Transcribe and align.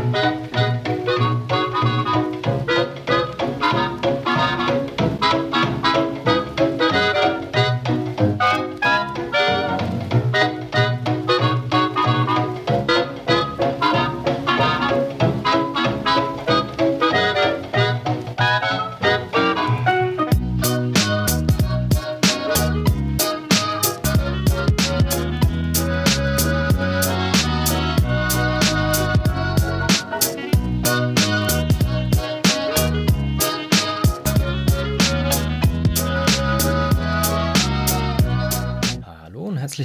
Música 0.00 0.69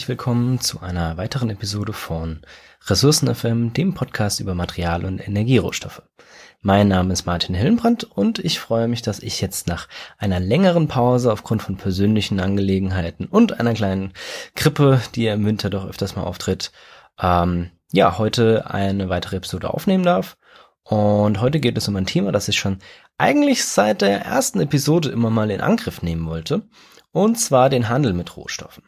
herzlich 0.06 0.20
willkommen 0.20 0.60
zu 0.60 0.82
einer 0.82 1.18
weiteren 1.18 1.50
Episode 1.50 1.92
von 1.92 2.42
Ressourcen 2.86 3.34
FM, 3.34 3.74
dem 3.74 3.96
Podcast 3.96 4.40
über 4.40 4.54
Material- 4.54 5.04
und 5.04 5.18
Energierohstoffe. 5.18 6.04
Mein 6.62 6.90
Name 6.90 7.12
ist 7.12 7.26
Martin 7.26 7.56
Hillenbrand 7.56 8.04
und 8.04 8.38
ich 8.38 8.60
freue 8.60 8.88
mich, 8.88 9.02
dass 9.02 9.18
ich 9.18 9.42
jetzt 9.42 9.68
nach 9.68 9.88
einer 10.20 10.40
längeren 10.40 10.88
Pause 10.88 11.32
aufgrund 11.32 11.64
von 11.64 11.78
persönlichen 11.78 12.40
Angelegenheiten 12.40 13.26
und 13.26 13.60
einer 13.60 13.74
kleinen 13.74 14.14
Grippe, 14.56 15.02
die 15.16 15.26
im 15.26 15.44
Winter 15.44 15.72
doch 15.72 15.88
öfters 15.88 16.16
mal 16.16 16.22
auftritt, 16.22 16.72
ähm, 17.20 17.72
ja, 17.92 18.20
heute 18.20 18.70
eine 18.70 19.10
weitere 19.10 19.38
Episode 19.38 19.74
aufnehmen 19.74 20.04
darf. 20.04 20.38
Und 20.84 21.42
heute 21.42 21.60
geht 21.60 21.80
es 21.80 21.88
um 21.88 21.96
ein 21.96 22.06
Thema, 22.06 22.32
das 22.32 22.48
ich 22.48 22.60
schon 22.60 22.78
eigentlich 23.18 23.66
seit 23.66 24.04
der 24.04 24.22
ersten 24.22 24.60
Episode 24.60 25.10
immer 25.10 25.32
mal 25.32 25.50
in 25.50 25.62
Angriff 25.62 26.04
nehmen 26.04 26.28
wollte, 26.28 26.62
und 27.12 27.40
zwar 27.40 27.72
den 27.72 27.90
Handel 27.90 28.14
mit 28.14 28.38
Rohstoffen. 28.38 28.84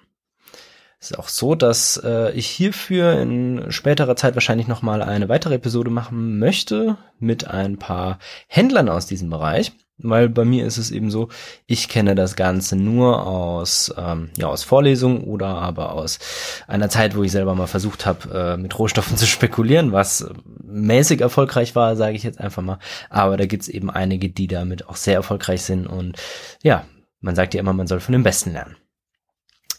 Es 1.00 1.12
ist 1.12 1.20
auch 1.20 1.30
so, 1.30 1.54
dass 1.54 2.02
äh, 2.04 2.32
ich 2.32 2.48
hierfür 2.48 3.20
in 3.20 3.72
späterer 3.72 4.16
Zeit 4.16 4.36
wahrscheinlich 4.36 4.68
nochmal 4.68 5.04
eine 5.04 5.30
weitere 5.30 5.56
Episode 5.56 5.92
machen 5.92 6.40
möchte 6.40 6.98
mit 7.20 7.48
ein 7.48 7.78
paar 7.78 8.18
Händlern 8.48 8.90
aus 8.90 9.06
diesem 9.06 9.30
Bereich. 9.30 9.74
Weil 10.00 10.30
bei 10.30 10.46
mir 10.46 10.66
ist 10.66 10.78
es 10.78 10.92
eben 10.92 11.10
so, 11.10 11.30
ich 11.66 11.90
kenne 11.90 12.14
das 12.14 12.36
Ganze 12.36 12.76
nur 12.76 13.26
aus, 13.26 13.92
ähm, 13.98 14.30
ja, 14.38 14.48
aus 14.48 14.64
Vorlesungen 14.64 15.24
oder 15.24 15.48
aber 15.48 15.94
aus 15.94 16.20
einer 16.68 16.90
Zeit, 16.90 17.16
wo 17.16 17.24
ich 17.24 17.32
selber 17.32 17.56
mal 17.56 17.66
versucht 17.66 18.06
habe, 18.06 18.30
äh, 18.32 18.58
mit 18.58 18.78
Rohstoffen 18.78 19.18
zu 19.18 19.26
spekulieren, 19.26 19.92
was 19.92 20.30
mäßig 20.64 21.22
erfolgreich 21.22 21.76
war, 21.76 21.96
sage 21.96 22.16
ich 22.16 22.22
jetzt 22.22 22.40
einfach 22.40 22.62
mal. 22.62 22.78
Aber 23.10 23.38
da 23.38 23.48
gibt's 23.48 23.68
eben 23.68 23.90
einige, 23.90 24.30
die 24.30 24.48
damit 24.48 24.88
auch 24.88 24.98
sehr 24.98 25.16
erfolgreich 25.16 25.64
sind. 25.64 25.88
Und 25.88 26.18
ja, 26.62 26.86
man 27.20 27.36
sagt 27.36 27.56
ja 27.56 27.60
immer, 27.60 27.74
man 27.74 27.88
soll 27.88 28.00
von 28.00 28.14
den 28.14 28.24
Besten 28.24 28.54
lernen. 28.54 28.78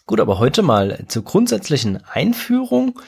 Gut, 0.08 0.20
aber 0.20 0.38
heute 0.38 0.62
mal 0.62 1.04
zur 1.08 1.22
grundsätzlichen 1.22 2.02
Einführung. 2.10 2.98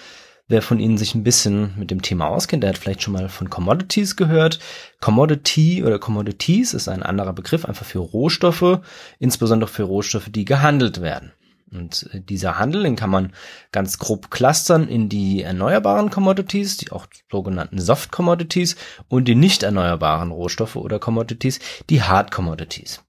Wer 0.48 0.60
von 0.60 0.78
Ihnen 0.78 0.98
sich 0.98 1.14
ein 1.14 1.22
bisschen 1.24 1.72
mit 1.78 1.90
dem 1.90 2.02
Thema 2.02 2.26
auskennt, 2.26 2.62
der 2.62 2.68
hat 2.68 2.76
vielleicht 2.78 3.00
schon 3.00 3.14
mal 3.14 3.30
von 3.30 3.48
Commodities 3.48 4.16
gehört. 4.16 4.58
Commodity 5.00 5.82
oder 5.82 5.98
Commodities 5.98 6.74
ist 6.74 6.88
ein 6.88 7.02
anderer 7.02 7.32
Begriff 7.32 7.64
einfach 7.64 7.86
für 7.86 8.00
Rohstoffe, 8.00 8.80
insbesondere 9.18 9.70
für 9.70 9.84
Rohstoffe, 9.84 10.28
die 10.28 10.44
gehandelt 10.44 11.00
werden. 11.00 11.32
Und 11.72 12.10
äh, 12.12 12.20
dieser 12.20 12.58
Handel, 12.58 12.82
den 12.82 12.96
kann 12.96 13.08
man 13.08 13.32
ganz 13.72 13.98
grob 13.98 14.30
clustern 14.30 14.86
in 14.86 15.08
die 15.08 15.40
erneuerbaren 15.40 16.10
Commodities, 16.10 16.76
die 16.76 16.92
auch 16.92 17.06
sogenannten 17.30 17.80
Soft 17.80 18.12
Commodities 18.12 18.76
und 19.08 19.24
die 19.24 19.36
nicht 19.36 19.62
erneuerbaren 19.62 20.32
Rohstoffe 20.32 20.76
oder 20.76 20.98
Commodities, 20.98 21.60
die 21.88 22.02
Hard 22.02 22.30
Commodities. 22.30 23.02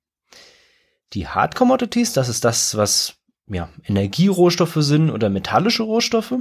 Die 1.12 1.28
Hard 1.28 1.56
Commodities, 1.56 2.14
das 2.14 2.30
ist 2.30 2.46
das, 2.46 2.78
was 2.78 3.18
ja, 3.52 3.70
Energierohstoffe 3.86 4.78
sind 4.78 5.10
oder 5.12 5.30
metallische 5.30 5.84
Rohstoffe. 5.84 6.36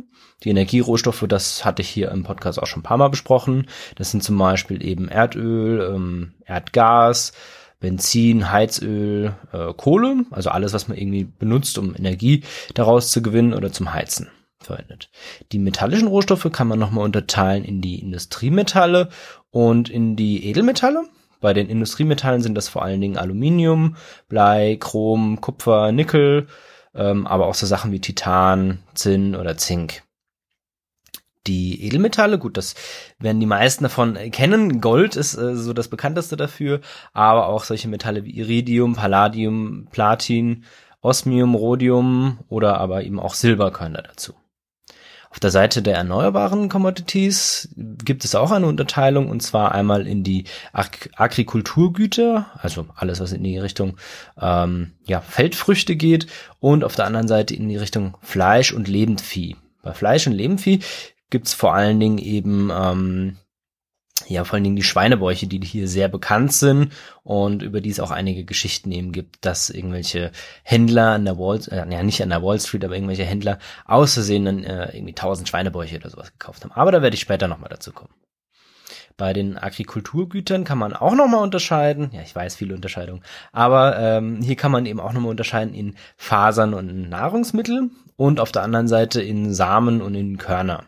Die 0.45 0.51
Energierohstoffe, 0.51 1.25
das 1.29 1.65
hatte 1.65 1.83
ich 1.83 1.89
hier 1.89 2.11
im 2.11 2.23
Podcast 2.23 2.63
auch 2.63 2.67
schon 2.67 2.81
ein 2.81 2.85
paar 2.85 2.99
Mal 2.99 3.09
besprochen. 3.09 3.67
Das 3.97 4.11
sind 4.11 4.23
zum 4.23 4.39
Beispiel 4.39 4.85
eben 4.85 5.09
Erdöl, 5.09 5.93
ähm, 5.95 6.33
Erdgas, 6.47 7.33
Benzin, 7.81 8.53
Heizöl, 8.53 9.35
äh, 9.53 9.73
Kohle, 9.75 10.25
also 10.31 10.51
alles, 10.51 10.73
was 10.73 10.87
man 10.87 10.97
irgendwie 10.97 11.25
benutzt, 11.25 11.79
um 11.79 11.97
Energie 11.97 12.45
daraus 12.75 13.11
zu 13.11 13.23
gewinnen 13.23 13.55
oder 13.55 13.73
zum 13.73 13.93
Heizen 13.93 14.29
verwendet. 14.59 15.11
Die 15.53 15.59
metallischen 15.59 16.09
Rohstoffe 16.09 16.49
kann 16.53 16.69
man 16.69 16.79
nochmal 16.79 17.05
unterteilen 17.05 17.65
in 17.65 17.81
die 17.81 17.99
Industriemetalle 17.99 19.09
und 19.51 19.89
in 19.89 20.15
die 20.15 20.47
Edelmetalle. 20.47 21.05
Bei 21.41 21.55
den 21.55 21.71
Industriemetallen 21.71 22.43
sind 22.43 22.55
das 22.55 22.69
vor 22.69 22.83
allen 22.83 23.01
Dingen 23.01 23.17
Aluminium, 23.17 23.97
Blei, 24.29 24.77
Chrom, 24.79 25.41
Kupfer, 25.41 25.91
Nickel, 25.91 26.47
ähm, 26.95 27.27
aber 27.27 27.47
auch 27.47 27.55
so 27.55 27.67
Sachen 27.67 27.93
wie 27.93 28.01
Titan, 28.01 28.81
Zinn 28.95 29.35
oder 29.37 29.57
Zink. 29.57 30.03
Die 31.47 31.85
Edelmetalle, 31.87 32.39
gut, 32.39 32.57
das 32.57 32.75
werden 33.19 33.41
die 33.41 33.47
meisten 33.47 33.85
davon 33.85 34.15
kennen. 34.31 34.81
Gold 34.81 35.17
ist 35.17 35.37
äh, 35.37 35.57
so 35.57 35.73
das 35.73 35.89
bekannteste 35.89 36.37
dafür, 36.37 36.81
aber 37.13 37.47
auch 37.47 37.65
solche 37.65 37.89
Metalle 37.89 38.25
wie 38.25 38.37
Iridium, 38.39 38.95
Palladium, 38.95 39.89
Platin, 39.91 40.65
Osmium, 41.01 41.55
Rhodium 41.55 42.41
oder 42.49 42.79
aber 42.79 43.05
eben 43.05 43.19
auch 43.19 43.35
Silber 43.35 43.71
gehören 43.71 43.95
da 43.95 44.03
dazu. 44.03 44.35
Auf 45.31 45.39
der 45.39 45.53
Seite 45.53 45.81
der 45.81 45.95
erneuerbaren 45.95 46.69
Commodities 46.69 47.69
gibt 47.77 48.25
es 48.25 48.35
auch 48.35 48.51
eine 48.51 48.67
Unterteilung 48.67 49.31
und 49.31 49.43
zwar 49.43 49.73
einmal 49.73 50.09
in 50.09 50.25
die 50.25 50.45
Ag 50.73 51.09
Agrikulturgüter, 51.15 52.47
also 52.61 52.87
alles, 52.97 53.21
was 53.21 53.31
in 53.31 53.45
die 53.45 53.57
Richtung 53.57 53.97
ähm, 54.41 54.93
ja, 55.07 55.21
Feldfrüchte 55.21 55.95
geht 55.95 56.27
und 56.59 56.83
auf 56.83 56.97
der 56.97 57.07
anderen 57.07 57.29
Seite 57.29 57.55
in 57.55 57.69
die 57.69 57.77
Richtung 57.77 58.17
Fleisch 58.23 58.73
und 58.73 58.89
Lebendvieh. 58.89 59.57
Bei 59.83 59.93
Fleisch 59.93 60.27
und 60.27 60.33
Lebendvieh 60.33 60.81
gibt 61.31 61.47
es 61.47 61.55
vor 61.55 61.75
allen 61.75 62.01
Dingen 62.01 62.19
eben 62.19 62.71
ähm, 62.75 63.37
ja, 64.29 64.45
vor 64.45 64.55
allen 64.55 64.65
Dingen 64.65 64.77
die 64.77 64.83
Schweinebäuche, 64.83 65.47
die 65.47 65.61
hier 65.61 65.89
sehr 65.89 66.09
bekannt 66.09 66.53
sind 66.53 66.93
und 67.23 67.63
über 67.63 67.81
die 67.81 67.91
es 67.91 68.01
auch 68.01 68.11
einige 68.11 68.45
Geschichten 68.45 68.93
eben 68.93 69.13
gibt, 69.13 69.45
dass 69.45 69.71
irgendwelche 69.71 70.33
Händler 70.63 71.13
an 71.13 71.25
der 71.25 71.39
Wall, 71.39 71.61
äh, 71.71 71.93
ja 71.93 72.03
nicht 72.03 72.23
an 72.23 72.31
der 72.31 72.43
Wall 72.43 72.61
Street, 72.61 72.85
aber 72.85 72.95
irgendwelche 72.95 73.25
Händler 73.25 73.59
außersehen 73.87 74.45
dann 74.45 74.65
äh, 74.65 74.97
irgendwie 74.97 75.15
tausend 75.15 75.49
Schweinebäuche 75.49 75.97
oder 75.97 76.11
sowas 76.11 76.33
gekauft 76.33 76.65
haben. 76.65 76.73
Aber 76.73 76.93
da 76.93 77.03
werde 77.03 77.15
ich 77.15 77.21
später 77.21 77.49
nochmal 77.49 77.71
dazu 77.71 77.93
kommen. 77.93 78.15
Bei 79.17 79.35
den 79.35 79.59
Agrikulturgütern 79.59 80.65
kann 80.65 80.79
man 80.79 80.95
auch 80.95 81.15
nochmal 81.15 81.43
unterscheiden. 81.43 82.11
Ja, 82.15 82.23
ich 82.23 82.35
weiß 82.35 82.55
viele 82.55 82.75
Unterscheidungen. 82.75 83.23
Aber 83.53 83.99
ähm, 83.99 84.41
hier 84.41 84.57
kann 84.57 84.73
man 84.73 84.87
eben 84.87 84.99
auch 84.99 85.13
nochmal 85.13 85.31
unterscheiden 85.31 85.75
in 85.75 85.95
Fasern 86.17 86.73
und 86.73 87.11
Nahrungsmittel 87.11 87.91
und 88.17 88.41
auf 88.41 88.51
der 88.51 88.63
anderen 88.63 88.89
Seite 88.89 89.21
in 89.21 89.53
Samen 89.53 90.01
und 90.01 90.15
in 90.15 90.39
Körner. 90.39 90.85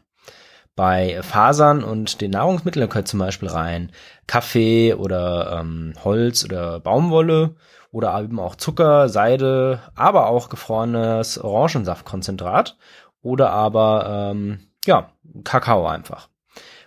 Bei 0.74 1.22
Fasern 1.22 1.84
und 1.84 2.20
den 2.22 2.30
Nahrungsmitteln 2.30 2.88
gehört 2.88 3.08
zum 3.08 3.18
Beispiel 3.18 3.48
rein 3.48 3.92
Kaffee 4.26 4.94
oder 4.94 5.58
ähm, 5.60 5.92
Holz 6.02 6.44
oder 6.44 6.80
Baumwolle 6.80 7.56
oder 7.90 8.18
eben 8.18 8.40
auch 8.40 8.56
Zucker, 8.56 9.10
Seide, 9.10 9.80
aber 9.94 10.28
auch 10.28 10.48
gefrorenes 10.48 11.36
Orangensaftkonzentrat 11.36 12.78
oder 13.20 13.50
aber 13.50 14.30
ähm, 14.32 14.60
ja 14.86 15.10
Kakao 15.44 15.86
einfach. 15.86 16.28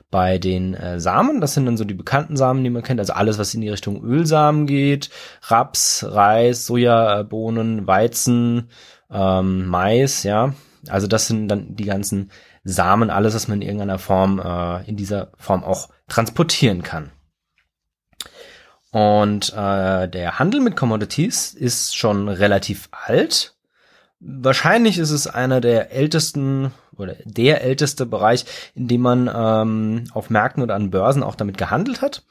Bei 0.10 0.38
den 0.38 0.76
äh, 0.76 1.00
Samen, 1.00 1.42
das 1.42 1.54
sind 1.54 1.66
dann 1.66 1.78
so 1.78 1.84
die 1.84 1.94
bekannten 1.94 2.38
Samen, 2.38 2.64
die 2.64 2.70
man 2.70 2.84
kennt, 2.84 3.00
also 3.00 3.14
alles, 3.14 3.38
was 3.38 3.54
in 3.54 3.62
die 3.62 3.70
Richtung 3.70 4.04
Ölsamen 4.04 4.66
geht, 4.66 5.10
Raps, 5.44 6.06
Reis, 6.08 6.66
Sojabohnen, 6.66 7.86
Weizen, 7.86 8.70
ähm, 9.12 9.68
Mais, 9.68 10.24
ja, 10.24 10.54
also 10.88 11.08
das 11.08 11.28
sind 11.28 11.50
dann 11.50 11.76
die 11.76 11.86
ganzen 11.86 12.32
Samen, 12.66 13.12
alles, 13.12 13.36
was 13.36 13.48
man 13.48 13.62
in 13.62 13.68
irgendeiner 13.68 14.00
Form, 14.00 14.40
äh, 14.40 14.84
in 14.90 14.98
dieser 14.98 15.30
Form 15.38 15.64
auch 15.64 15.90
transportieren 16.08 16.84
kann. 16.84 17.12
Und 18.92 19.54
äh, 19.54 20.10
der 20.10 20.40
Handel 20.40 20.62
mit 20.62 20.76
Commodities 20.76 21.54
ist 21.54 21.96
schon 21.96 22.28
relativ 22.28 22.90
alt. 22.92 23.56
Wahrscheinlich 24.20 24.98
ist 24.98 25.12
es 25.12 25.28
einer 25.28 25.62
der 25.62 25.92
ältesten 25.92 26.72
oder 26.98 27.16
der 27.26 27.62
älteste 27.62 28.06
Bereich, 28.06 28.46
in 28.74 28.88
dem 28.88 29.02
man 29.02 29.30
ähm, 29.34 30.06
auf 30.14 30.30
Märkten 30.30 30.64
oder 30.64 30.76
an 30.76 30.92
Börsen 30.92 31.24
auch 31.24 31.36
damit 31.36 31.58
gehandelt 31.58 32.02
hat. 32.02 32.24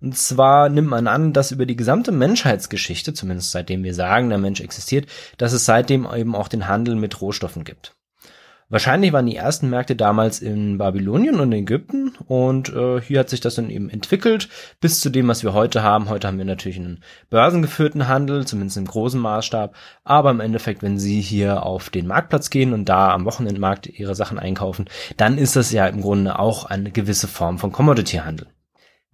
Und 0.00 0.16
zwar 0.16 0.68
nimmt 0.68 0.88
man 0.88 1.06
an, 1.06 1.32
dass 1.32 1.52
über 1.52 1.66
die 1.66 1.76
gesamte 1.76 2.12
Menschheitsgeschichte, 2.12 3.14
zumindest 3.14 3.50
seitdem 3.50 3.82
wir 3.84 3.94
sagen, 3.94 4.30
der 4.30 4.38
Mensch 4.38 4.60
existiert, 4.60 5.06
dass 5.38 5.52
es 5.52 5.64
seitdem 5.64 6.06
eben 6.14 6.34
auch 6.34 6.48
den 6.48 6.68
Handel 6.68 6.94
mit 6.94 7.20
Rohstoffen 7.20 7.64
gibt. 7.64 7.94
Wahrscheinlich 8.72 9.12
waren 9.12 9.26
die 9.26 9.36
ersten 9.36 9.68
Märkte 9.68 9.94
damals 9.94 10.40
in 10.40 10.78
Babylonien 10.78 11.40
und 11.40 11.52
Ägypten 11.52 12.14
und 12.26 12.74
äh, 12.74 13.02
hier 13.02 13.18
hat 13.20 13.28
sich 13.28 13.40
das 13.40 13.56
dann 13.56 13.68
eben 13.68 13.90
entwickelt 13.90 14.48
bis 14.80 15.00
zu 15.00 15.10
dem, 15.10 15.28
was 15.28 15.42
wir 15.42 15.52
heute 15.52 15.82
haben. 15.82 16.08
Heute 16.08 16.26
haben 16.26 16.38
wir 16.38 16.46
natürlich 16.46 16.78
einen 16.78 17.02
börsengeführten 17.28 18.08
Handel, 18.08 18.46
zumindest 18.46 18.78
im 18.78 18.86
großen 18.86 19.20
Maßstab, 19.20 19.74
aber 20.04 20.30
im 20.30 20.40
Endeffekt, 20.40 20.82
wenn 20.82 20.98
Sie 20.98 21.20
hier 21.20 21.66
auf 21.66 21.90
den 21.90 22.06
Marktplatz 22.06 22.48
gehen 22.48 22.72
und 22.72 22.88
da 22.88 23.12
am 23.12 23.26
Wochenendmarkt 23.26 23.88
Ihre 23.88 24.14
Sachen 24.14 24.38
einkaufen, 24.38 24.86
dann 25.18 25.36
ist 25.36 25.54
das 25.54 25.70
ja 25.70 25.86
im 25.86 26.00
Grunde 26.00 26.38
auch 26.38 26.64
eine 26.64 26.90
gewisse 26.90 27.28
Form 27.28 27.58
von 27.58 27.72
Commodity-Handel. 27.72 28.46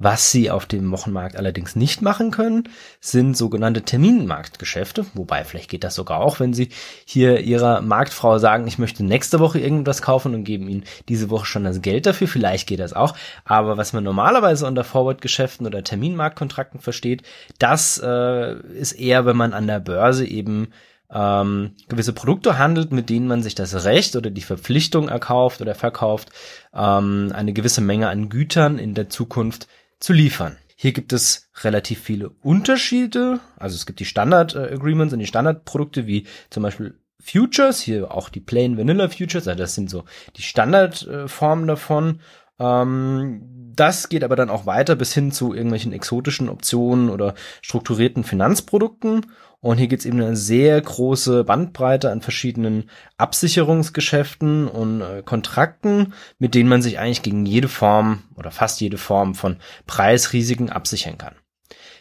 Was 0.00 0.31
sie 0.31 0.49
auf 0.49 0.67
dem 0.67 0.93
Wochenmarkt 0.93 1.35
allerdings 1.35 1.75
nicht 1.75 2.03
machen 2.03 2.31
können, 2.31 2.69
sind 3.00 3.37
sogenannte 3.37 3.83
Terminmarktgeschäfte. 3.83 5.05
Wobei, 5.15 5.43
vielleicht 5.43 5.69
geht 5.69 5.83
das 5.83 5.97
sogar 5.97 6.21
auch, 6.21 6.39
wenn 6.39 6.55
sie 6.55 6.69
hier 7.05 7.41
ihrer 7.41 7.81
Marktfrau 7.81 8.39
sagen, 8.39 8.69
ich 8.69 8.79
möchte 8.79 9.05
nächste 9.05 9.41
Woche 9.41 9.59
irgendwas 9.59 10.00
kaufen 10.00 10.37
und 10.37 10.45
geben 10.45 10.69
ihnen 10.69 10.85
diese 11.09 11.31
Woche 11.31 11.47
schon 11.47 11.65
das 11.65 11.83
Geld 11.83 12.06
dafür. 12.06 12.29
Vielleicht 12.29 12.69
geht 12.69 12.79
das 12.79 12.93
auch. 12.93 13.17
Aber 13.45 13.77
was 13.77 13.93
man 13.93 14.05
normalerweise 14.05 14.69
unter 14.69 14.85
Forward-Geschäften 14.85 15.67
oder 15.67 15.83
Terminmarktkontrakten 15.83 16.79
versteht, 16.79 17.25
das 17.59 18.01
äh, 18.01 18.55
ist 18.79 18.93
eher, 18.93 19.27
wenn 19.27 19.37
man 19.37 19.53
an 19.53 19.67
der 19.67 19.81
Börse 19.81 20.25
eben 20.25 20.69
ähm, 21.11 21.73
gewisse 21.89 22.12
Produkte 22.12 22.56
handelt, 22.56 22.93
mit 22.93 23.11
denen 23.11 23.27
man 23.27 23.43
sich 23.43 23.56
das 23.56 23.85
Recht 23.85 24.15
oder 24.15 24.31
die 24.31 24.43
Verpflichtung 24.43 25.09
erkauft 25.09 25.61
oder 25.61 25.75
verkauft, 25.75 26.29
ähm, 26.73 27.33
eine 27.35 27.53
gewisse 27.53 27.81
Menge 27.81 28.09
an 28.09 28.29
Gütern 28.29 28.79
in 28.79 28.94
der 28.94 29.09
Zukunft 29.09 29.67
zu 30.00 30.12
liefern. 30.12 30.56
Hier 30.77 30.93
gibt 30.93 31.12
es 31.12 31.50
relativ 31.62 32.00
viele 32.00 32.31
Unterschiede. 32.43 33.41
Also 33.56 33.75
es 33.75 33.85
gibt 33.85 33.99
die 34.00 34.05
Standard 34.05 34.55
äh, 34.55 34.75
Agreements 34.75 35.12
und 35.12 35.19
die 35.19 35.27
Standardprodukte 35.27 36.06
wie 36.06 36.27
zum 36.50 36.62
Beispiel 36.62 36.95
Futures, 37.21 37.81
hier 37.81 38.15
auch 38.15 38.29
die 38.29 38.41
Plain 38.41 38.79
Vanilla 38.79 39.09
Futures, 39.09 39.49
also 39.49 39.59
das 39.59 39.75
sind 39.75 39.91
so 39.91 40.05
die 40.37 40.43
Standardformen 40.43 41.67
davon. 41.67 42.21
Ähm, 42.61 43.43
das 43.75 44.09
geht 44.09 44.25
aber 44.25 44.37
dann 44.37 44.50
auch 44.50 44.67
weiter 44.67 44.97
bis 44.97 45.12
hin 45.15 45.33
zu 45.33 45.53
irgendwelchen 45.55 45.93
exotischen 45.93 46.49
Optionen 46.49 47.11
oder 47.11 47.35
strukturierten 47.61 48.25
Finanzprodukten. 48.25 49.27
Und 49.60 49.78
hier 49.78 49.88
gibt 49.88 50.00
es 50.00 50.06
eben 50.06 50.20
eine 50.20 50.37
sehr 50.37 50.81
große 50.81 51.43
Bandbreite 51.43 52.12
an 52.12 52.22
verschiedenen 52.22 52.88
Absicherungsgeschäften 53.16 54.69
und 54.69 55.00
äh, 55.00 55.22
Kontrakten, 55.25 56.14
mit 56.38 56.55
denen 56.55 56.69
man 56.69 56.81
sich 56.81 57.00
eigentlich 57.00 57.22
gegen 57.22 57.44
jede 57.44 57.69
Form 57.69 58.22
oder 58.37 58.52
fast 58.52 58.81
jede 58.81 58.99
Form 58.99 59.34
von 59.34 59.56
Preisrisiken 59.87 60.70
absichern 60.70 61.19
kann. 61.19 61.34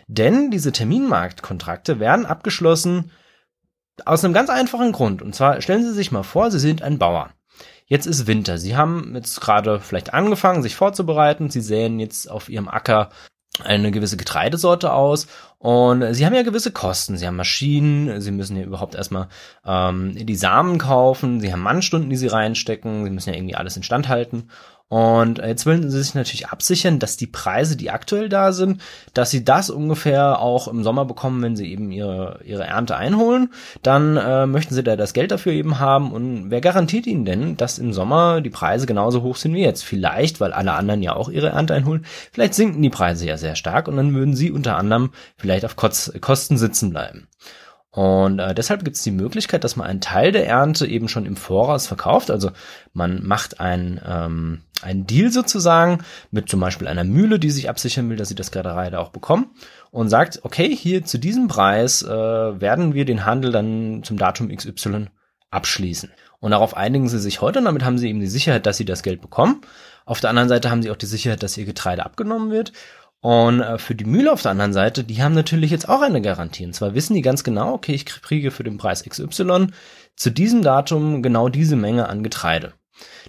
Denn 0.08 0.52
diese 0.52 0.72
Terminmarktkontrakte 0.72 2.00
werden 2.00 2.28
abgeschlossen 2.28 3.12
aus 4.06 4.24
einem 4.24 4.36
ganz 4.36 4.52
einfachen 4.52 4.92
Grund. 4.92 5.24
Und 5.24 5.34
zwar 5.34 5.60
stellen 5.62 5.84
Sie 5.84 5.94
sich 5.94 6.12
mal 6.12 6.24
vor, 6.24 6.52
Sie 6.52 6.60
sind 6.60 6.84
ein 6.84 7.00
Bauer. 7.00 7.32
Jetzt 7.88 8.06
ist 8.06 8.28
Winter. 8.28 8.58
Sie 8.58 8.76
haben 8.76 9.14
jetzt 9.16 9.42
gerade 9.42 9.80
vielleicht 9.80 10.14
angefangen, 10.14 10.62
sich 10.62 10.76
vorzubereiten. 10.76 11.50
Sie 11.50 11.62
säen 11.62 12.00
jetzt 12.00 12.30
auf 12.30 12.50
Ihrem 12.50 12.68
Acker 12.68 13.10
eine 13.64 13.92
gewisse 13.92 14.18
Getreidesorte 14.18 14.94
aus 14.94 15.28
und 15.60 16.14
sie 16.14 16.26
haben 16.26 16.36
ja 16.36 16.44
gewisse 16.44 16.72
Kosten. 16.72 17.18
Sie 17.18 17.26
haben 17.26 17.36
Maschinen, 17.36 18.22
sie 18.22 18.32
müssen 18.32 18.58
ja 18.58 18.64
überhaupt 18.64 18.94
erstmal 18.94 19.28
ähm, 19.66 20.14
die 20.16 20.36
Samen 20.36 20.78
kaufen, 20.78 21.40
sie 21.40 21.52
haben 21.52 21.62
Mannstunden, 21.62 22.10
die 22.10 22.16
sie 22.16 22.28
reinstecken, 22.28 23.04
sie 23.04 23.10
müssen 23.10 23.30
ja 23.30 23.36
irgendwie 23.36 23.56
alles 23.56 23.76
instand 23.76 24.08
halten. 24.08 24.50
Und 24.90 25.40
jetzt 25.40 25.66
wollen 25.66 25.90
sie 25.90 26.02
sich 26.02 26.16
natürlich 26.16 26.48
absichern, 26.48 26.98
dass 26.98 27.18
die 27.18 27.28
Preise, 27.28 27.76
die 27.76 27.92
aktuell 27.92 28.30
da 28.30 28.54
sind, 28.54 28.82
dass 29.14 29.30
sie 29.30 29.44
das 29.44 29.70
ungefähr 29.70 30.40
auch 30.40 30.70
im 30.70 30.82
Sommer 30.82 31.04
bekommen, 31.04 31.42
wenn 31.42 31.58
sie 31.58 31.70
eben 31.70 31.92
ihre, 31.92 32.40
ihre 32.46 32.64
Ernte 32.64 32.96
einholen. 32.96 33.52
Dann 33.84 34.16
äh, 34.16 34.46
möchten 34.48 34.74
sie 34.74 34.84
da 34.84 34.96
das 34.96 35.12
Geld 35.12 35.32
dafür 35.32 35.52
eben 35.52 35.80
haben. 35.80 36.14
Und 36.14 36.52
wer 36.52 36.62
garantiert 36.62 37.06
ihnen 37.06 37.26
denn, 37.26 37.58
dass 37.58 37.80
im 37.80 37.92
Sommer 37.92 38.40
die 38.40 38.50
Preise 38.50 38.86
genauso 38.86 39.24
hoch 39.24 39.36
sind 39.36 39.54
wie 39.56 39.64
jetzt? 39.64 39.84
Vielleicht, 39.84 40.40
weil 40.40 40.54
alle 40.54 40.72
anderen 40.72 41.04
ja 41.04 41.18
auch 41.18 41.28
ihre 41.28 41.50
Ernte 41.50 41.74
einholen. 41.74 42.06
Vielleicht 42.32 42.54
sinken 42.54 42.82
die 42.82 42.90
Preise 42.90 43.26
ja 43.26 43.38
sehr 43.38 43.58
stark 43.58 43.90
und 43.90 43.98
dann 43.98 44.14
würden 44.14 44.36
sie 44.38 44.52
unter 44.52 44.78
anderem 44.78 45.12
vielleicht 45.36 45.66
auf 45.66 45.76
Kosten 45.76 46.58
sitzen 46.58 46.92
bleiben. 46.92 47.28
Und 47.98 48.38
äh, 48.38 48.54
deshalb 48.54 48.84
gibt 48.86 48.96
es 48.96 49.02
die 49.02 49.10
Möglichkeit, 49.10 49.64
dass 49.64 49.76
man 49.76 49.88
einen 49.88 50.02
Teil 50.02 50.32
der 50.32 50.46
Ernte 50.46 50.86
eben 50.86 51.10
schon 51.10 51.26
im 51.26 51.36
Voraus 51.36 51.88
verkauft. 51.88 52.30
Also 52.30 52.52
man 52.94 53.26
macht 53.26 53.60
ein, 53.60 54.00
ähm, 54.06 54.62
einen 54.84 55.08
Deal 55.08 55.32
sozusagen 55.32 56.04
mit 56.30 56.48
zum 56.48 56.60
Beispiel 56.60 56.88
einer 56.88 57.04
Mühle, 57.04 57.40
die 57.40 57.50
sich 57.50 57.72
absichern 57.72 58.08
will, 58.08 58.16
dass 58.16 58.30
sie 58.30 58.36
das 58.36 58.52
Getreide 58.52 59.00
auch 59.00 59.10
bekommen 59.10 59.50
und 59.90 60.10
sagt, 60.10 60.42
okay, 60.44 60.76
hier 60.76 61.06
zu 61.06 61.18
diesem 61.18 61.48
Preis 61.48 62.04
äh, 62.04 62.08
werden 62.08 62.94
wir 62.94 63.04
den 63.04 63.26
Handel 63.26 63.52
dann 63.52 64.04
zum 64.04 64.20
Datum 64.20 64.56
XY 64.56 65.08
abschließen. 65.50 66.12
Und 66.40 66.52
darauf 66.52 66.78
einigen 66.78 67.10
sie 67.10 67.18
sich 67.18 67.42
heute 67.42 67.58
und 67.58 67.66
damit 67.66 67.84
haben 67.84 67.98
sie 67.98 68.10
eben 68.10 68.20
die 68.20 68.28
Sicherheit, 68.28 68.68
dass 68.68 68.78
sie 68.78 68.86
das 68.86 69.02
Geld 69.02 69.22
bekommen. 69.22 69.62
Auf 70.06 70.20
der 70.20 70.30
anderen 70.30 70.50
Seite 70.50 70.70
haben 70.70 70.84
sie 70.84 70.92
auch 70.92 70.98
die 70.98 71.08
Sicherheit, 71.08 71.42
dass 71.42 71.58
ihr 71.58 71.66
Getreide 71.66 72.06
abgenommen 72.06 72.52
wird. 72.52 72.74
Und 73.22 73.62
äh, 73.62 73.78
für 73.78 73.96
die 73.96 74.06
Mühle 74.06 74.32
auf 74.32 74.42
der 74.42 74.52
anderen 74.52 74.74
Seite, 74.74 75.04
die 75.04 75.22
haben 75.22 75.34
natürlich 75.34 75.72
jetzt 75.72 75.90
auch 75.90 76.02
eine 76.02 76.22
Garantie. 76.22 76.66
Und 76.66 76.74
zwar 76.74 76.94
wissen 76.94 77.16
die 77.16 77.22
ganz 77.22 77.44
genau, 77.44 77.74
okay, 77.74 77.94
ich 77.94 78.06
kriege 78.06 78.52
für 78.52 78.64
den 78.64 78.78
Preis 78.78 79.04
XY 79.04 79.68
zu 80.16 80.32
diesem 80.32 80.62
Datum 80.62 81.22
genau 81.22 81.50
diese 81.50 81.76
Menge 81.76 82.10
an 82.10 82.24
Getreide. 82.24 82.74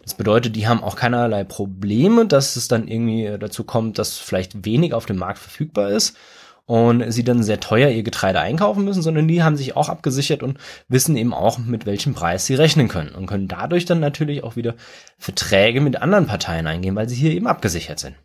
Das 0.02 0.14
bedeutet, 0.14 0.56
die 0.56 0.67
haben 0.67 0.82
auch 0.82 0.96
keinerlei 0.96 1.44
Probleme, 1.44 2.26
dass 2.26 2.56
es 2.56 2.69
dann 2.69 2.88
irgendwie 2.88 3.26
äh, 3.26 3.38
dazu 3.38 3.64
kommt, 3.64 3.99
dass 3.99 4.19
vielleicht 4.19 4.64
wenig 4.64 4.94
auf 4.94 5.06
dem 5.06 5.17
Markt 5.17 5.38
verfügbar 5.38 5.90
ist 5.90 6.17
und 6.64 7.11
sie 7.11 7.25
dann 7.25 7.43
sehr 7.43 7.61
teuer 7.61 7.90
ihr 7.90 8.02
Getreide 8.02 8.40
einkaufen 8.40 8.85
müssen, 8.85 9.02
sondern 9.02 9.26
die 9.26 9.43
haben 9.43 9.56
sich 9.56 9.75
auch 9.75 9.88
abgesichert 9.88 10.43
und 10.43 10.58
wissen 10.88 11.17
eben 11.17 11.32
auch, 11.32 11.58
mit 11.58 11.87
welchem 11.87 12.14
Preis 12.14 12.46
sie 12.46 12.55
rechnen 12.55 12.88
können 12.88 13.14
und 13.14 13.26
können 13.26 13.49
dadurch 13.49 13.87
dann 13.87 14.00
natürlich 14.00 14.44
auch 14.44 14.56
wieder 14.56 14.75
Verträge 15.19 15.81
mit 15.81 16.00
anderen 16.00 16.26
Parteien 16.26 16.67
eingehen, 16.67 16.94
weil 16.94 17.08
sie 17.08 17.17
hier 17.17 17.32
eben 17.32 17.46
abgesichert 17.46 17.99
sind. 17.99 18.17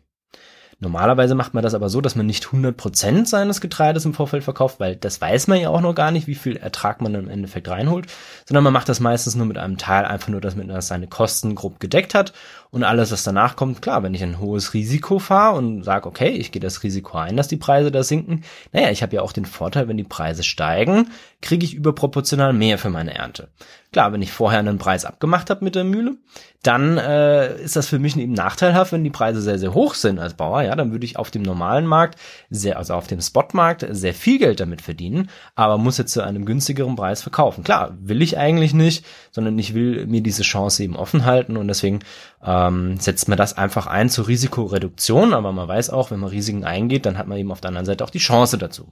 Normalerweise 0.84 1.34
macht 1.34 1.54
man 1.54 1.62
das 1.62 1.74
aber 1.74 1.88
so, 1.88 2.00
dass 2.00 2.14
man 2.14 2.26
nicht 2.26 2.44
100% 2.44 3.26
seines 3.26 3.60
Getreides 3.60 4.04
im 4.04 4.12
Vorfeld 4.12 4.44
verkauft, 4.44 4.78
weil 4.80 4.96
das 4.96 5.20
weiß 5.20 5.48
man 5.48 5.58
ja 5.58 5.70
auch 5.70 5.80
noch 5.80 5.94
gar 5.94 6.10
nicht, 6.10 6.26
wie 6.26 6.34
viel 6.34 6.56
Ertrag 6.56 7.00
man 7.00 7.14
im 7.14 7.28
Endeffekt 7.28 7.68
reinholt, 7.68 8.06
sondern 8.46 8.64
man 8.64 8.72
macht 8.74 8.88
das 8.88 9.00
meistens 9.00 9.34
nur 9.34 9.46
mit 9.46 9.56
einem 9.58 9.78
Teil, 9.78 10.04
einfach 10.04 10.28
nur, 10.28 10.42
dass 10.42 10.56
man 10.56 10.80
seine 10.82 11.08
Kosten 11.08 11.54
grob 11.54 11.80
gedeckt 11.80 12.14
hat 12.14 12.34
und 12.70 12.84
alles, 12.84 13.12
was 13.12 13.22
danach 13.22 13.56
kommt, 13.56 13.82
klar, 13.82 14.02
wenn 14.02 14.14
ich 14.14 14.22
ein 14.22 14.40
hohes 14.40 14.74
Risiko 14.74 15.18
fahre 15.18 15.56
und 15.56 15.84
sage, 15.84 16.06
okay, 16.06 16.30
ich 16.30 16.52
gehe 16.52 16.60
das 16.60 16.82
Risiko 16.82 17.16
ein, 17.16 17.36
dass 17.36 17.48
die 17.48 17.56
Preise 17.56 17.90
da 17.90 18.02
sinken, 18.02 18.44
naja, 18.72 18.90
ich 18.90 19.02
habe 19.02 19.16
ja 19.16 19.22
auch 19.22 19.32
den 19.32 19.46
Vorteil, 19.46 19.88
wenn 19.88 19.96
die 19.96 20.04
Preise 20.04 20.42
steigen, 20.42 21.10
kriege 21.40 21.64
ich 21.64 21.74
überproportional 21.74 22.52
mehr 22.52 22.76
für 22.78 22.90
meine 22.90 23.14
Ernte. 23.14 23.48
Klar, 23.94 24.12
wenn 24.12 24.22
ich 24.22 24.32
vorher 24.32 24.58
einen 24.58 24.78
Preis 24.78 25.04
abgemacht 25.04 25.50
habe 25.50 25.64
mit 25.64 25.76
der 25.76 25.84
Mühle, 25.84 26.16
dann 26.64 26.98
äh, 26.98 27.62
ist 27.62 27.76
das 27.76 27.86
für 27.86 28.00
mich 28.00 28.16
eben 28.16 28.32
nachteilhaft, 28.32 28.90
wenn 28.90 29.04
die 29.04 29.10
Preise 29.10 29.40
sehr, 29.40 29.56
sehr 29.56 29.72
hoch 29.72 29.94
sind 29.94 30.18
als 30.18 30.34
Bauer. 30.34 30.62
Ja, 30.62 30.74
dann 30.74 30.90
würde 30.90 31.04
ich 31.04 31.16
auf 31.16 31.30
dem 31.30 31.42
normalen 31.42 31.86
Markt, 31.86 32.18
sehr, 32.50 32.76
also 32.76 32.94
auf 32.94 33.06
dem 33.06 33.20
Spotmarkt, 33.20 33.86
sehr 33.88 34.12
viel 34.12 34.40
Geld 34.40 34.58
damit 34.58 34.82
verdienen, 34.82 35.30
aber 35.54 35.78
muss 35.78 35.98
jetzt 35.98 36.12
zu 36.12 36.22
einem 36.22 36.44
günstigeren 36.44 36.96
Preis 36.96 37.22
verkaufen. 37.22 37.62
Klar, 37.62 37.96
will 38.00 38.20
ich 38.20 38.36
eigentlich 38.36 38.74
nicht, 38.74 39.06
sondern 39.30 39.56
ich 39.60 39.74
will 39.74 40.08
mir 40.08 40.22
diese 40.22 40.42
Chance 40.42 40.82
eben 40.82 40.96
offen 40.96 41.24
halten 41.24 41.56
und 41.56 41.68
deswegen 41.68 42.00
ähm, 42.44 42.98
setzt 42.98 43.28
man 43.28 43.38
das 43.38 43.56
einfach 43.56 43.86
ein 43.86 44.10
zur 44.10 44.26
Risikoreduktion. 44.26 45.34
Aber 45.34 45.52
man 45.52 45.68
weiß 45.68 45.90
auch, 45.90 46.10
wenn 46.10 46.18
man 46.18 46.30
Risiken 46.30 46.64
eingeht, 46.64 47.06
dann 47.06 47.16
hat 47.16 47.28
man 47.28 47.38
eben 47.38 47.52
auf 47.52 47.60
der 47.60 47.68
anderen 47.68 47.86
Seite 47.86 48.02
auch 48.02 48.10
die 48.10 48.18
Chance 48.18 48.58
dazu. 48.58 48.90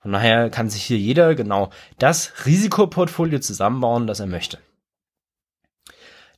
Von 0.00 0.12
daher 0.12 0.50
kann 0.50 0.70
sich 0.70 0.82
hier 0.82 0.98
jeder 0.98 1.34
genau 1.34 1.70
das 1.98 2.46
Risikoportfolio 2.46 3.38
zusammenbauen, 3.38 4.06
das 4.06 4.20
er 4.20 4.26
möchte. 4.26 4.58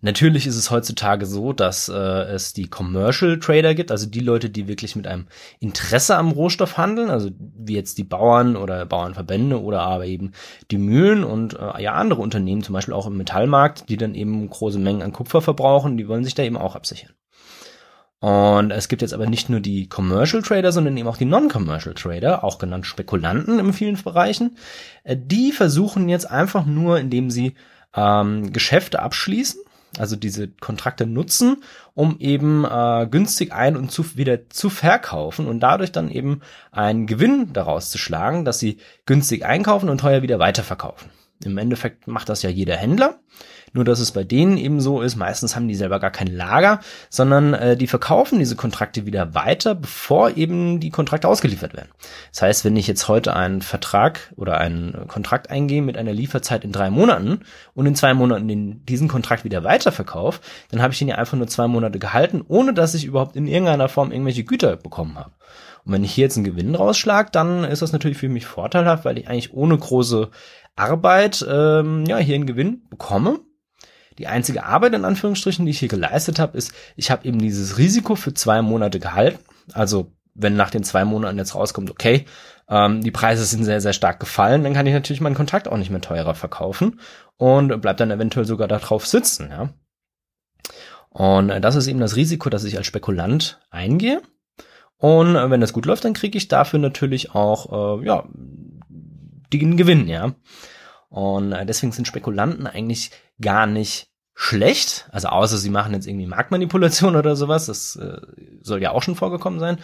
Natürlich 0.04 0.48
ist 0.48 0.56
es 0.56 0.72
heutzutage 0.72 1.26
so, 1.26 1.52
dass 1.52 1.88
äh, 1.88 1.92
es 1.94 2.52
die 2.52 2.68
Commercial 2.68 3.38
Trader 3.38 3.72
gibt, 3.72 3.92
also 3.92 4.06
die 4.06 4.18
Leute, 4.18 4.50
die 4.50 4.66
wirklich 4.66 4.96
mit 4.96 5.06
einem 5.06 5.28
Interesse 5.60 6.16
am 6.16 6.32
Rohstoff 6.32 6.76
handeln, 6.76 7.08
also 7.08 7.30
wie 7.38 7.76
jetzt 7.76 7.98
die 7.98 8.04
Bauern 8.04 8.56
oder 8.56 8.84
Bauernverbände 8.84 9.62
oder 9.62 9.82
aber 9.82 10.06
eben 10.06 10.32
die 10.72 10.78
Mühlen 10.78 11.22
und 11.22 11.54
äh, 11.54 11.80
ja 11.80 11.92
andere 11.92 12.20
Unternehmen, 12.20 12.64
zum 12.64 12.72
Beispiel 12.72 12.94
auch 12.94 13.06
im 13.06 13.16
Metallmarkt, 13.16 13.88
die 13.88 13.96
dann 13.96 14.16
eben 14.16 14.50
große 14.50 14.80
Mengen 14.80 15.02
an 15.02 15.12
Kupfer 15.12 15.40
verbrauchen, 15.40 15.96
die 15.96 16.08
wollen 16.08 16.24
sich 16.24 16.34
da 16.34 16.42
eben 16.42 16.56
auch 16.56 16.74
absichern. 16.74 17.12
Und 18.22 18.70
es 18.70 18.86
gibt 18.86 19.02
jetzt 19.02 19.14
aber 19.14 19.26
nicht 19.26 19.50
nur 19.50 19.58
die 19.58 19.88
Commercial 19.88 20.44
Trader, 20.44 20.70
sondern 20.70 20.96
eben 20.96 21.08
auch 21.08 21.16
die 21.16 21.24
Non-Commercial 21.24 21.96
Trader, 21.96 22.44
auch 22.44 22.58
genannt 22.58 22.86
Spekulanten 22.86 23.58
in 23.58 23.72
vielen 23.72 24.00
Bereichen. 24.00 24.56
Äh, 25.02 25.16
die 25.18 25.50
versuchen 25.50 26.08
jetzt 26.08 26.30
einfach 26.30 26.64
nur, 26.64 27.00
indem 27.00 27.32
sie 27.32 27.54
ähm, 27.96 28.52
Geschäfte 28.52 29.02
abschließen, 29.02 29.60
also 29.98 30.14
diese 30.14 30.46
Kontrakte 30.46 31.04
nutzen, 31.04 31.64
um 31.94 32.16
eben 32.20 32.64
äh, 32.64 33.08
günstig 33.10 33.52
ein 33.52 33.76
und 33.76 33.90
zu, 33.90 34.16
wieder 34.16 34.48
zu 34.50 34.70
verkaufen 34.70 35.48
und 35.48 35.58
dadurch 35.58 35.90
dann 35.90 36.08
eben 36.08 36.42
einen 36.70 37.08
Gewinn 37.08 37.52
daraus 37.52 37.90
zu 37.90 37.98
schlagen, 37.98 38.44
dass 38.44 38.60
sie 38.60 38.78
günstig 39.04 39.44
einkaufen 39.44 39.88
und 39.88 39.98
teuer 39.98 40.22
wieder 40.22 40.38
weiterverkaufen. 40.38 41.10
Im 41.44 41.58
Endeffekt 41.58 42.06
macht 42.06 42.28
das 42.28 42.42
ja 42.42 42.50
jeder 42.50 42.76
Händler. 42.76 43.18
Nur 43.72 43.84
dass 43.84 44.00
es 44.00 44.12
bei 44.12 44.24
denen 44.24 44.58
eben 44.58 44.80
so 44.80 45.00
ist, 45.00 45.16
meistens 45.16 45.56
haben 45.56 45.68
die 45.68 45.74
selber 45.74 45.98
gar 45.98 46.10
kein 46.10 46.26
Lager, 46.26 46.80
sondern 47.08 47.54
äh, 47.54 47.76
die 47.76 47.86
verkaufen 47.86 48.38
diese 48.38 48.56
Kontrakte 48.56 49.06
wieder 49.06 49.34
weiter, 49.34 49.74
bevor 49.74 50.36
eben 50.36 50.80
die 50.80 50.90
Kontrakte 50.90 51.28
ausgeliefert 51.28 51.74
werden. 51.74 51.88
Das 52.32 52.42
heißt, 52.42 52.64
wenn 52.64 52.76
ich 52.76 52.86
jetzt 52.86 53.08
heute 53.08 53.34
einen 53.34 53.62
Vertrag 53.62 54.32
oder 54.36 54.58
einen 54.58 55.08
Kontrakt 55.08 55.50
eingehe 55.50 55.82
mit 55.82 55.96
einer 55.96 56.12
Lieferzeit 56.12 56.64
in 56.64 56.72
drei 56.72 56.90
Monaten 56.90 57.40
und 57.74 57.86
in 57.86 57.94
zwei 57.94 58.12
Monaten 58.14 58.46
den, 58.46 58.84
diesen 58.84 59.08
Kontrakt 59.08 59.44
wieder 59.44 59.64
weiterverkaufe, 59.64 60.40
dann 60.70 60.82
habe 60.82 60.92
ich 60.92 60.98
den 60.98 61.08
ja 61.08 61.16
einfach 61.16 61.36
nur 61.36 61.46
zwei 61.46 61.66
Monate 61.66 61.98
gehalten, 61.98 62.42
ohne 62.46 62.74
dass 62.74 62.94
ich 62.94 63.04
überhaupt 63.04 63.36
in 63.36 63.46
irgendeiner 63.46 63.88
Form 63.88 64.12
irgendwelche 64.12 64.44
Güter 64.44 64.76
bekommen 64.76 65.18
habe. 65.18 65.32
Und 65.84 65.92
wenn 65.92 66.04
ich 66.04 66.12
hier 66.12 66.24
jetzt 66.24 66.36
einen 66.36 66.44
Gewinn 66.44 66.74
rausschlag, 66.74 67.32
dann 67.32 67.64
ist 67.64 67.82
das 67.82 67.92
natürlich 67.92 68.18
für 68.18 68.28
mich 68.28 68.46
vorteilhaft, 68.46 69.04
weil 69.04 69.18
ich 69.18 69.28
eigentlich 69.28 69.52
ohne 69.52 69.76
große 69.76 70.30
Arbeit 70.76 71.44
ähm, 71.48 72.04
ja 72.06 72.18
hier 72.18 72.34
einen 72.34 72.46
Gewinn 72.46 72.82
bekomme. 72.88 73.40
Die 74.18 74.26
einzige 74.26 74.64
Arbeit 74.64 74.94
in 74.94 75.04
Anführungsstrichen, 75.04 75.64
die 75.64 75.70
ich 75.70 75.78
hier 75.78 75.88
geleistet 75.88 76.38
habe, 76.38 76.56
ist, 76.56 76.72
ich 76.96 77.10
habe 77.10 77.26
eben 77.26 77.38
dieses 77.38 77.78
Risiko 77.78 78.14
für 78.14 78.34
zwei 78.34 78.62
Monate 78.62 79.00
gehalten. 79.00 79.38
Also 79.72 80.12
wenn 80.34 80.56
nach 80.56 80.70
den 80.70 80.84
zwei 80.84 81.04
Monaten 81.04 81.38
jetzt 81.38 81.54
rauskommt, 81.54 81.90
okay, 81.90 82.24
ähm, 82.68 83.02
die 83.02 83.10
Preise 83.10 83.44
sind 83.44 83.64
sehr, 83.64 83.80
sehr 83.80 83.92
stark 83.92 84.20
gefallen, 84.20 84.64
dann 84.64 84.74
kann 84.74 84.86
ich 84.86 84.94
natürlich 84.94 85.20
meinen 85.20 85.34
Kontakt 85.34 85.68
auch 85.68 85.76
nicht 85.76 85.90
mehr 85.90 86.00
teurer 86.00 86.34
verkaufen 86.34 87.00
und 87.36 87.80
bleibt 87.80 88.00
dann 88.00 88.10
eventuell 88.10 88.46
sogar 88.46 88.68
darauf 88.68 89.06
sitzen, 89.06 89.50
ja. 89.50 89.70
Und 91.10 91.48
das 91.48 91.76
ist 91.76 91.88
eben 91.88 92.00
das 92.00 92.16
Risiko, 92.16 92.48
dass 92.48 92.64
ich 92.64 92.78
als 92.78 92.86
Spekulant 92.86 93.60
eingehe. 93.68 94.22
Und 94.96 95.34
wenn 95.34 95.60
das 95.60 95.74
gut 95.74 95.84
läuft, 95.84 96.06
dann 96.06 96.14
kriege 96.14 96.38
ich 96.38 96.48
dafür 96.48 96.78
natürlich 96.78 97.34
auch 97.34 98.00
äh, 98.00 98.06
ja 98.06 98.24
den 99.52 99.76
Gewinn, 99.76 100.08
ja. 100.08 100.34
Und 101.12 101.52
äh, 101.52 101.66
deswegen 101.66 101.92
sind 101.92 102.08
Spekulanten 102.08 102.66
eigentlich 102.66 103.10
gar 103.38 103.66
nicht 103.66 104.08
schlecht, 104.34 105.06
also 105.12 105.28
außer 105.28 105.58
sie 105.58 105.68
machen 105.68 105.92
jetzt 105.92 106.06
irgendwie 106.06 106.26
Marktmanipulation 106.26 107.16
oder 107.16 107.36
sowas, 107.36 107.66
das 107.66 107.96
äh, 107.96 108.16
soll 108.62 108.80
ja 108.80 108.90
auch 108.92 109.02
schon 109.02 109.14
vorgekommen 109.14 109.60
sein, 109.60 109.76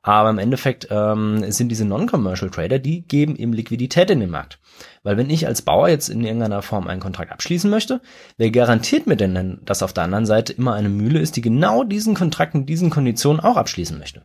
aber 0.00 0.30
im 0.30 0.38
Endeffekt 0.38 0.88
ähm, 0.90 1.44
sind 1.52 1.68
diese 1.68 1.84
Non-Commercial 1.84 2.50
Trader, 2.50 2.78
die 2.78 3.02
geben 3.02 3.36
eben 3.36 3.52
Liquidität 3.52 4.08
in 4.10 4.20
den 4.20 4.30
Markt. 4.30 4.58
Weil 5.02 5.18
wenn 5.18 5.28
ich 5.28 5.46
als 5.46 5.60
Bauer 5.60 5.90
jetzt 5.90 6.08
in 6.08 6.24
irgendeiner 6.24 6.62
Form 6.62 6.88
einen 6.88 7.02
Kontrakt 7.02 7.30
abschließen 7.30 7.70
möchte, 7.70 8.00
wer 8.38 8.50
garantiert 8.50 9.06
mir 9.06 9.16
denn, 9.16 9.60
dass 9.66 9.82
auf 9.82 9.92
der 9.92 10.04
anderen 10.04 10.26
Seite 10.26 10.54
immer 10.54 10.72
eine 10.72 10.88
Mühle 10.88 11.20
ist, 11.20 11.36
die 11.36 11.42
genau 11.42 11.84
diesen 11.84 12.14
Kontrakt 12.14 12.54
in 12.54 12.64
diesen 12.64 12.88
Konditionen 12.88 13.40
auch 13.40 13.58
abschließen 13.58 13.98
möchte? 13.98 14.22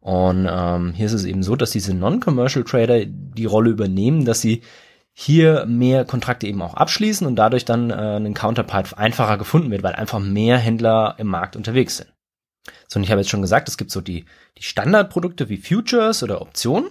Und 0.00 0.46
ähm, 0.50 0.92
hier 0.92 1.06
ist 1.06 1.12
es 1.14 1.24
eben 1.24 1.42
so, 1.42 1.56
dass 1.56 1.70
diese 1.70 1.94
Non-Commercial 1.94 2.64
Trader 2.64 3.06
die 3.06 3.46
Rolle 3.46 3.70
übernehmen, 3.70 4.26
dass 4.26 4.42
sie 4.42 4.62
hier 5.14 5.66
mehr 5.66 6.04
Kontrakte 6.04 6.46
eben 6.46 6.62
auch 6.62 6.74
abschließen 6.74 7.26
und 7.26 7.36
dadurch 7.36 7.64
dann 7.64 7.90
äh, 7.90 8.16
ein 8.16 8.34
Counterpart 8.34 8.96
einfacher 8.96 9.36
gefunden 9.36 9.70
wird, 9.70 9.82
weil 9.82 9.94
einfach 9.94 10.18
mehr 10.18 10.58
Händler 10.58 11.16
im 11.18 11.26
Markt 11.26 11.54
unterwegs 11.56 11.98
sind. 11.98 12.12
So, 12.88 12.98
und 12.98 13.04
ich 13.04 13.10
habe 13.10 13.20
jetzt 13.20 13.30
schon 13.30 13.42
gesagt, 13.42 13.68
es 13.68 13.76
gibt 13.76 13.90
so 13.90 14.00
die, 14.00 14.24
die 14.58 14.62
Standardprodukte 14.62 15.48
wie 15.48 15.56
Futures 15.56 16.22
oder 16.22 16.40
Optionen. 16.40 16.90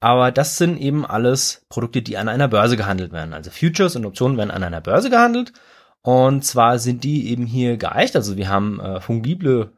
Aber 0.00 0.32
das 0.32 0.56
sind 0.56 0.78
eben 0.78 1.04
alles 1.04 1.66
Produkte, 1.68 2.00
die 2.00 2.16
an 2.16 2.28
einer 2.28 2.48
Börse 2.48 2.76
gehandelt 2.76 3.12
werden. 3.12 3.34
Also 3.34 3.50
Futures 3.50 3.96
und 3.96 4.06
Optionen 4.06 4.38
werden 4.38 4.50
an 4.50 4.62
einer 4.62 4.80
Börse 4.80 5.10
gehandelt. 5.10 5.52
Und 6.02 6.44
zwar 6.44 6.78
sind 6.78 7.04
die 7.04 7.30
eben 7.30 7.44
hier 7.44 7.76
geeicht. 7.76 8.16
Also 8.16 8.36
wir 8.36 8.48
haben 8.48 8.80
äh, 8.80 9.00
fungible 9.00 9.72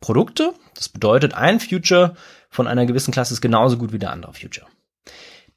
Produkte. 0.00 0.52
Das 0.74 0.88
bedeutet, 0.88 1.34
ein 1.34 1.60
Future 1.60 2.16
von 2.50 2.66
einer 2.66 2.86
gewissen 2.86 3.12
Klasse 3.12 3.34
ist 3.34 3.40
genauso 3.40 3.78
gut 3.78 3.92
wie 3.92 3.98
der 3.98 4.10
andere 4.10 4.34
Future. 4.34 4.66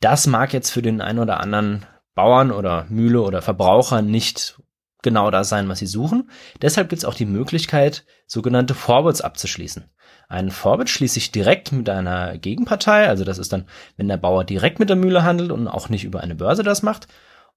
Das 0.01 0.25
mag 0.25 0.51
jetzt 0.51 0.71
für 0.71 0.81
den 0.81 0.99
einen 0.99 1.19
oder 1.19 1.39
anderen 1.39 1.85
Bauern 2.15 2.51
oder 2.51 2.85
Mühle 2.89 3.21
oder 3.21 3.43
Verbraucher 3.43 4.01
nicht 4.01 4.59
genau 5.03 5.29
das 5.29 5.49
sein, 5.49 5.69
was 5.69 5.79
sie 5.79 5.85
suchen. 5.85 6.29
Deshalb 6.61 6.89
gibt 6.89 7.03
es 7.03 7.05
auch 7.05 7.13
die 7.13 7.25
Möglichkeit, 7.25 8.03
sogenannte 8.25 8.73
Forwards 8.73 9.21
abzuschließen. 9.21 9.85
Einen 10.27 10.49
Forward 10.49 10.89
schließe 10.89 11.19
ich 11.19 11.31
direkt 11.31 11.71
mit 11.71 11.87
einer 11.87 12.37
Gegenpartei, 12.39 13.07
also 13.07 13.23
das 13.23 13.37
ist 13.37 13.53
dann, 13.53 13.67
wenn 13.95 14.07
der 14.07 14.17
Bauer 14.17 14.43
direkt 14.43 14.79
mit 14.79 14.89
der 14.89 14.95
Mühle 14.95 15.23
handelt 15.23 15.51
und 15.51 15.67
auch 15.67 15.89
nicht 15.89 16.03
über 16.03 16.21
eine 16.21 16.35
Börse 16.35 16.63
das 16.63 16.81
macht. 16.81 17.07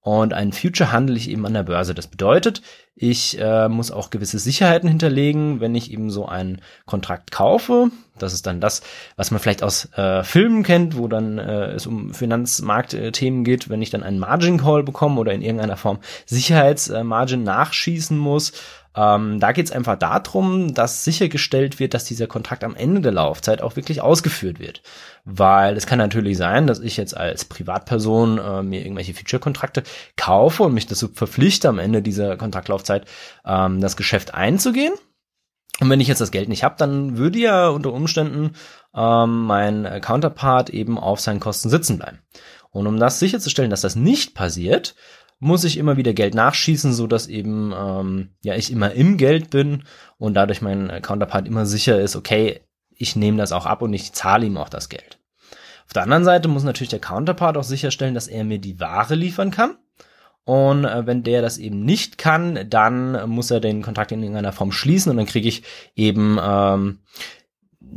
Und 0.01 0.33
ein 0.33 0.53
Future 0.53 0.91
handle 0.91 1.17
ich 1.17 1.29
eben 1.29 1.45
an 1.47 1.55
der 1.55 1.63
Börse. 1.63 1.95
Das 1.95 2.07
bedeutet, 2.07 2.61
ich 2.95 3.39
äh, 3.39 3.67
muss 3.67 3.91
auch 3.91 4.11
gewisse 4.11 4.37
Sicherheiten 4.39 4.87
hinterlegen, 4.87 5.59
wenn 5.59 5.73
ich 5.73 5.91
eben 5.91 6.09
so 6.11 6.27
einen 6.27 6.61
Kontrakt 6.85 7.31
kaufe. 7.31 7.89
Das 8.17 8.31
ist 8.31 8.45
dann 8.45 8.61
das, 8.61 8.81
was 9.17 9.31
man 9.31 9.39
vielleicht 9.39 9.63
aus 9.63 9.91
äh, 9.93 10.23
Filmen 10.23 10.63
kennt, 10.63 10.95
wo 10.95 11.07
dann 11.07 11.37
äh, 11.37 11.71
es 11.71 11.87
um 11.87 12.13
Finanzmarktthemen 12.13 13.43
geht, 13.43 13.67
wenn 13.67 13.81
ich 13.81 13.89
dann 13.89 14.03
einen 14.03 14.19
Margin 14.19 14.59
Call 14.59 14.83
bekomme 14.83 15.19
oder 15.19 15.33
in 15.33 15.41
irgendeiner 15.41 15.75
Form 15.75 15.99
Sicherheitsmargin 16.25 17.43
nachschießen 17.43 18.17
muss. 18.17 18.53
Ähm, 18.95 19.39
da 19.39 19.51
geht 19.51 19.65
es 19.65 19.71
einfach 19.71 19.97
darum, 19.97 20.73
dass 20.73 21.03
sichergestellt 21.03 21.79
wird, 21.79 21.93
dass 21.93 22.05
dieser 22.05 22.27
Kontrakt 22.27 22.63
am 22.63 22.75
Ende 22.75 23.01
der 23.01 23.11
Laufzeit 23.11 23.61
auch 23.61 23.75
wirklich 23.75 24.01
ausgeführt 24.01 24.59
wird. 24.59 24.81
Weil 25.25 25.75
es 25.75 25.85
kann 25.85 25.99
natürlich 25.99 26.37
sein, 26.37 26.65
dass 26.65 26.79
ich 26.79 26.95
jetzt 26.95 27.15
als 27.15 27.45
Privatperson 27.45 28.37
äh, 28.37 28.63
mir 28.63 28.81
irgendwelche 28.81 29.13
Future-Kontrakte 29.13 29.83
kaufe 30.15 30.63
und 30.63 30.73
mich 30.73 30.87
dazu 30.87 31.09
verpflichte, 31.09 31.67
am 31.67 31.79
Ende 31.79 32.01
dieser 32.01 32.37
Kontraktlaufzeit 32.37 33.05
ähm, 33.45 33.81
das 33.81 33.97
Geschäft 33.97 34.33
einzugehen. 34.33 34.93
Und 35.81 35.89
wenn 35.89 35.99
ich 35.99 36.07
jetzt 36.07 36.21
das 36.21 36.31
Geld 36.31 36.47
nicht 36.47 36.63
habe, 36.63 36.75
dann 36.77 37.17
würde 37.17 37.39
ja 37.39 37.67
unter 37.67 37.91
Umständen 37.91 38.53
ähm, 38.95 39.43
mein 39.43 39.99
Counterpart 39.99 40.69
eben 40.69 40.97
auf 40.97 41.19
seinen 41.19 41.41
Kosten 41.41 41.69
sitzen 41.69 41.97
bleiben. 41.97 42.19
Und 42.71 42.87
um 42.87 42.97
das 42.97 43.19
sicherzustellen, 43.19 43.71
dass 43.71 43.81
das 43.81 43.97
nicht 43.97 44.35
passiert, 44.35 44.95
muss 45.39 45.63
ich 45.63 45.77
immer 45.77 45.97
wieder 45.97 46.13
Geld 46.13 46.33
nachschießen, 46.33 46.93
so 46.93 47.07
dass 47.07 47.27
eben 47.27 47.73
ähm, 47.77 48.29
ja 48.41 48.55
ich 48.55 48.71
immer 48.71 48.91
im 48.91 49.17
Geld 49.17 49.49
bin 49.49 49.83
und 50.17 50.33
dadurch 50.33 50.61
mein 50.61 51.01
Counterpart 51.01 51.47
immer 51.47 51.65
sicher 51.65 51.99
ist, 51.99 52.15
okay, 52.15 52.61
ich 52.97 53.15
nehme 53.15 53.37
das 53.37 53.51
auch 53.51 53.65
ab 53.65 53.81
und 53.81 53.93
ich 53.93 54.13
zahle 54.13 54.45
ihm 54.45 54.57
auch 54.57 54.69
das 54.69 54.89
Geld. 54.89 55.19
Auf 55.85 55.93
der 55.93 56.03
anderen 56.03 56.23
Seite 56.23 56.47
muss 56.47 56.63
natürlich 56.63 56.89
der 56.89 56.99
Counterpart 56.99 57.57
auch 57.57 57.63
sicherstellen, 57.63 58.15
dass 58.15 58.27
er 58.27 58.43
mir 58.43 58.59
die 58.59 58.79
Ware 58.79 59.15
liefern 59.15 59.51
kann. 59.51 59.77
Und 60.45 60.85
äh, 60.85 61.05
wenn 61.07 61.23
der 61.23 61.41
das 61.41 61.57
eben 61.57 61.83
nicht 61.83 62.17
kann, 62.17 62.69
dann 62.69 63.29
muss 63.29 63.51
er 63.51 63.59
den 63.59 63.81
Kontrakt 63.81 64.11
in 64.11 64.21
irgendeiner 64.21 64.53
Form 64.53 64.71
schließen 64.71 65.09
und 65.09 65.17
dann 65.17 65.25
kriege 65.25 65.49
ich 65.49 65.63
eben 65.95 66.37
ähm, 66.41 66.99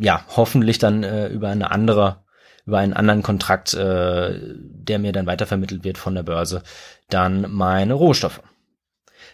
ja 0.00 0.24
hoffentlich 0.34 0.78
dann 0.78 1.02
äh, 1.02 1.28
über 1.28 1.48
eine 1.48 1.70
andere 1.70 2.24
über 2.64 2.78
einen 2.80 2.92
anderen 2.92 3.22
Kontrakt, 3.22 3.72
äh, 3.72 4.38
der 4.54 4.98
mir 4.98 5.12
dann 5.12 5.24
weitervermittelt 5.24 5.84
wird 5.84 5.96
von 5.96 6.14
der 6.14 6.22
Börse, 6.22 6.62
dann 7.08 7.50
meine 7.50 7.94
Rohstoffe. 7.94 8.40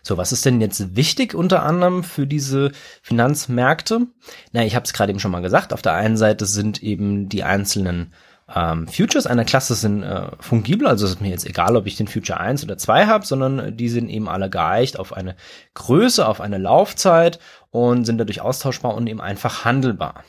So, 0.02 0.18
was 0.18 0.32
ist 0.32 0.44
denn 0.44 0.60
jetzt 0.60 0.96
wichtig 0.96 1.34
unter 1.34 1.62
anderem 1.62 2.04
für 2.04 2.26
diese 2.26 2.72
Finanzmärkte? 3.02 4.06
Na, 4.52 4.64
ich 4.64 4.74
habe 4.74 4.84
es 4.84 4.92
gerade 4.92 5.10
eben 5.10 5.20
schon 5.20 5.30
mal 5.30 5.40
gesagt. 5.40 5.72
Auf 5.72 5.82
der 5.82 5.94
einen 5.94 6.16
Seite 6.16 6.46
sind 6.46 6.82
eben 6.82 7.28
die 7.28 7.42
einzelnen 7.42 8.12
ähm, 8.54 8.86
Futures 8.86 9.26
einer 9.26 9.46
Klasse 9.46 9.74
sind 9.74 10.02
äh, 10.02 10.26
fungibel, 10.38 10.86
also 10.86 11.06
ist 11.06 11.20
mir 11.22 11.30
jetzt 11.30 11.46
egal, 11.46 11.76
ob 11.76 11.86
ich 11.86 11.96
den 11.96 12.08
Future 12.08 12.38
1 12.38 12.62
oder 12.62 12.76
2 12.76 13.06
habe, 13.06 13.24
sondern 13.24 13.74
die 13.76 13.88
sind 13.88 14.10
eben 14.10 14.28
alle 14.28 14.50
geeicht 14.50 14.98
auf 14.98 15.14
eine 15.14 15.34
Größe, 15.72 16.28
auf 16.28 16.42
eine 16.42 16.58
Laufzeit 16.58 17.38
und 17.70 18.04
sind 18.04 18.18
dadurch 18.18 18.42
austauschbar 18.42 18.94
und 18.94 19.06
eben 19.06 19.22
einfach 19.22 19.64
handelbar 19.64 20.24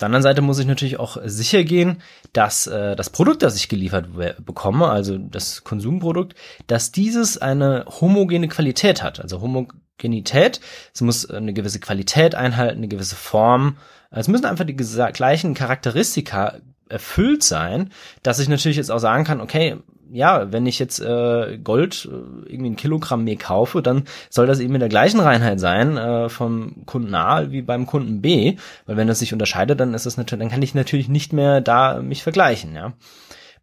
der 0.00 0.06
anderen 0.06 0.22
Seite 0.22 0.42
muss 0.42 0.58
ich 0.58 0.66
natürlich 0.66 0.98
auch 0.98 1.18
sicher 1.24 1.62
gehen, 1.62 2.02
dass 2.32 2.66
äh, 2.66 2.96
das 2.96 3.10
Produkt, 3.10 3.42
das 3.42 3.56
ich 3.56 3.68
geliefert 3.68 4.08
bekomme, 4.44 4.88
also 4.88 5.18
das 5.18 5.62
Konsumprodukt, 5.62 6.34
dass 6.66 6.90
dieses 6.90 7.38
eine 7.38 7.84
homogene 8.00 8.48
Qualität 8.48 9.02
hat. 9.02 9.20
Also 9.20 9.40
Homogenität, 9.40 10.60
es 10.94 11.02
muss 11.02 11.28
eine 11.28 11.52
gewisse 11.52 11.80
Qualität 11.80 12.34
einhalten, 12.34 12.78
eine 12.78 12.88
gewisse 12.88 13.16
Form. 13.16 13.76
Es 14.10 14.26
müssen 14.26 14.46
einfach 14.46 14.64
die 14.64 14.74
gleichen 14.74 15.54
Charakteristika 15.54 16.60
erfüllt 16.90 17.42
sein, 17.42 17.90
dass 18.22 18.38
ich 18.38 18.48
natürlich 18.48 18.76
jetzt 18.76 18.90
auch 18.90 18.98
sagen 18.98 19.24
kann, 19.24 19.40
okay, 19.40 19.76
ja, 20.12 20.52
wenn 20.52 20.66
ich 20.66 20.78
jetzt 20.78 21.00
äh, 21.00 21.58
Gold 21.62 22.08
äh, 22.10 22.50
irgendwie 22.50 22.70
ein 22.70 22.76
Kilogramm 22.76 23.24
mehr 23.24 23.36
kaufe, 23.36 23.80
dann 23.80 24.04
soll 24.28 24.46
das 24.46 24.60
eben 24.60 24.74
in 24.74 24.80
der 24.80 24.88
gleichen 24.88 25.20
Reinheit 25.20 25.60
sein 25.60 25.96
äh, 25.96 26.28
vom 26.28 26.84
Kunden 26.84 27.14
A 27.14 27.50
wie 27.50 27.62
beim 27.62 27.86
Kunden 27.86 28.20
B, 28.20 28.56
weil 28.86 28.96
wenn 28.96 29.06
das 29.06 29.20
sich 29.20 29.32
unterscheidet, 29.32 29.78
dann 29.78 29.94
ist 29.94 30.06
das 30.06 30.16
natürlich, 30.16 30.42
dann 30.42 30.50
kann 30.50 30.62
ich 30.62 30.74
natürlich 30.74 31.08
nicht 31.08 31.32
mehr 31.32 31.60
da 31.60 32.00
mich 32.02 32.22
vergleichen, 32.22 32.74
ja. 32.74 32.92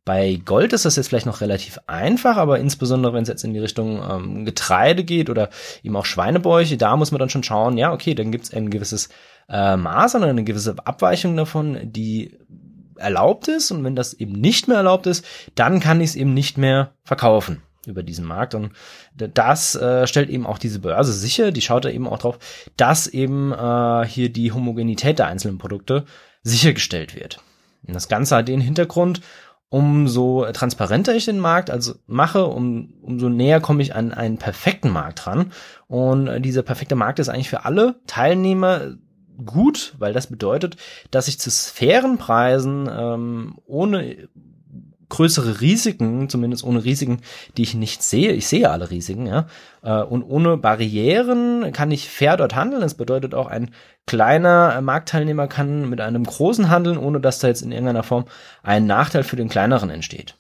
Bei 0.06 0.40
Gold 0.46 0.72
ist 0.72 0.86
das 0.86 0.96
jetzt 0.96 1.10
vielleicht 1.10 1.26
noch 1.26 1.42
relativ 1.42 1.80
einfach, 1.86 2.38
aber 2.38 2.60
insbesondere 2.60 3.12
wenn 3.12 3.24
es 3.24 3.28
jetzt 3.28 3.44
in 3.44 3.54
die 3.54 3.60
Richtung 3.60 4.02
ähm, 4.10 4.46
Getreide 4.46 5.04
geht 5.04 5.30
oder 5.30 5.50
eben 5.84 5.98
auch 5.98 6.06
Schweinebäuche, 6.06 6.78
da 6.78 6.96
muss 6.96 7.12
man 7.12 7.20
dann 7.20 7.30
schon 7.30 7.44
schauen, 7.44 7.78
ja, 7.78 7.92
okay, 7.92 8.16
dann 8.16 8.32
gibt 8.32 8.46
es 8.46 8.54
ein 8.54 8.70
gewisses 8.70 9.10
äh, 9.50 9.76
Maß 9.76 10.16
oder 10.16 10.28
eine 10.28 10.46
gewisse 10.46 10.76
Abweichung 10.86 11.36
davon, 11.36 11.78
die 11.84 12.38
erlaubt 12.98 13.48
ist 13.48 13.72
und 13.72 13.84
wenn 13.84 13.96
das 13.96 14.14
eben 14.14 14.34
nicht 14.34 14.68
mehr 14.68 14.78
erlaubt 14.78 15.08
ist, 15.08 15.26
dann 15.56 15.80
kann 15.80 16.02
ich 16.02 16.12
es 16.12 16.16
eben 16.16 16.34
nicht 16.34 16.58
mehr 16.58 16.92
verkaufen 17.04 17.62
über 17.86 18.04
diesen 18.04 18.26
Markt 18.26 18.54
und 18.54 18.72
das 19.16 19.76
äh, 19.76 20.08
stellt 20.08 20.30
eben 20.30 20.46
auch 20.46 20.58
diese 20.58 20.80
Börse 20.80 21.14
sicher, 21.14 21.52
die 21.52 21.62
schaut 21.62 21.86
da 21.86 21.90
eben 21.90 22.08
auch 22.08 22.20
drauf, 22.20 22.40
dass 22.76 23.08
eben 23.08 23.54
äh, 23.54 24.06
hier 24.06 24.30
die 24.30 24.52
Homogenität 24.52 25.20
der 25.20 25.28
einzelnen 25.28 25.58
Produkte 25.58 26.06
sichergestellt 26.44 27.16
wird. 27.16 27.40
Und 27.88 27.94
das 27.94 28.10
Ganze 28.10 28.36
hat 28.36 28.48
den 28.48 28.62
Hintergrund, 28.62 29.22
umso 29.70 30.46
transparenter 30.54 31.16
ich 31.16 31.26
den 31.26 31.40
Markt 31.40 31.70
also 31.70 31.96
mache, 32.06 32.46
um, 32.46 32.94
umso 33.02 33.30
näher 33.30 33.60
komme 33.60 33.82
ich 33.82 33.96
an 33.96 34.14
einen 34.14 34.38
perfekten 34.38 34.90
Markt 34.90 35.28
ran. 35.28 35.52
Und 35.88 36.28
äh, 36.28 36.42
dieser 36.42 36.64
perfekte 36.64 36.96
Markt 36.96 37.20
ist 37.20 37.30
eigentlich 37.30 37.50
für 37.50 37.66
alle 37.66 37.96
Teilnehmer 38.08 38.96
gut, 39.46 39.96
weil 40.00 40.14
das 40.14 40.28
bedeutet, 40.28 40.78
dass 41.12 41.28
ich 41.28 41.40
zu 41.40 41.52
fairen 41.52 42.18
Preisen 42.18 42.90
ähm, 42.92 43.58
ohne 43.66 44.30
größere 45.10 45.62
Risiken, 45.62 46.30
zumindest 46.30 46.64
ohne 46.64 46.84
Risiken, 46.84 47.22
die 47.56 47.64
ich 47.64 47.76
nicht 47.76 48.04
sehe. 48.04 48.34
Ich 48.34 48.48
sehe 48.48 48.70
alle 48.70 48.90
Risiken, 48.90 49.26
ja. 49.26 49.48
Äh, 49.84 50.04
und 50.04 50.24
ohne 50.24 50.58
Barrieren 50.58 51.72
kann 51.72 51.92
ich 51.92 52.10
fair 52.10 52.38
dort 52.38 52.56
handeln. 52.56 52.82
Das 52.82 52.96
bedeutet 52.96 53.34
auch, 53.34 53.48
ein 53.48 53.72
kleiner 54.06 54.80
Marktteilnehmer 54.82 55.48
kann 55.48 55.90
mit 55.90 56.02
einem 56.02 56.24
großen 56.24 56.70
handeln, 56.70 56.98
ohne 56.98 57.20
dass 57.20 57.40
da 57.40 57.48
jetzt 57.48 57.62
in 57.62 57.72
irgendeiner 57.72 58.04
Form 58.04 58.26
ein 58.64 58.86
Nachteil 58.86 59.24
für 59.24 59.36
den 59.36 59.50
kleineren 59.50 59.90
entsteht. 59.90 60.36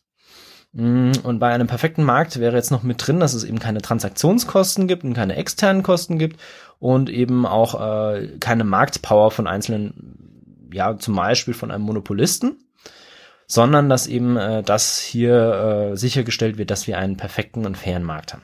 Mm, 0.74 1.12
und 1.24 1.39
bei 1.39 1.54
einem 1.54 1.68
perfekten 1.68 2.04
Markt 2.04 2.39
wäre 2.39 2.56
jetzt 2.56 2.72
noch 2.72 2.84
mit 2.84 3.06
drin, 3.06 3.20
dass 3.20 3.34
es 3.34 3.46
eben 3.46 3.60
keine 3.60 3.82
Transaktionskosten 3.82 4.88
gibt 4.88 5.06
und 5.06 5.13
keine 5.13 5.36
externen 5.36 5.82
Kosten 5.82 6.20
gibt 6.20 6.39
und 6.79 7.10
eben 7.10 7.46
auch 7.46 7.79
äh, 7.79 8.38
keine 8.39 8.63
Marktpower 8.63 9.31
von 9.31 9.48
einzelnen, 9.48 10.69
ja, 10.72 10.98
zum 10.98 11.15
Beispiel 11.15 11.53
von 11.53 11.72
einem 11.72 11.84
Monopolisten 11.84 12.57
sondern 13.48 13.89
dass 13.89 14.07
eben 14.07 14.38
äh, 14.38 14.62
das 14.62 15.00
hier 15.00 15.91
äh, 15.93 15.98
sichergestellt 15.98 16.57
wird, 16.57 16.69
dass 16.69 16.86
wir 16.86 16.98
einen 16.98 17.17
perfekten 17.17 17.65
und 17.65 17.77
fairen 17.77 18.03
Markt 18.03 18.34
haben. 18.34 18.43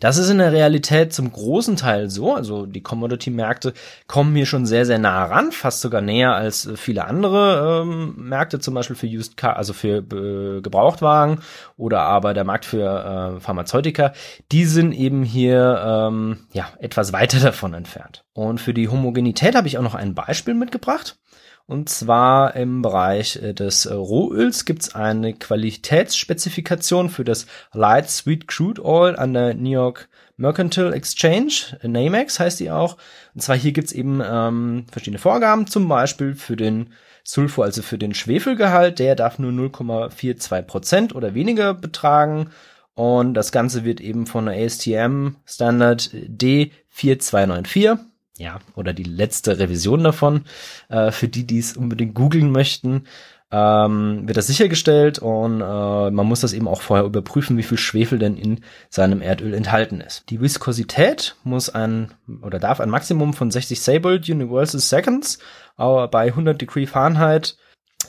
Das 0.00 0.16
ist 0.16 0.30
in 0.30 0.38
der 0.38 0.52
Realität 0.52 1.12
zum 1.12 1.32
großen 1.32 1.76
Teil 1.76 2.10
so. 2.10 2.34
Also 2.34 2.66
die 2.66 2.82
Commodity-Märkte 2.82 3.72
kommen 4.06 4.34
hier 4.34 4.46
schon 4.46 4.66
sehr, 4.66 4.86
sehr 4.86 4.98
nah 4.98 5.24
ran, 5.24 5.52
fast 5.52 5.80
sogar 5.80 6.00
näher 6.00 6.34
als 6.34 6.66
äh, 6.66 6.76
viele 6.76 7.04
andere 7.04 7.82
ähm, 7.82 8.14
Märkte, 8.16 8.58
zum 8.58 8.74
Beispiel 8.74 8.96
für 8.96 9.06
Used 9.06 9.36
Car, 9.36 9.56
also 9.56 9.72
für 9.72 9.98
äh, 9.98 10.60
Gebrauchtwagen 10.60 11.40
oder 11.76 12.00
aber 12.00 12.34
der 12.34 12.44
Markt 12.44 12.64
für 12.64 13.36
äh, 13.36 13.40
Pharmazeutika. 13.40 14.12
Die 14.50 14.64
sind 14.64 14.92
eben 14.92 15.22
hier 15.22 15.82
ähm, 15.84 16.46
ja 16.52 16.68
etwas 16.78 17.12
weiter 17.12 17.38
davon 17.42 17.74
entfernt. 17.74 18.24
Und 18.34 18.60
für 18.60 18.74
die 18.74 18.88
Homogenität 18.88 19.54
habe 19.54 19.68
ich 19.68 19.78
auch 19.78 19.82
noch 19.82 19.94
ein 19.94 20.14
Beispiel 20.14 20.54
mitgebracht. 20.54 21.18
Und 21.66 21.88
zwar 21.88 22.56
im 22.56 22.82
Bereich 22.82 23.36
äh, 23.36 23.54
des 23.54 23.86
äh, 23.86 23.94
Rohöls 23.94 24.64
gibt 24.64 24.82
es 24.82 24.94
eine 24.94 25.32
Qualitätsspezifikation 25.32 27.08
für 27.08 27.24
das 27.24 27.46
Light 27.72 28.10
Sweet 28.10 28.48
Crude 28.48 28.84
Oil 28.84 29.16
an 29.16 29.32
der 29.32 29.54
New 29.54 29.70
York 29.70 30.08
Mercantile 30.36 30.92
Exchange, 30.94 31.78
NAMEX 31.82 32.40
heißt 32.40 32.58
die 32.60 32.70
auch. 32.70 32.96
Und 33.34 33.42
zwar 33.42 33.56
hier 33.56 33.72
gibt 33.72 33.88
es 33.88 33.92
eben 33.92 34.20
ähm, 34.24 34.86
verschiedene 34.90 35.18
Vorgaben, 35.18 35.66
zum 35.66 35.88
Beispiel 35.88 36.34
für 36.34 36.56
den 36.56 36.88
Sulfur, 37.22 37.64
also 37.64 37.82
für 37.82 37.98
den 37.98 38.14
Schwefelgehalt, 38.14 38.98
der 38.98 39.14
darf 39.14 39.38
nur 39.38 39.52
0,42 39.52 40.62
Prozent 40.62 41.14
oder 41.14 41.34
weniger 41.34 41.74
betragen. 41.74 42.50
Und 42.94 43.34
das 43.34 43.52
Ganze 43.52 43.84
wird 43.84 44.00
eben 44.00 44.26
von 44.26 44.46
der 44.46 44.62
ASTM 44.64 45.36
Standard 45.46 46.10
D4294 46.12 47.98
ja, 48.38 48.60
oder 48.74 48.92
die 48.92 49.04
letzte 49.04 49.58
Revision 49.58 50.04
davon, 50.04 50.44
äh, 50.88 51.10
für 51.10 51.28
die, 51.28 51.46
die 51.46 51.58
es 51.58 51.76
unbedingt 51.76 52.14
googeln 52.14 52.50
möchten, 52.50 53.04
ähm, 53.50 54.26
wird 54.26 54.38
das 54.38 54.46
sichergestellt 54.46 55.18
und 55.18 55.60
äh, 55.60 56.10
man 56.10 56.26
muss 56.26 56.40
das 56.40 56.54
eben 56.54 56.66
auch 56.66 56.80
vorher 56.80 57.04
überprüfen, 57.04 57.58
wie 57.58 57.62
viel 57.62 57.76
Schwefel 57.76 58.18
denn 58.18 58.38
in 58.38 58.60
seinem 58.88 59.20
Erdöl 59.20 59.52
enthalten 59.52 60.00
ist. 60.00 60.30
Die 60.30 60.40
Viskosität 60.40 61.36
muss 61.44 61.68
ein 61.68 62.12
oder 62.40 62.58
darf 62.58 62.80
ein 62.80 62.88
Maximum 62.88 63.34
von 63.34 63.50
60 63.50 63.80
Sabold 63.80 64.28
Universal 64.28 64.80
Seconds 64.80 65.38
aber 65.76 66.08
bei 66.08 66.26
100 66.26 66.60
Degree 66.60 66.86
Fahrenheit 66.86 67.56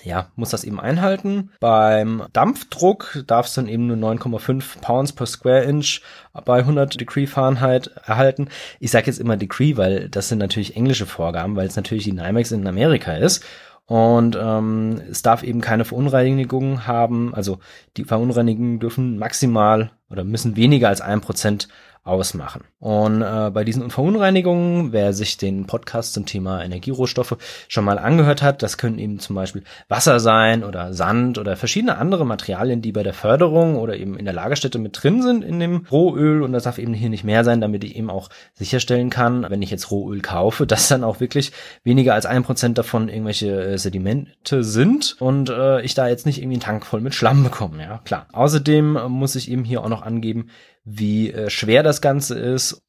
ja, 0.03 0.27
muss 0.35 0.49
das 0.49 0.63
eben 0.63 0.79
einhalten. 0.79 1.51
Beim 1.59 2.23
Dampfdruck 2.33 3.23
darf 3.25 3.47
es 3.47 3.53
dann 3.53 3.67
eben 3.67 3.87
nur 3.87 3.97
9,5 3.97 4.81
Pounds 4.81 5.13
per 5.13 5.25
Square 5.25 5.63
Inch 5.63 6.01
bei 6.45 6.59
100 6.59 6.99
Degree 6.99 7.25
Fahrenheit 7.25 7.87
erhalten. 8.05 8.49
Ich 8.79 8.91
sage 8.91 9.07
jetzt 9.07 9.19
immer 9.19 9.37
Degree, 9.37 9.77
weil 9.77 10.09
das 10.09 10.29
sind 10.29 10.39
natürlich 10.39 10.75
englische 10.75 11.05
Vorgaben, 11.05 11.55
weil 11.55 11.67
es 11.67 11.75
natürlich 11.75 12.03
die 12.03 12.13
NYMEX 12.13 12.51
in 12.51 12.67
Amerika 12.67 13.13
ist. 13.13 13.43
Und 13.85 14.37
ähm, 14.39 15.01
es 15.09 15.21
darf 15.23 15.43
eben 15.43 15.59
keine 15.59 15.83
Verunreinigungen 15.85 16.87
haben. 16.87 17.33
Also 17.35 17.59
die 17.97 18.05
Verunreinigungen 18.05 18.79
dürfen 18.79 19.17
maximal 19.17 19.91
oder 20.09 20.23
müssen 20.23 20.55
weniger 20.55 20.87
als 20.87 21.01
ein 21.01 21.21
Prozent 21.21 21.67
ausmachen. 22.03 22.65
Und 22.79 23.21
äh, 23.21 23.49
bei 23.53 23.63
diesen 23.63 23.89
Verunreinigungen, 23.89 24.91
wer 24.91 25.13
sich 25.13 25.37
den 25.37 25.67
Podcast 25.67 26.13
zum 26.13 26.25
Thema 26.25 26.61
Energierohstoffe 26.61 27.37
schon 27.69 27.85
mal 27.85 27.97
angehört 27.97 28.41
hat, 28.41 28.61
das 28.61 28.77
können 28.77 28.99
eben 28.99 29.19
zum 29.19 29.37
Beispiel 29.37 29.63
Wasser 29.87 30.19
sein 30.19 30.65
oder 30.65 30.93
Sand 30.93 31.37
oder 31.37 31.55
verschiedene 31.55 31.97
andere 31.97 32.25
Materialien, 32.25 32.81
die 32.81 32.91
bei 32.91 33.03
der 33.03 33.13
Förderung 33.13 33.77
oder 33.77 33.95
eben 33.95 34.17
in 34.17 34.25
der 34.25 34.33
Lagerstätte 34.33 34.79
mit 34.79 35.01
drin 35.01 35.21
sind 35.21 35.45
in 35.45 35.61
dem 35.61 35.85
Rohöl. 35.89 36.43
Und 36.43 36.51
das 36.51 36.63
darf 36.63 36.77
eben 36.77 36.93
hier 36.93 37.09
nicht 37.09 37.23
mehr 37.23 37.45
sein, 37.45 37.61
damit 37.61 37.85
ich 37.85 37.95
eben 37.95 38.09
auch 38.09 38.29
sicherstellen 38.53 39.09
kann, 39.09 39.45
wenn 39.49 39.61
ich 39.61 39.71
jetzt 39.71 39.89
Rohöl 39.89 40.19
kaufe, 40.19 40.67
dass 40.67 40.89
dann 40.89 41.05
auch 41.05 41.21
wirklich 41.21 41.53
weniger 41.85 42.15
als 42.15 42.25
ein 42.25 42.43
Prozent 42.43 42.77
davon 42.77 43.07
irgendwelche 43.07 43.63
äh, 43.63 43.77
Sedimente 43.77 44.65
sind 44.65 45.15
und 45.19 45.49
äh, 45.49 45.81
ich 45.81 45.93
da 45.93 46.09
jetzt 46.09 46.25
nicht 46.25 46.39
irgendwie 46.39 46.55
einen 46.55 46.61
Tank 46.61 46.85
voll 46.85 46.99
mit 46.99 47.15
Schlamm 47.15 47.43
bekomme. 47.43 47.81
Ja, 47.81 48.01
klar. 48.03 48.27
Außerdem 48.33 48.99
muss 49.07 49.35
ich 49.35 49.49
eben 49.49 49.63
hier 49.63 49.81
auch 49.81 49.89
noch 49.89 50.01
angeben, 50.01 50.49
wie 50.83 51.31
äh, 51.31 51.49
schwer 51.49 51.83
das 51.83 52.01
Ganze 52.01 52.37
ist. 52.37 52.81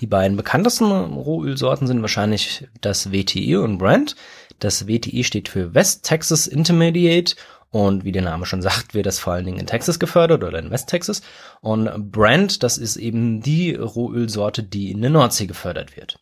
Die 0.00 0.06
beiden 0.06 0.36
bekanntesten 0.36 0.90
Rohölsorten 0.90 1.86
sind 1.86 2.02
wahrscheinlich 2.02 2.66
das 2.80 3.12
WTI 3.12 3.56
und 3.56 3.78
Brent. 3.78 4.16
Das 4.58 4.88
WTI 4.88 5.24
steht 5.24 5.48
für 5.48 5.74
West 5.74 6.04
Texas 6.04 6.46
Intermediate 6.46 7.36
und 7.70 8.04
wie 8.04 8.12
der 8.12 8.22
Name 8.22 8.46
schon 8.46 8.62
sagt, 8.62 8.94
wird 8.94 9.06
das 9.06 9.18
vor 9.18 9.32
allen 9.32 9.44
Dingen 9.44 9.58
in 9.58 9.66
Texas 9.66 9.98
gefördert 9.98 10.44
oder 10.44 10.58
in 10.58 10.70
West 10.70 10.88
Texas. 10.88 11.22
Und 11.60 12.12
Brent, 12.12 12.62
das 12.62 12.78
ist 12.78 12.96
eben 12.96 13.40
die 13.40 13.74
Rohölsorte, 13.74 14.62
die 14.62 14.92
in 14.92 15.00
der 15.00 15.10
Nordsee 15.10 15.46
gefördert 15.46 15.96
wird. 15.96 16.20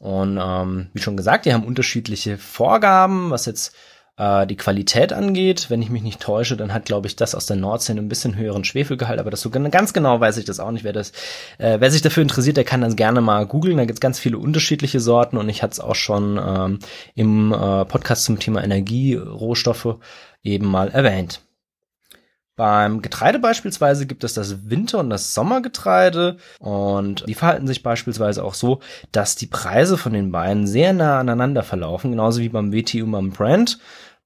Und 0.00 0.38
ähm, 0.40 0.90
wie 0.92 1.00
schon 1.00 1.16
gesagt, 1.16 1.44
die 1.44 1.52
haben 1.52 1.64
unterschiedliche 1.64 2.38
Vorgaben, 2.38 3.30
was 3.30 3.46
jetzt 3.46 3.72
äh, 4.18 4.46
die 4.46 4.56
Qualität 4.56 5.12
angeht. 5.12 5.70
Wenn 5.70 5.80
ich 5.80 5.90
mich 5.90 6.02
nicht 6.02 6.20
täusche, 6.20 6.56
dann 6.56 6.74
hat, 6.74 6.84
glaube 6.84 7.06
ich, 7.06 7.16
das 7.16 7.34
aus 7.34 7.46
der 7.46 7.56
Nordsee 7.56 7.92
ein 7.92 8.08
bisschen 8.08 8.36
höheren 8.36 8.64
Schwefelgehalt, 8.64 9.20
aber 9.20 9.30
das 9.30 9.40
so 9.40 9.50
ganz 9.50 9.92
genau 9.92 10.20
weiß 10.20 10.36
ich 10.36 10.44
das 10.44 10.60
auch 10.60 10.70
nicht. 10.70 10.84
Wer 10.84 10.92
das, 10.92 11.12
äh, 11.58 11.80
wer 11.80 11.90
sich 11.90 12.02
dafür 12.02 12.22
interessiert, 12.22 12.56
der 12.56 12.64
kann 12.64 12.80
das 12.80 12.96
gerne 12.96 13.20
mal 13.20 13.46
googeln. 13.46 13.78
Da 13.78 13.84
gibt's 13.84 14.00
ganz 14.00 14.18
viele 14.18 14.38
unterschiedliche 14.38 15.00
Sorten 15.00 15.38
und 15.38 15.48
ich 15.48 15.62
hatte 15.62 15.72
es 15.72 15.80
auch 15.80 15.94
schon 15.94 16.38
ähm, 16.44 16.78
im 17.14 17.52
äh, 17.52 17.84
Podcast 17.84 18.24
zum 18.24 18.38
Thema 18.38 18.62
Energie, 18.62 19.14
Rohstoffe 19.14 19.96
eben 20.42 20.66
mal 20.66 20.88
erwähnt. 20.88 21.40
Beim 22.58 23.02
Getreide 23.02 23.38
beispielsweise 23.38 24.04
gibt 24.04 24.24
es 24.24 24.34
das 24.34 24.68
Winter- 24.68 24.98
und 24.98 25.10
das 25.10 25.32
Sommergetreide 25.32 26.38
und 26.58 27.24
die 27.28 27.34
verhalten 27.34 27.68
sich 27.68 27.84
beispielsweise 27.84 28.42
auch 28.42 28.54
so, 28.54 28.80
dass 29.12 29.36
die 29.36 29.46
Preise 29.46 29.96
von 29.96 30.12
den 30.12 30.32
beiden 30.32 30.66
sehr 30.66 30.92
nah 30.92 31.20
aneinander 31.20 31.62
verlaufen, 31.62 32.10
genauso 32.10 32.40
wie 32.40 32.48
beim 32.48 32.72
WT 32.72 32.96
und 33.04 33.12
beim 33.12 33.30
Brand 33.30 33.78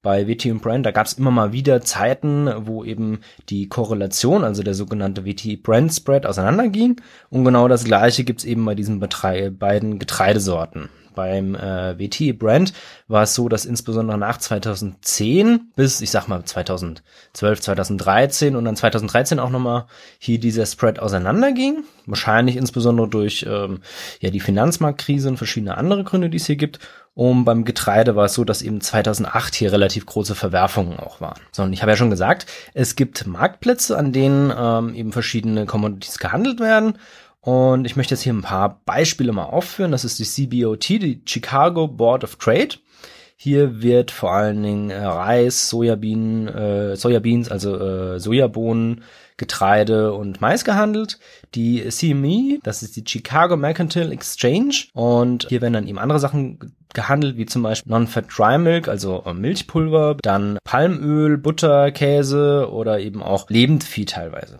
bei 0.03 0.27
WT 0.27 0.47
und 0.47 0.61
Brand, 0.61 0.85
da 0.85 0.91
gab 0.91 1.07
es 1.07 1.13
immer 1.13 1.31
mal 1.31 1.53
wieder 1.53 1.81
Zeiten, 1.81 2.49
wo 2.67 2.83
eben 2.83 3.21
die 3.49 3.67
Korrelation, 3.69 4.43
also 4.43 4.61
der 4.61 4.73
sogenannte 4.75 5.25
WT-Brand-Spread 5.25 6.25
auseinanderging. 6.25 7.01
Und 7.29 7.45
genau 7.45 7.67
das 7.69 7.85
gleiche 7.85 8.25
gibt's 8.25 8.43
eben 8.43 8.65
bei 8.65 8.75
diesen 8.75 8.99
beiden 8.99 9.99
Getreidesorten. 9.99 10.89
Beim 11.13 11.55
äh, 11.55 11.97
WT 11.97 12.37
Brand 12.37 12.73
war 13.07 13.23
es 13.23 13.35
so, 13.35 13.49
dass 13.49 13.65
insbesondere 13.65 14.17
nach 14.17 14.37
2010 14.37 15.71
bis, 15.75 16.01
ich 16.01 16.11
sag 16.11 16.27
mal, 16.27 16.43
2012, 16.43 17.61
2013 17.61 18.55
und 18.55 18.65
dann 18.65 18.75
2013 18.75 19.39
auch 19.39 19.49
nochmal 19.49 19.85
hier 20.19 20.39
dieser 20.39 20.65
Spread 20.65 20.99
auseinanderging. 20.99 21.83
Wahrscheinlich 22.05 22.57
insbesondere 22.57 23.07
durch 23.07 23.45
ähm, 23.47 23.81
ja 24.19 24.29
die 24.29 24.39
Finanzmarktkrise 24.39 25.29
und 25.29 25.37
verschiedene 25.37 25.77
andere 25.77 26.03
Gründe, 26.03 26.29
die 26.29 26.37
es 26.37 26.47
hier 26.47 26.57
gibt. 26.57 26.79
Und 27.15 27.45
beim 27.45 27.63
Getreide 27.63 28.15
war 28.15 28.25
es 28.25 28.33
so, 28.33 28.43
dass 28.43 28.63
eben 28.63 28.81
2008 28.81 29.53
hier 29.53 29.71
relativ 29.71 30.05
große 30.05 30.33
Verwerfungen 30.33 30.97
auch 30.99 31.21
waren. 31.21 31.39
So, 31.51 31.61
und 31.63 31.71
ich 31.71 31.81
habe 31.81 31.91
ja 31.91 31.97
schon 31.97 32.09
gesagt, 32.09 32.47
es 32.73 32.95
gibt 32.95 33.27
Marktplätze, 33.27 33.97
an 33.97 34.11
denen 34.11 34.51
ähm, 34.57 34.95
eben 34.95 35.11
verschiedene 35.11 35.65
Commodities 35.67 36.17
gehandelt 36.17 36.59
werden. 36.59 36.97
Und 37.43 37.83
ich 37.83 37.97
möchte 37.97 38.13
jetzt 38.13 38.21
hier 38.21 38.33
ein 38.33 38.41
paar 38.41 38.81
Beispiele 38.85 39.33
mal 39.33 39.43
aufführen. 39.43 39.91
Das 39.91 40.05
ist 40.05 40.17
die 40.17 40.23
CBOT, 40.23 40.89
die 40.89 41.21
Chicago 41.25 41.89
Board 41.89 42.23
of 42.23 42.37
Trade. 42.37 42.75
Hier 43.35 43.81
wird 43.81 44.11
vor 44.11 44.31
allen 44.31 44.63
Dingen 44.63 44.89
äh, 44.89 45.03
Reis, 45.03 45.67
Sojabienen, 45.67 46.47
äh, 46.47 46.95
Sojabeans, 46.95 47.51
also 47.51 47.77
äh, 47.77 48.17
Sojabohnen, 48.17 49.03
Getreide 49.35 50.13
und 50.13 50.39
Mais 50.39 50.63
gehandelt. 50.63 51.19
Die 51.53 51.85
CME, 51.89 52.59
das 52.63 52.81
ist 52.81 52.95
die 52.95 53.03
Chicago 53.05 53.57
Mercantile 53.57 54.13
Exchange 54.13 54.85
und 54.93 55.47
hier 55.49 55.61
werden 55.61 55.73
dann 55.73 55.87
eben 55.87 55.99
andere 55.99 56.19
Sachen 56.19 56.73
gehandelt, 56.93 57.35
wie 57.35 57.45
zum 57.45 57.63
Beispiel 57.63 57.91
Non-Fat 57.91 58.27
Dry 58.37 58.57
Milk, 58.57 58.87
also 58.87 59.23
äh, 59.25 59.33
Milchpulver, 59.33 60.15
dann 60.21 60.57
Palmöl, 60.63 61.37
Butter, 61.37 61.91
Käse 61.91 62.69
oder 62.71 63.01
eben 63.01 63.21
auch 63.21 63.49
Lebendvieh 63.49 64.05
teilweise. 64.05 64.59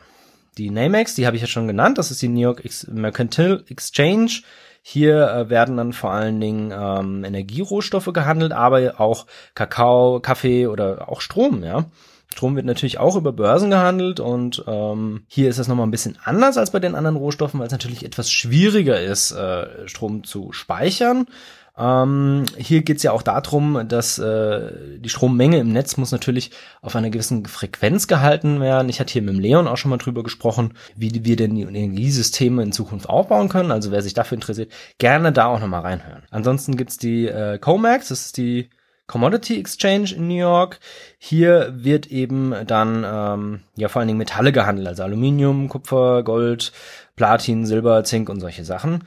Die 0.58 0.70
Namex, 0.70 1.16
die 1.16 1.26
habe 1.26 1.36
ich 1.36 1.42
ja 1.42 1.48
schon 1.48 1.68
genannt, 1.68 1.98
das 1.98 2.12
ist 2.12 2.22
die 2.22 2.28
New 2.28 2.42
York 2.42 2.64
Mercantile 2.88 3.64
Exchange. 3.70 4.42
Hier 4.82 5.30
äh, 5.30 5.50
werden 5.50 5.78
dann 5.78 5.94
vor 5.94 6.12
allen 6.12 6.42
Dingen 6.42 6.74
ähm, 6.76 7.24
Energierohstoffe 7.24 8.12
gehandelt, 8.14 8.52
aber 8.52 9.00
auch 9.00 9.26
Kakao, 9.56 10.20
Kaffee 10.20 10.68
oder 10.68 11.08
auch 11.10 11.22
Strom, 11.22 11.64
ja. 11.64 11.86
Strom 12.34 12.56
wird 12.56 12.66
natürlich 12.66 12.98
auch 12.98 13.16
über 13.16 13.32
Börsen 13.32 13.70
gehandelt 13.70 14.20
und 14.20 14.64
ähm, 14.68 15.24
hier 15.28 15.50
ist 15.50 15.60
es 15.60 15.68
nochmal 15.68 15.86
ein 15.86 15.92
bisschen 15.92 16.18
anders 16.24 16.58
als 16.58 16.72
bei 16.72 16.80
den 16.80 16.96
anderen 16.96 17.16
Rohstoffen, 17.16 17.60
weil 17.60 17.68
es 17.68 17.72
natürlich 17.72 18.04
etwas 18.04 18.32
schwieriger 18.32 19.00
ist, 19.00 19.32
äh, 19.32 19.88
Strom 19.88 20.24
zu 20.24 20.52
speichern. 20.52 21.28
Ähm, 21.76 22.46
hier 22.58 22.84
geht 22.84 22.98
es 22.98 23.04
ja 23.04 23.12
auch 23.12 23.24
darum, 23.24 23.88
dass 23.88 24.20
äh, 24.20 25.00
die 25.00 25.10
Strommenge 25.10 25.58
im 25.58 25.72
Netz 25.72 25.98
muss 25.98 26.12
natürlich 26.12 26.52
auf 26.82 26.96
einer 26.96 27.10
gewissen 27.10 27.46
Frequenz 27.48 28.08
gehalten 28.08 28.62
werden. 28.62 28.90
Ich 28.90 29.00
hatte 29.00 29.14
hier 29.14 29.24
mit 29.24 29.34
dem 29.34 29.40
Leon 29.40 29.68
auch 29.68 29.78
schon 29.78 29.90
mal 29.90 29.98
drüber 29.98 30.22
gesprochen, 30.24 30.76
wie 30.96 31.26
wir 31.26 31.36
denn 31.36 31.56
die 31.56 31.64
Energiesysteme 31.64 32.62
in 32.62 32.72
Zukunft 32.72 33.10
aufbauen 33.10 33.50
können. 33.50 33.72
Also 33.72 33.92
wer 33.92 34.04
sich 34.04 34.14
dafür 34.14 34.36
interessiert, 34.36 34.72
gerne 35.00 35.32
da 35.32 35.48
auch 35.48 35.60
nochmal 35.60 35.82
reinhören. 35.82 36.24
Ansonsten 36.30 36.78
gibt's 36.78 36.98
die 36.98 37.28
äh, 37.28 37.58
COMEX, 37.58 38.10
das 38.10 38.28
ist 38.28 38.38
die 38.38 38.70
Commodity 39.08 39.60
Exchange 39.60 40.14
in 40.16 40.28
New 40.28 40.38
York. 40.38 40.80
Hier 41.18 41.74
wird 41.76 42.08
eben 42.08 42.54
dann 42.68 43.04
ähm, 43.06 43.62
ja 43.76 43.88
vor 43.90 44.00
allen 44.00 44.08
Dingen 44.08 44.20
Metalle 44.20 44.52
gehandelt, 44.52 44.88
also 44.88 45.04
Aluminium, 45.04 45.70
Kupfer, 45.70 46.24
Gold, 46.24 46.72
Platin, 47.16 47.66
Silber, 47.66 48.04
Zink 48.04 48.30
und 48.30 48.40
solche 48.40 48.64
Sachen. 48.64 49.04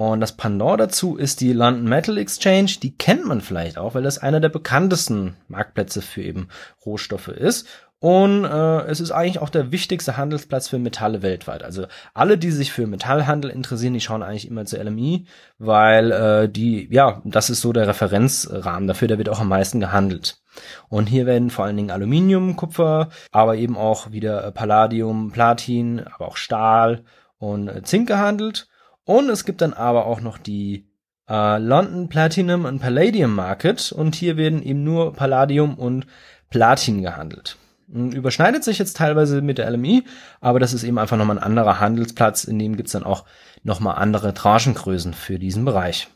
Und 0.00 0.22
das 0.22 0.32
Pendant 0.32 0.80
dazu 0.80 1.18
ist 1.18 1.42
die 1.42 1.52
London 1.52 1.84
Metal 1.84 2.16
Exchange. 2.16 2.76
Die 2.82 2.96
kennt 2.96 3.26
man 3.26 3.42
vielleicht 3.42 3.76
auch, 3.76 3.94
weil 3.94 4.02
das 4.02 4.16
einer 4.16 4.40
der 4.40 4.48
bekanntesten 4.48 5.36
Marktplätze 5.46 6.00
für 6.00 6.22
eben 6.22 6.48
Rohstoffe 6.86 7.28
ist. 7.28 7.66
Und 7.98 8.46
äh, 8.46 8.80
es 8.86 9.00
ist 9.00 9.10
eigentlich 9.10 9.42
auch 9.42 9.50
der 9.50 9.72
wichtigste 9.72 10.16
Handelsplatz 10.16 10.68
für 10.68 10.78
Metalle 10.78 11.20
weltweit. 11.20 11.62
Also 11.62 11.84
alle, 12.14 12.38
die 12.38 12.50
sich 12.50 12.72
für 12.72 12.86
Metallhandel 12.86 13.50
interessieren, 13.50 13.92
die 13.92 14.00
schauen 14.00 14.22
eigentlich 14.22 14.48
immer 14.48 14.64
zur 14.64 14.82
LMI, 14.82 15.26
weil 15.58 16.12
äh, 16.12 16.48
die, 16.48 16.88
ja, 16.90 17.20
das 17.26 17.50
ist 17.50 17.60
so 17.60 17.74
der 17.74 17.86
Referenzrahmen 17.86 18.88
dafür, 18.88 19.06
da 19.06 19.18
wird 19.18 19.28
auch 19.28 19.40
am 19.40 19.48
meisten 19.48 19.80
gehandelt. 19.80 20.40
Und 20.88 21.10
hier 21.10 21.26
werden 21.26 21.50
vor 21.50 21.66
allen 21.66 21.76
Dingen 21.76 21.90
Aluminium, 21.90 22.56
Kupfer, 22.56 23.10
aber 23.32 23.56
eben 23.56 23.76
auch 23.76 24.12
wieder 24.12 24.50
Palladium, 24.52 25.30
Platin, 25.30 26.00
aber 26.14 26.26
auch 26.26 26.38
Stahl 26.38 27.04
und 27.36 27.68
äh, 27.68 27.82
Zink 27.82 28.08
gehandelt. 28.08 28.69
Und 29.10 29.28
es 29.28 29.44
gibt 29.44 29.60
dann 29.60 29.72
aber 29.72 30.06
auch 30.06 30.20
noch 30.20 30.38
die 30.38 30.86
äh, 31.28 31.58
London 31.58 32.08
Platinum 32.08 32.64
and 32.64 32.80
Palladium 32.80 33.34
Market 33.34 33.90
und 33.90 34.14
hier 34.14 34.36
werden 34.36 34.62
eben 34.62 34.84
nur 34.84 35.14
Palladium 35.14 35.76
und 35.76 36.06
Platin 36.48 37.02
gehandelt. 37.02 37.56
Überschneidet 37.88 38.62
sich 38.62 38.78
jetzt 38.78 38.96
teilweise 38.96 39.42
mit 39.42 39.58
der 39.58 39.68
LMI, 39.68 40.04
aber 40.40 40.60
das 40.60 40.72
ist 40.72 40.84
eben 40.84 40.96
einfach 40.96 41.16
nochmal 41.16 41.38
ein 41.38 41.42
anderer 41.42 41.80
Handelsplatz, 41.80 42.44
in 42.44 42.60
dem 42.60 42.76
gibt's 42.76 42.92
dann 42.92 43.02
auch 43.02 43.24
nochmal 43.64 43.96
andere 43.96 44.32
Tranchengrößen 44.32 45.12
für 45.12 45.40
diesen 45.40 45.64
Bereich. 45.64 46.06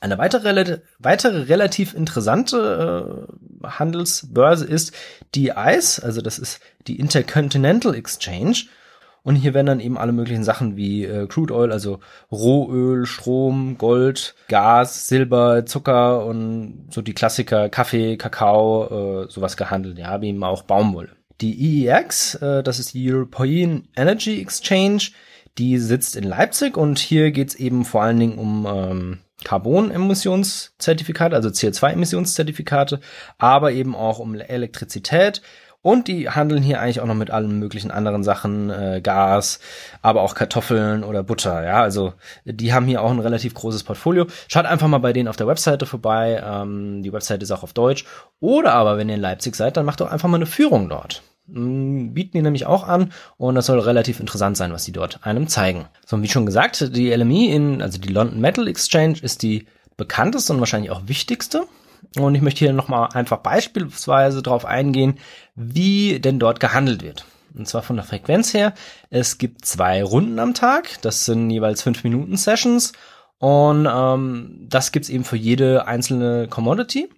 Eine 0.00 0.18
weitere, 0.18 0.82
weitere 0.98 1.44
relativ 1.44 1.94
interessante 1.94 3.26
äh, 3.62 3.66
Handelsbörse 3.66 4.66
ist 4.66 4.92
die 5.34 5.52
ICE, 5.56 6.02
also 6.02 6.20
das 6.20 6.38
ist 6.38 6.60
die 6.86 6.98
Intercontinental 6.98 7.94
Exchange. 7.94 8.66
Und 9.24 9.36
hier 9.36 9.54
werden 9.54 9.66
dann 9.66 9.80
eben 9.80 9.96
alle 9.96 10.12
möglichen 10.12 10.44
Sachen 10.44 10.76
wie 10.76 11.04
äh, 11.04 11.26
Crude 11.26 11.54
Oil, 11.54 11.72
also 11.72 12.00
Rohöl, 12.30 13.06
Strom, 13.06 13.78
Gold, 13.78 14.34
Gas, 14.48 15.08
Silber, 15.08 15.64
Zucker 15.64 16.26
und 16.26 16.88
so 16.90 17.00
die 17.00 17.14
Klassiker 17.14 17.70
Kaffee, 17.70 18.18
Kakao, 18.18 19.24
äh, 19.24 19.30
sowas 19.30 19.56
gehandelt. 19.56 19.98
Ja, 19.98 20.20
wie 20.20 20.28
eben 20.28 20.44
auch 20.44 20.62
Baumwolle. 20.62 21.16
Die 21.40 21.86
EEX, 21.86 22.34
äh, 22.36 22.62
das 22.62 22.78
ist 22.78 22.92
die 22.92 23.10
European 23.10 23.88
Energy 23.96 24.42
Exchange, 24.42 25.08
die 25.56 25.78
sitzt 25.78 26.16
in 26.16 26.24
Leipzig 26.24 26.76
und 26.76 26.98
hier 26.98 27.30
geht's 27.30 27.54
eben 27.54 27.86
vor 27.86 28.02
allen 28.02 28.20
Dingen 28.20 28.38
um 28.38 28.66
ähm, 28.66 29.18
Carbon-Emissionszertifikate, 29.42 31.34
also 31.34 31.48
CO2-Emissionszertifikate, 31.48 33.00
aber 33.38 33.72
eben 33.72 33.94
auch 33.94 34.18
um 34.18 34.34
Elektrizität, 34.34 35.42
und 35.84 36.08
die 36.08 36.30
handeln 36.30 36.62
hier 36.62 36.80
eigentlich 36.80 37.00
auch 37.00 37.06
noch 37.06 37.14
mit 37.14 37.30
allen 37.30 37.58
möglichen 37.58 37.90
anderen 37.90 38.24
Sachen, 38.24 38.70
äh, 38.70 39.02
Gas, 39.02 39.60
aber 40.00 40.22
auch 40.22 40.34
Kartoffeln 40.34 41.04
oder 41.04 41.22
Butter. 41.22 41.62
Ja, 41.62 41.82
also 41.82 42.14
die 42.46 42.72
haben 42.72 42.86
hier 42.86 43.02
auch 43.02 43.10
ein 43.10 43.20
relativ 43.20 43.52
großes 43.52 43.84
Portfolio. 43.84 44.26
Schaut 44.48 44.64
einfach 44.64 44.88
mal 44.88 44.98
bei 44.98 45.12
denen 45.12 45.28
auf 45.28 45.36
der 45.36 45.46
Webseite 45.46 45.84
vorbei. 45.84 46.42
Ähm, 46.42 47.02
die 47.02 47.12
Webseite 47.12 47.42
ist 47.42 47.50
auch 47.50 47.62
auf 47.62 47.74
Deutsch. 47.74 48.06
Oder 48.40 48.72
aber, 48.72 48.96
wenn 48.96 49.10
ihr 49.10 49.16
in 49.16 49.20
Leipzig 49.20 49.54
seid, 49.56 49.76
dann 49.76 49.84
macht 49.84 50.00
doch 50.00 50.10
einfach 50.10 50.26
mal 50.26 50.38
eine 50.38 50.46
Führung 50.46 50.88
dort. 50.88 51.22
Mm, 51.48 52.14
bieten 52.14 52.38
die 52.38 52.42
nämlich 52.42 52.64
auch 52.64 52.88
an 52.88 53.12
und 53.36 53.54
das 53.54 53.66
soll 53.66 53.78
relativ 53.78 54.20
interessant 54.20 54.56
sein, 54.56 54.72
was 54.72 54.86
die 54.86 54.92
dort 54.92 55.26
einem 55.26 55.48
zeigen. 55.48 55.84
So, 56.06 56.22
wie 56.22 56.28
schon 56.28 56.46
gesagt, 56.46 56.96
die 56.96 57.12
LME 57.12 57.52
in, 57.52 57.82
also 57.82 57.98
die 57.98 58.12
London 58.12 58.40
Metal 58.40 58.66
Exchange 58.66 59.18
ist 59.20 59.42
die 59.42 59.66
bekannteste 59.98 60.54
und 60.54 60.60
wahrscheinlich 60.60 60.90
auch 60.90 61.02
wichtigste. 61.08 61.66
Und 62.16 62.34
ich 62.34 62.42
möchte 62.42 62.60
hier 62.60 62.72
nochmal 62.72 63.08
einfach 63.12 63.38
beispielsweise 63.38 64.42
darauf 64.42 64.64
eingehen, 64.64 65.18
wie 65.54 66.20
denn 66.20 66.38
dort 66.38 66.60
gehandelt 66.60 67.02
wird. 67.02 67.26
Und 67.54 67.68
zwar 67.68 67.82
von 67.82 67.96
der 67.96 68.04
Frequenz 68.04 68.52
her. 68.52 68.74
Es 69.10 69.38
gibt 69.38 69.64
zwei 69.64 70.02
Runden 70.02 70.38
am 70.38 70.54
Tag. 70.54 71.00
Das 71.02 71.24
sind 71.24 71.50
jeweils 71.50 71.82
fünf 71.82 72.04
Minuten 72.04 72.36
Sessions. 72.36 72.92
Und 73.38 73.88
ähm, 73.90 74.66
das 74.68 74.92
gibt's 74.92 75.08
eben 75.08 75.24
für 75.24 75.36
jede 75.36 75.86
einzelne 75.86 76.48
Commodity. 76.48 77.10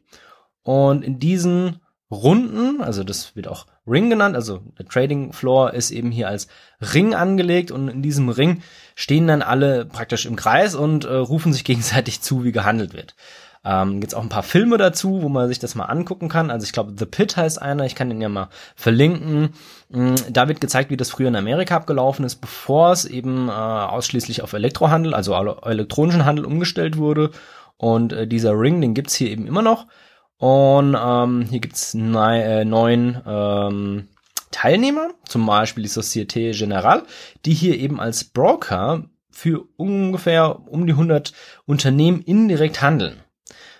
Und 0.62 1.04
in 1.04 1.18
diesen 1.18 1.80
Runden, 2.11 2.82
also 2.82 3.02
das 3.02 3.35
wird 3.35 3.48
auch 3.48 3.66
Ring 3.87 4.11
genannt, 4.11 4.37
also 4.37 4.62
der 4.78 4.87
Trading 4.87 5.32
Floor 5.32 5.72
ist 5.72 5.90
eben 5.90 6.11
hier 6.11 6.28
als 6.28 6.48
Ring 6.80 7.14
angelegt 7.14 7.70
und 7.70 7.88
in 7.88 8.02
diesem 8.02 8.28
Ring 8.28 8.62
stehen 8.94 9.26
dann 9.26 9.42
alle 9.42 9.87
praktisch 9.87 10.26
im 10.26 10.37
Kreis 10.37 10.74
und 10.74 11.04
äh, 11.04 11.14
rufen 11.14 11.52
sich 11.52 11.64
gegenseitig 11.64 12.20
zu, 12.20 12.44
wie 12.44 12.52
gehandelt 12.52 12.94
wird. 12.94 13.14
Ähm, 13.68 14.00
Gibt 14.00 14.14
auch 14.14 14.22
ein 14.22 14.29
paar 14.29 14.44
Filme 14.44 14.79
dazu, 14.79 15.22
wo 15.22 15.29
man 15.29 15.48
sich 15.48 15.59
das 15.59 15.74
mal 15.74 15.87
angucken 15.87 16.29
kann. 16.29 16.52
Also 16.52 16.64
ich 16.64 16.72
glaube, 16.72 16.94
The 16.96 17.05
Pit 17.05 17.37
heißt 17.37 17.61
einer, 17.61 17.85
ich 17.85 17.96
kann 17.96 18.09
den 18.09 18.20
ja 18.20 18.29
mal 18.29 18.48
verlinken. 18.76 19.55
Mm, 19.88 20.14
da 20.31 20.46
wird 20.46 20.61
gezeigt, 20.61 20.90
wie 20.90 20.96
das 20.96 21.11
früher 21.11 21.26
in 21.26 21.35
Amerika 21.35 21.74
abgelaufen 21.74 22.24
ist, 22.24 22.37
bevor 22.37 22.92
es 22.92 23.05
eben 23.05 23.48
äh, 23.48 23.52
ausschließlich 23.52 24.42
auf 24.42 24.52
Elektrohandel, 24.52 25.14
also 25.14 25.35
elektronischen 25.35 26.24
Handel 26.24 26.44
umgestellt 26.44 26.96
wurde. 26.96 27.33
Und 27.76 28.12
äh, 28.12 28.29
dieser 28.29 28.52
Ring, 28.52 28.81
den 28.81 28.94
gibt's 28.94 29.16
hier 29.16 29.31
eben 29.31 29.48
immer 29.48 29.62
noch. 29.62 29.87
Und 30.38 30.96
ähm, 30.96 31.46
hier 31.50 31.61
gibt's 31.61 31.94
ne 31.94 32.44
äh, 32.44 32.64
neun 32.64 33.20
ähm, 33.26 34.09
Teilnehmer, 34.52 35.11
zum 35.26 35.44
Beispiel 35.44 35.83
die 35.83 35.88
Societe 35.88 36.52
Generale, 36.52 37.02
die 37.44 37.52
hier 37.52 37.76
eben 37.76 37.98
als 37.98 38.22
Broker 38.22 39.05
für 39.31 39.64
ungefähr 39.76 40.61
um 40.68 40.87
die 40.87 40.92
100 40.92 41.33
Unternehmen 41.66 42.22
indirekt 42.22 42.81
handeln. 42.81 43.22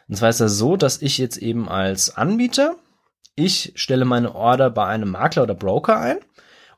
Und 0.09 0.17
zwar 0.17 0.31
ist 0.31 0.41
das 0.41 0.57
so, 0.57 0.77
dass 0.77 1.03
ich 1.03 1.19
jetzt 1.19 1.37
eben 1.37 1.69
als 1.69 2.17
Anbieter, 2.17 2.77
ich 3.35 3.73
stelle 3.75 4.05
meine 4.05 4.35
Order 4.35 4.71
bei 4.71 4.87
einem 4.87 5.11
Makler 5.11 5.43
oder 5.43 5.55
Broker 5.55 5.99
ein 5.99 6.19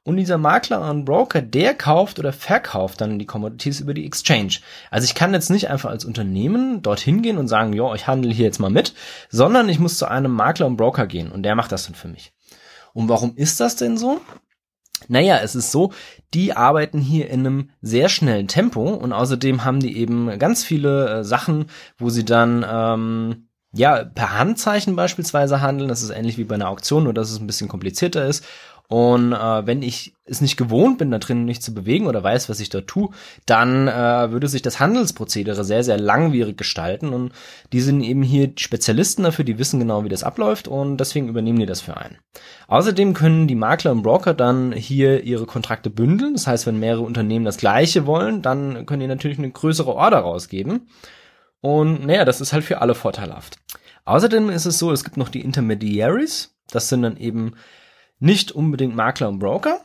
und 0.03 0.17
dieser 0.17 0.39
Makler 0.39 0.89
und 0.91 1.05
Broker, 1.05 1.43
der 1.43 1.75
kauft 1.75 2.19
oder 2.19 2.33
verkauft 2.33 3.01
dann 3.01 3.19
die 3.19 3.27
Commodities 3.27 3.81
über 3.81 3.93
die 3.93 4.07
Exchange. 4.07 4.55
Also 4.91 5.05
ich 5.05 5.15
kann 5.15 5.35
jetzt 5.35 5.51
nicht 5.51 5.69
einfach 5.69 5.91
als 5.91 6.07
Unternehmen 6.07 6.81
dorthin 6.81 7.21
gehen 7.21 7.37
und 7.37 7.49
sagen, 7.49 7.75
ja, 7.75 7.95
ich 7.95 8.07
handle 8.07 8.33
hier 8.33 8.47
jetzt 8.47 8.59
mal 8.59 8.71
mit, 8.71 8.95
sondern 9.29 9.69
ich 9.69 9.79
muss 9.79 9.99
zu 9.99 10.07
einem 10.07 10.33
Makler 10.33 10.67
und 10.67 10.79
Broker 10.79 11.07
gehen 11.07 11.31
und 11.31 11.43
der 11.43 11.55
macht 11.55 11.73
das 11.73 11.85
dann 11.85 11.95
für 11.95 12.09
mich. 12.09 12.33
Und 12.95 13.09
warum 13.09 13.37
ist 13.37 13.61
das 13.61 13.77
denn 13.77 13.99
so? 13.99 14.21
Naja, 15.07 15.39
es 15.43 15.55
ist 15.55 15.71
so, 15.71 15.93
die 16.35 16.53
arbeiten 16.55 17.01
hier 17.01 17.31
in 17.31 17.41
einem 17.41 17.71
sehr 17.81 18.09
schnellen 18.09 18.49
Tempo 18.49 18.91
und 18.91 19.13
außerdem 19.13 19.65
haben 19.65 19.81
die 19.81 19.97
eben 19.97 20.39
ganz 20.39 20.65
viele 20.65 21.21
äh, 21.21 21.25
Sachen, 21.25 21.67
wo 21.97 22.11
sie 22.11 22.25
dann 22.25 22.67
ähm, 22.69 23.49
ja 23.73 24.05
per 24.05 24.39
Handzeichen 24.39 24.97
beispielsweise 24.97 25.61
handeln. 25.61 25.89
Das 25.89 26.03
ist 26.03 26.11
ähnlich 26.11 26.37
wie 26.37 26.45
bei 26.45 26.57
einer 26.57 26.69
Auktion, 26.69 27.05
nur 27.05 27.15
dass 27.15 27.31
es 27.31 27.41
ein 27.41 27.47
bisschen 27.47 27.69
komplizierter 27.69 28.27
ist. 28.27 28.45
Und 28.91 29.35
äh, 29.35 29.67
wenn 29.67 29.83
ich 29.83 30.15
es 30.25 30.41
nicht 30.41 30.57
gewohnt 30.57 30.97
bin, 30.97 31.11
da 31.11 31.19
drinnen 31.19 31.45
nicht 31.45 31.63
zu 31.63 31.75
bewegen 31.75 32.07
oder 32.07 32.23
weiß, 32.23 32.49
was 32.49 32.59
ich 32.59 32.71
dort 32.71 32.87
tue, 32.87 33.11
dann 33.45 33.87
äh, 33.87 34.31
würde 34.33 34.49
sich 34.49 34.63
das 34.63 34.81
Handelsprozedere 34.81 35.63
sehr, 35.63 35.85
sehr 35.85 35.99
langwierig 35.99 36.57
gestalten. 36.57 37.13
Und 37.13 37.33
die 37.73 37.83
sind 37.83 38.01
eben 38.03 38.23
hier 38.23 38.51
Spezialisten 38.57 39.25
dafür, 39.25 39.45
die 39.45 39.59
wissen 39.59 39.79
genau, 39.79 40.05
wie 40.05 40.09
das 40.09 40.25
abläuft 40.25 40.69
und 40.69 40.97
deswegen 40.97 41.29
übernehmen 41.29 41.59
die 41.59 41.67
das 41.67 41.83
für 41.83 41.99
einen. 41.99 42.17
Außerdem 42.69 43.13
können 43.13 43.47
die 43.47 43.55
Makler 43.55 43.93
und 43.93 44.03
Broker 44.03 44.33
dann 44.33 44.73
hier 44.73 45.23
ihre 45.23 45.45
Kontrakte 45.45 45.91
bündeln. 45.91 46.33
Das 46.33 46.47
heißt, 46.47 46.67
wenn 46.67 46.81
mehrere 46.81 47.03
Unternehmen 47.03 47.45
das 47.45 47.59
gleiche 47.59 48.07
wollen, 48.07 48.41
dann 48.41 48.87
können 48.87 49.01
die 49.01 49.07
natürlich 49.07 49.39
eine 49.39 49.51
größere 49.51 49.95
Order 49.95 50.21
rausgeben. 50.21 50.89
Und 51.61 52.07
naja, 52.07 52.25
das 52.25 52.41
ist 52.41 52.55
halt 52.55 52.65
für 52.65 52.81
alle 52.81 52.95
vorteilhaft. 52.95 53.59
Außerdem 54.07 54.49
ist 54.49 54.65
es 54.65 54.79
so, 54.79 54.93
es 54.93 55.05
gibt 55.05 55.19
noch 55.19 55.29
die 55.29 55.43
Intermediaries. 55.43 56.55
Das 56.71 56.89
sind 56.89 57.03
dann 57.03 57.19
eben 57.19 57.53
nicht 58.19 58.53
unbedingt 58.53 58.95
Makler 58.95 59.29
und 59.29 59.39
Broker, 59.39 59.81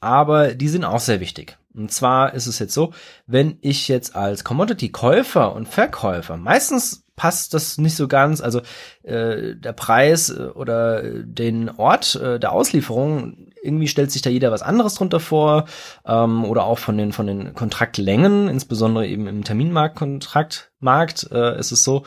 aber 0.00 0.54
die 0.54 0.68
sind 0.68 0.84
auch 0.84 1.00
sehr 1.00 1.20
wichtig. 1.20 1.58
Und 1.74 1.92
zwar 1.92 2.34
ist 2.34 2.46
es 2.46 2.58
jetzt 2.58 2.74
so, 2.74 2.92
wenn 3.26 3.58
ich 3.60 3.88
jetzt 3.88 4.16
als 4.16 4.42
Commodity-Käufer 4.44 5.54
und 5.54 5.68
Verkäufer, 5.68 6.36
meistens 6.36 7.04
passt 7.20 7.52
das 7.52 7.76
nicht 7.76 7.96
so 7.96 8.08
ganz, 8.08 8.40
also 8.40 8.62
äh, 9.02 9.54
der 9.54 9.74
Preis 9.74 10.30
äh, 10.30 10.44
oder 10.54 11.02
den 11.02 11.68
Ort 11.68 12.14
äh, 12.14 12.40
der 12.40 12.52
Auslieferung 12.52 13.50
irgendwie 13.62 13.88
stellt 13.88 14.10
sich 14.10 14.22
da 14.22 14.30
jeder 14.30 14.50
was 14.50 14.62
anderes 14.62 14.94
drunter 14.94 15.20
vor 15.20 15.66
ähm, 16.06 16.46
oder 16.46 16.64
auch 16.64 16.78
von 16.78 16.96
den 16.96 17.12
von 17.12 17.26
den 17.26 17.52
Kontraktlängen, 17.52 18.48
insbesondere 18.48 19.06
eben 19.06 19.26
im 19.26 19.44
Terminmarktkontraktmarkt 19.44 21.28
äh, 21.30 21.58
ist 21.58 21.72
es 21.72 21.84
so, 21.84 22.04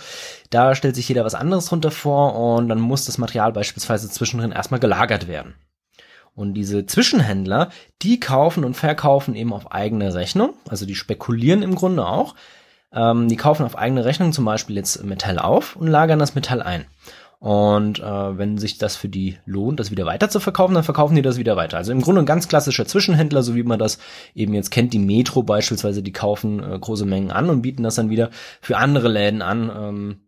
da 0.49 0.73
stellt 0.73 0.95
sich 0.95 1.08
jeder 1.08 1.26
was 1.26 1.36
anderes 1.36 1.67
drunter 1.67 1.91
vor 1.91 2.34
und 2.36 2.67
dann 2.67 2.80
muss 2.80 3.06
das 3.06 3.19
Material 3.19 3.52
beispielsweise 3.52 4.10
zwischendrin 4.10 4.52
erstmal 4.52 4.80
gelagert 4.80 5.28
werden. 5.28 5.54
Und 6.34 6.56
diese 6.56 6.88
Zwischenhändler, 6.88 7.69
die 8.02 8.19
kaufen 8.19 8.63
und 8.63 8.73
verkaufen 8.73 9.36
eben 9.36 9.54
auf 9.54 9.71
eigene 9.71 10.15
Rechnung, 10.15 10.56
also 10.67 10.88
die 10.88 10.95
spekulieren 10.95 11.62
im 11.62 11.76
Grunde 11.76 12.04
auch. 12.04 12.34
Ähm, 12.93 13.27
die 13.27 13.36
kaufen 13.36 13.65
auf 13.65 13.77
eigene 13.77 14.06
Rechnung 14.06 14.34
zum 14.34 14.45
Beispiel 14.45 14.75
jetzt 14.75 15.03
Metall 15.03 15.39
auf 15.39 15.75
und 15.75 15.88
lagern 15.88 16.19
das 16.19 16.36
Metall 16.36 16.62
ein. 16.62 16.86
Und 17.43 17.99
äh, 17.99 18.38
wenn 18.38 18.58
sich 18.58 18.77
das 18.77 18.95
für 18.95 19.10
die 19.10 19.38
lohnt, 19.45 19.77
das 19.77 19.91
wieder 19.91 20.06
weiter 20.06 20.29
zu 20.29 20.39
verkaufen, 20.39 20.75
dann 20.75 20.86
verkaufen 20.86 21.15
die 21.15 21.21
das 21.21 21.38
wieder 21.38 21.58
weiter. 21.58 21.75
Also 21.75 21.91
im 21.91 21.99
Grunde 21.99 22.21
ein 22.21 22.25
ganz 22.25 22.47
klassischer 22.47 22.86
Zwischenhändler, 22.86 23.43
so 23.43 23.53
wie 23.53 23.63
man 23.63 23.79
das 23.79 23.97
eben 24.34 24.53
jetzt 24.53 24.71
kennt, 24.71 24.93
die 24.93 24.99
Metro 24.99 25.43
beispielsweise, 25.43 26.01
die 26.01 26.13
kaufen 26.13 26.63
äh, 26.63 26.79
große 26.79 27.06
Mengen 27.06 27.32
an 27.32 27.49
und 27.49 27.62
bieten 27.62 27.84
das 27.84 27.95
dann 27.95 28.10
wieder 28.10 28.29
für 28.62 28.77
andere 28.77 29.10
Läden 29.10 29.41
an. 29.41 29.69
Ähm, 29.75 30.19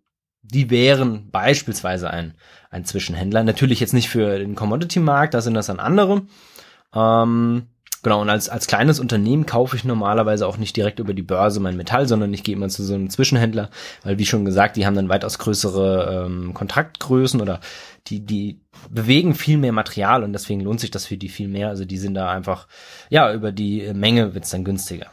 die 0.42 0.70
wären 0.70 1.32
beispielsweise 1.32 2.10
ein, 2.10 2.34
ein 2.70 2.84
Zwischenhändler. 2.84 3.46
Natürlich 3.46 3.80
jetzt 3.80 3.94
nicht 3.94 4.10
für 4.10 4.38
den 4.38 4.56
Commodity-Markt, 4.56 5.34
da 5.34 5.40
sind 5.40 5.54
das 5.54 5.68
dann 5.68 5.80
andere. 5.80 6.24
Ähm, 6.94 7.68
Genau, 8.06 8.22
und 8.22 8.30
als, 8.30 8.50
als 8.50 8.68
kleines 8.68 9.00
Unternehmen 9.00 9.48
kaufe 9.48 9.76
ich 9.76 9.84
normalerweise 9.84 10.46
auch 10.46 10.58
nicht 10.58 10.78
direkt 10.78 11.00
über 11.00 11.16
die 11.16 11.24
Börse 11.24 11.60
mein 11.60 11.76
Metall, 11.76 12.08
sondern 12.08 12.32
ich 12.36 12.44
gehe 12.44 12.54
immer 12.54 12.70
zu 12.70 12.84
so 12.84 12.94
einem 12.94 13.10
Zwischenhändler, 13.10 13.72
weil 14.04 14.20
wie 14.20 14.28
schon 14.28 14.46
gesagt, 14.46 14.76
die 14.76 14.86
haben 14.86 14.94
dann 14.94 15.10
weitaus 15.10 15.40
größere 15.40 16.28
ähm, 16.28 16.54
Kontraktgrößen 16.54 17.42
oder 17.42 17.62
die, 18.06 18.24
die 18.24 18.62
bewegen 18.92 19.34
viel 19.34 19.58
mehr 19.58 19.72
Material 19.72 20.24
und 20.24 20.34
deswegen 20.34 20.62
lohnt 20.62 20.82
sich 20.82 20.92
das 20.92 21.08
für 21.08 21.18
die 21.18 21.30
viel 21.30 21.48
mehr. 21.48 21.70
Also 21.70 21.84
die 21.84 21.98
sind 21.98 22.14
da 22.14 22.30
einfach, 22.30 22.68
ja, 23.10 23.34
über 23.34 23.52
die 23.52 23.92
Menge 23.96 24.36
wird's 24.36 24.52
dann 24.52 24.66
günstiger. 24.66 25.08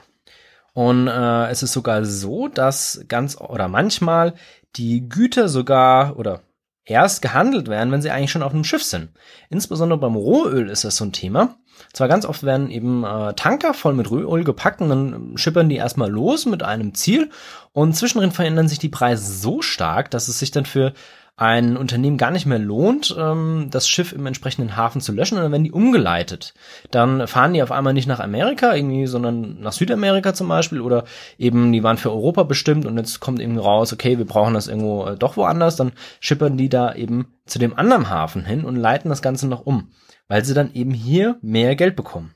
Und 0.75 1.09
äh, 1.09 1.47
es 1.49 1.63
ist 1.63 1.73
sogar 1.73 2.05
so, 2.05 2.49
dass 2.49 3.07
ganz 3.09 3.41
oder 3.41 3.69
manchmal 3.69 4.35
die 4.77 5.09
Güter 5.09 5.49
sogar 5.49 6.19
oder 6.19 6.43
erst 6.85 7.23
gehandelt 7.23 7.69
werden, 7.69 7.91
wenn 7.91 8.03
sie 8.03 8.11
eigentlich 8.11 8.31
schon 8.31 8.43
auf 8.43 8.53
einem 8.53 8.65
Schiff 8.65 8.83
sind. 8.83 9.13
Insbesondere 9.49 9.99
beim 9.99 10.15
Rohöl 10.15 10.69
ist 10.69 10.85
das 10.85 10.97
so 10.97 11.07
ein 11.07 11.13
Thema. 11.13 11.57
Zwar 11.93 12.09
ganz 12.09 12.25
oft 12.25 12.43
werden 12.43 12.71
eben 12.71 13.05
äh, 13.05 13.35
Tanker 13.35 13.75
voll 13.75 13.95
mit 13.95 14.11
Rohöl 14.11 14.45
gepackt 14.45 14.81
und 14.81 14.89
dann 14.89 15.33
schippern 15.37 15.69
die 15.69 15.77
erstmal 15.77 16.11
los 16.11 16.47
mit 16.47 16.63
einem 16.63 16.95
Ziel 16.95 17.31
und 17.73 17.95
zwischendrin 17.95 18.31
verändern 18.31 18.69
sich 18.69 18.79
die 18.79 18.89
Preise 18.89 19.33
so 19.33 19.63
stark, 19.63 20.11
dass 20.11 20.29
es 20.29 20.39
sich 20.39 20.51
dann 20.51 20.67
für 20.67 20.93
ein 21.37 21.77
Unternehmen 21.79 22.19
gar 22.19 22.31
nicht 22.31 22.47
mehr 22.47 22.59
lohnt, 22.59 23.17
ähm, 23.19 23.69
das 23.71 23.89
Schiff 23.89 24.13
im 24.13 24.27
entsprechenden 24.27 24.77
Hafen 24.77 25.01
zu 25.01 25.13
löschen, 25.13 25.39
und 25.39 25.43
dann 25.43 25.53
werden 25.53 25.65
die 25.65 25.73
umgeleitet. 25.73 26.53
Dann 26.91 27.27
fahren 27.27 27.55
die 27.55 27.63
auf 27.63 27.73
einmal 27.73 27.95
nicht 27.95 28.07
nach 28.07 28.21
Amerika 28.21 28.75
irgendwie, 28.75 29.07
sondern 29.07 29.59
nach 29.61 29.73
Südamerika 29.73 30.35
zum 30.35 30.49
Beispiel 30.49 30.81
oder 30.81 31.05
eben 31.39 31.73
die 31.73 31.83
waren 31.83 31.97
für 31.97 32.13
Europa 32.13 32.43
bestimmt 32.43 32.85
und 32.85 32.99
jetzt 32.99 33.21
kommt 33.21 33.41
irgendwie 33.41 33.61
raus, 33.61 33.93
okay, 33.93 34.19
wir 34.19 34.27
brauchen 34.27 34.55
das 34.55 34.69
irgendwo 34.69 35.07
äh, 35.07 35.17
doch 35.17 35.37
woanders, 35.37 35.77
dann 35.77 35.93
schippern 36.21 36.57
die 36.57 36.69
da 36.69 36.95
eben 36.95 37.33
zu 37.47 37.59
dem 37.59 37.77
anderen 37.79 38.11
Hafen 38.11 38.45
hin 38.45 38.65
und 38.65 38.77
leiten 38.77 39.09
das 39.09 39.23
Ganze 39.23 39.49
noch 39.49 39.65
um 39.65 39.89
weil 40.29 40.45
sie 40.45 40.55
dann 40.55 40.73
eben 40.73 40.93
hier 40.93 41.39
mehr 41.43 41.77
Geld 41.77 41.97
bekommen. 41.97 42.35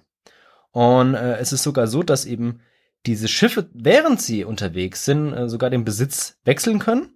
Und 0.73 1.15
äh, 1.15 1.39
es 1.39 1.53
ist 1.53 1.63
sogar 1.63 1.87
so, 1.87 2.03
dass 2.03 2.27
eben 2.27 2.61
diese 3.07 3.29
Schiffe, 3.29 3.69
während 3.73 4.21
sie 4.21 4.45
unterwegs 4.45 5.05
sind, 5.05 5.33
äh, 5.33 5.49
sogar 5.49 5.71
den 5.71 5.85
Besitz 5.85 6.39
wechseln 6.45 6.79
können. 6.79 7.15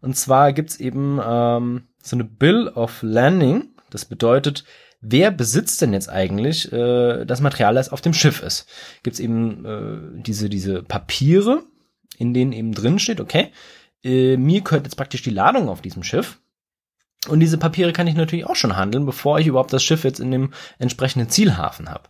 Und 0.00 0.16
zwar 0.16 0.52
gibt's 0.52 0.76
eben 0.80 1.20
ähm, 1.24 1.88
so 2.02 2.16
eine 2.16 2.24
Bill 2.24 2.68
of 2.68 3.02
Landing. 3.02 3.74
Das 3.90 4.04
bedeutet, 4.04 4.64
wer 5.00 5.30
besitzt 5.30 5.82
denn 5.82 5.92
jetzt 5.92 6.08
eigentlich 6.08 6.72
äh, 6.72 7.24
das 7.24 7.40
Material, 7.40 7.74
das 7.74 7.90
auf 7.90 8.00
dem 8.00 8.14
Schiff 8.14 8.42
ist? 8.42 8.66
Gibt's 9.02 9.20
eben 9.20 9.64
äh, 9.64 10.22
diese, 10.22 10.48
diese 10.48 10.82
Papiere, 10.82 11.62
in 12.18 12.32
denen 12.34 12.52
eben 12.52 12.72
drin 12.72 12.98
steht, 12.98 13.20
okay, 13.20 13.52
äh, 14.04 14.36
mir 14.36 14.62
gehört 14.62 14.84
jetzt 14.84 14.96
praktisch 14.96 15.22
die 15.22 15.30
Ladung 15.30 15.68
auf 15.68 15.82
diesem 15.82 16.02
Schiff. 16.02 16.40
Und 17.28 17.40
diese 17.40 17.58
Papiere 17.58 17.92
kann 17.92 18.08
ich 18.08 18.14
natürlich 18.14 18.46
auch 18.46 18.56
schon 18.56 18.76
handeln, 18.76 19.06
bevor 19.06 19.38
ich 19.38 19.46
überhaupt 19.46 19.72
das 19.72 19.82
Schiff 19.82 20.02
jetzt 20.04 20.18
in 20.18 20.30
dem 20.30 20.52
entsprechenden 20.78 21.28
Zielhafen 21.28 21.88
habe. 21.88 22.08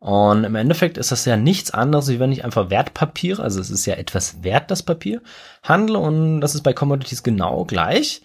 Und 0.00 0.44
im 0.44 0.54
Endeffekt 0.54 0.96
ist 0.96 1.10
das 1.10 1.24
ja 1.24 1.36
nichts 1.36 1.72
anderes, 1.72 2.08
wie 2.08 2.20
wenn 2.20 2.32
ich 2.32 2.44
einfach 2.44 2.70
Wertpapiere, 2.70 3.42
also 3.42 3.60
es 3.60 3.70
ist 3.70 3.86
ja 3.86 3.94
etwas 3.94 4.42
wert, 4.44 4.70
das 4.70 4.82
Papier, 4.82 5.22
handle 5.62 5.98
und 5.98 6.40
das 6.40 6.54
ist 6.54 6.62
bei 6.62 6.72
Commodities 6.72 7.24
genau 7.24 7.64
gleich. 7.64 8.22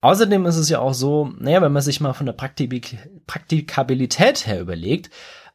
Außerdem 0.00 0.46
ist 0.46 0.56
es 0.56 0.68
ja 0.68 0.78
auch 0.78 0.94
so, 0.94 1.32
naja, 1.38 1.60
wenn 1.60 1.72
man 1.72 1.82
sich 1.82 2.00
mal 2.00 2.12
von 2.12 2.26
der 2.26 2.32
Praktik 2.32 2.96
Praktikabilität 3.26 4.46
her 4.46 4.60
überlegt, 4.60 5.10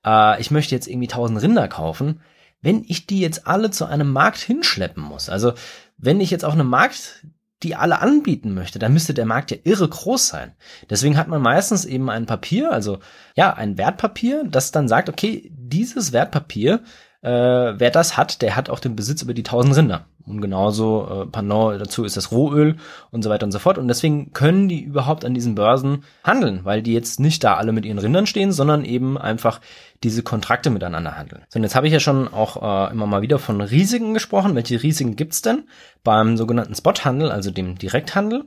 äh, 0.05 0.39
ich 0.41 0.51
möchte 0.51 0.75
jetzt 0.75 0.87
irgendwie 0.87 1.07
1000 1.07 1.41
Rinder 1.41 1.69
kaufen, 1.69 2.21
wenn 2.61 2.83
ich 2.87 3.07
die 3.07 3.21
jetzt 3.21 3.47
alle 3.47 3.71
zu 3.71 3.85
einem 3.85 4.11
Markt 4.11 4.39
hinschleppen 4.39 5.03
muss, 5.03 5.29
also 5.29 5.53
wenn 5.97 6.19
ich 6.19 6.29
jetzt 6.29 6.43
auf 6.43 6.53
einem 6.53 6.67
Markt 6.67 7.25
die 7.63 7.75
alle 7.75 7.99
anbieten 7.99 8.53
möchte, 8.53 8.79
dann 8.79 8.93
müsste 8.93 9.13
der 9.13 9.25
Markt 9.25 9.51
ja 9.51 9.57
irre 9.63 9.87
groß 9.87 10.27
sein. 10.27 10.53
Deswegen 10.89 11.17
hat 11.17 11.27
man 11.27 11.41
meistens 11.41 11.85
eben 11.85 12.09
ein 12.09 12.25
Papier, 12.25 12.71
also 12.71 12.99
ja, 13.35 13.53
ein 13.53 13.77
Wertpapier, 13.77 14.43
das 14.43 14.71
dann 14.71 14.87
sagt, 14.87 15.09
okay, 15.09 15.49
dieses 15.51 16.11
Wertpapier 16.11 16.81
äh, 17.23 17.79
wer 17.79 17.89
das 17.89 18.17
hat, 18.17 18.41
der 18.41 18.55
hat 18.57 18.69
auch 18.69 18.79
den 18.79 18.97
Besitz 18.97 19.21
über 19.21 19.33
die 19.33 19.43
tausend 19.43 19.77
Rinder. 19.77 20.05
Und 20.25 20.41
genauso 20.41 21.23
äh, 21.23 21.25
Pendant 21.25 21.79
dazu 21.81 22.03
ist 22.03 22.17
das 22.17 22.31
Rohöl 22.31 22.75
und 23.11 23.23
so 23.23 23.29
weiter 23.29 23.45
und 23.45 23.53
so 23.53 23.59
fort. 23.59 23.77
Und 23.77 23.87
deswegen 23.87 24.33
können 24.33 24.67
die 24.67 24.81
überhaupt 24.81 25.23
an 25.23 25.33
diesen 25.33 25.55
Börsen 25.55 26.03
handeln, 26.23 26.61
weil 26.63 26.81
die 26.81 26.93
jetzt 26.93 27.21
nicht 27.21 27.43
da 27.43 27.55
alle 27.55 27.71
mit 27.71 27.85
ihren 27.85 27.97
Rindern 27.97 28.27
stehen, 28.27 28.51
sondern 28.51 28.83
eben 28.83 29.17
einfach 29.17 29.61
diese 30.03 30.21
Kontrakte 30.21 30.69
miteinander 30.69 31.17
handeln. 31.17 31.43
So, 31.47 31.59
und 31.59 31.63
jetzt 31.63 31.75
habe 31.75 31.87
ich 31.87 31.93
ja 31.93 32.01
schon 32.01 32.27
auch 32.27 32.61
äh, 32.61 32.91
immer 32.91 33.07
mal 33.07 33.21
wieder 33.21 33.39
von 33.39 33.61
Risiken 33.61 34.13
gesprochen. 34.13 34.55
Welche 34.55 34.83
Risiken 34.83 35.15
gibt's 35.15 35.41
denn 35.41 35.63
beim 36.03 36.35
sogenannten 36.35 36.75
Spothandel, 36.75 37.31
also 37.31 37.51
dem 37.51 37.77
Direkthandel? 37.77 38.45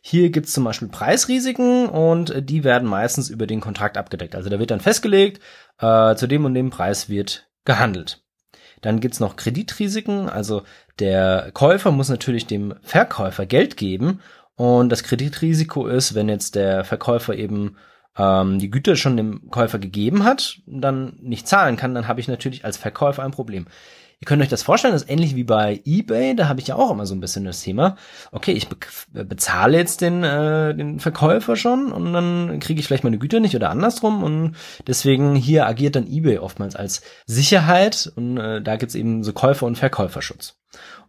Hier 0.00 0.30
gibt's 0.30 0.52
zum 0.52 0.64
Beispiel 0.64 0.88
Preisrisiken 0.88 1.88
und 1.88 2.34
die 2.48 2.64
werden 2.64 2.88
meistens 2.88 3.30
über 3.30 3.46
den 3.46 3.60
Kontrakt 3.60 3.96
abgedeckt. 3.96 4.34
Also 4.34 4.50
da 4.50 4.58
wird 4.58 4.70
dann 4.70 4.80
festgelegt, 4.80 5.40
äh, 5.78 6.14
zu 6.16 6.26
dem 6.26 6.44
und 6.44 6.54
dem 6.54 6.70
Preis 6.70 7.08
wird 7.08 7.46
gehandelt. 7.66 8.22
Dann 8.80 9.00
gibt's 9.00 9.20
noch 9.20 9.36
Kreditrisiken, 9.36 10.28
also 10.28 10.62
der 10.98 11.50
Käufer 11.52 11.90
muss 11.90 12.08
natürlich 12.08 12.46
dem 12.46 12.74
Verkäufer 12.82 13.44
Geld 13.44 13.76
geben 13.76 14.20
und 14.54 14.90
das 14.90 15.02
Kreditrisiko 15.02 15.86
ist, 15.86 16.14
wenn 16.14 16.28
jetzt 16.28 16.54
der 16.54 16.84
Verkäufer 16.84 17.34
eben 17.34 17.76
ähm, 18.16 18.58
die 18.58 18.70
Güter 18.70 18.96
schon 18.96 19.16
dem 19.16 19.50
Käufer 19.50 19.78
gegeben 19.78 20.24
hat, 20.24 20.60
dann 20.66 21.18
nicht 21.20 21.46
zahlen 21.48 21.76
kann, 21.76 21.94
dann 21.94 22.08
habe 22.08 22.20
ich 22.20 22.28
natürlich 22.28 22.64
als 22.64 22.76
Verkäufer 22.76 23.22
ein 23.22 23.30
Problem. 23.30 23.66
Ihr 24.18 24.24
könnt 24.24 24.40
euch 24.40 24.48
das 24.48 24.62
vorstellen, 24.62 24.94
das 24.94 25.02
ist 25.02 25.10
ähnlich 25.10 25.36
wie 25.36 25.44
bei 25.44 25.82
eBay, 25.84 26.34
da 26.34 26.48
habe 26.48 26.58
ich 26.58 26.68
ja 26.68 26.76
auch 26.76 26.90
immer 26.90 27.04
so 27.04 27.14
ein 27.14 27.20
bisschen 27.20 27.44
das 27.44 27.60
Thema. 27.60 27.96
Okay, 28.32 28.52
ich 28.52 28.66
be 28.66 28.76
bezahle 29.12 29.76
jetzt 29.76 30.00
den, 30.00 30.24
äh, 30.24 30.74
den 30.74 31.00
Verkäufer 31.00 31.54
schon 31.54 31.92
und 31.92 32.14
dann 32.14 32.58
kriege 32.60 32.80
ich 32.80 32.86
vielleicht 32.86 33.04
meine 33.04 33.18
Güter 33.18 33.40
nicht 33.40 33.54
oder 33.54 33.68
andersrum 33.68 34.24
und 34.24 34.56
deswegen 34.86 35.34
hier 35.34 35.66
agiert 35.66 35.96
dann 35.96 36.10
eBay 36.10 36.38
oftmals 36.38 36.76
als 36.76 37.02
Sicherheit 37.26 38.10
und 38.16 38.38
äh, 38.38 38.62
da 38.62 38.76
gibt's 38.76 38.94
eben 38.94 39.22
so 39.22 39.34
Käufer- 39.34 39.66
und 39.66 39.76
Verkäuferschutz. 39.76 40.56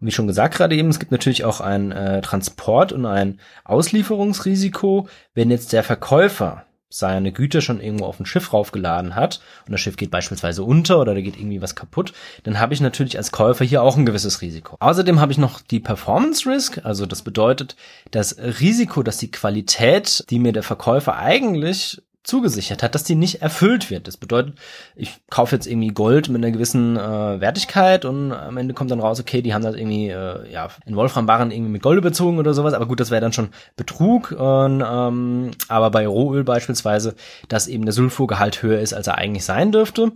Und 0.02 0.08
wie 0.08 0.12
schon 0.12 0.28
gesagt 0.28 0.56
gerade 0.56 0.76
eben, 0.76 0.90
es 0.90 1.00
gibt 1.00 1.14
natürlich 1.14 1.46
auch 1.46 1.62
ein 1.62 1.94
äh, 1.94 2.22
Transport- 2.22 2.92
und 2.92 3.06
ein 3.06 3.40
Auslieferungsrisiko, 3.64 5.08
wenn 5.34 5.50
jetzt 5.50 5.72
der 5.72 5.84
Verkäufer 5.84 6.67
seine 6.90 7.32
Güter 7.32 7.62
schon 7.62 7.82
irgendwo 7.82 8.06
auf 8.06 8.20
ein 8.20 8.26
Schiff 8.26 8.54
raufgeladen 8.54 9.16
hat 9.16 9.42
und 9.66 9.74
das 9.74 9.82
Schiff 9.82 9.98
geht 9.98 10.12
beispielsweise 10.12 10.64
unter 10.64 11.00
oder 11.00 11.16
da 11.16 11.22
geht 11.22 11.38
irgendwie 11.38 11.62
was 11.62 11.76
kaputt, 11.76 12.14
dann 12.44 12.60
habe 12.60 12.74
ich 12.74 12.82
natürlich 12.82 13.18
als 13.18 13.32
Käufer 13.32 13.66
hier 13.66 13.82
auch 13.82 13.98
ein 13.98 14.06
gewisses 14.06 14.42
Risiko. 14.42 14.78
Außerdem 14.80 15.20
habe 15.20 15.32
ich 15.32 15.38
noch 15.38 15.62
die 15.62 15.80
Performance 15.80 16.50
Risk, 16.50 16.86
also 16.86 17.06
das 17.06 17.22
bedeutet 17.22 17.76
das 18.12 18.38
Risiko, 18.38 19.04
dass 19.04 19.18
die 19.18 19.32
Qualität, 19.32 20.24
die 20.30 20.40
mir 20.40 20.54
der 20.54 20.64
Verkäufer 20.64 21.18
eigentlich 21.18 22.02
zugesichert 22.28 22.84
hat, 22.84 22.94
dass 22.94 23.06
die 23.06 23.16
nicht 23.16 23.42
erfüllt 23.42 23.90
wird. 23.90 24.08
Das 24.08 24.18
bedeutet, 24.18 24.56
ich 24.96 25.14
kaufe 25.30 25.56
jetzt 25.56 25.66
irgendwie 25.66 25.88
Gold 25.88 26.28
mit 26.28 26.44
einer 26.44 26.52
gewissen 26.52 26.98
äh, 26.98 27.40
Wertigkeit 27.40 28.04
und 28.04 28.34
am 28.34 28.58
Ende 28.58 28.74
kommt 28.74 28.92
dann 28.92 29.00
raus, 29.00 29.20
okay, 29.20 29.42
die 29.42 29.54
haben 29.54 29.64
das 29.64 29.76
irgendwie 29.76 30.10
äh, 30.10 30.52
ja 30.52 30.68
in 30.86 30.96
Wolframbarren 30.98 31.52
irgendwie 31.52 31.72
mit 31.72 31.82
Gold 31.82 31.98
überzogen 31.98 32.38
oder 32.38 32.54
sowas. 32.54 32.74
Aber 32.74 32.86
gut, 32.86 33.00
das 33.00 33.12
wäre 33.12 33.22
dann 33.22 33.32
schon 33.32 33.50
Betrug. 33.78 34.32
Und, 34.32 34.84
ähm, 34.86 35.52
aber 35.70 35.90
bei 35.90 36.06
Rohöl 36.06 36.44
beispielsweise, 36.44 37.16
dass 37.48 37.68
eben 37.68 37.86
der 37.86 37.94
Sulfurgehalt 37.94 38.62
höher 38.62 38.80
ist, 38.82 38.94
als 38.94 39.08
er 39.08 39.18
eigentlich 39.18 39.46
sein 39.46 39.72
dürfte. 39.72 40.12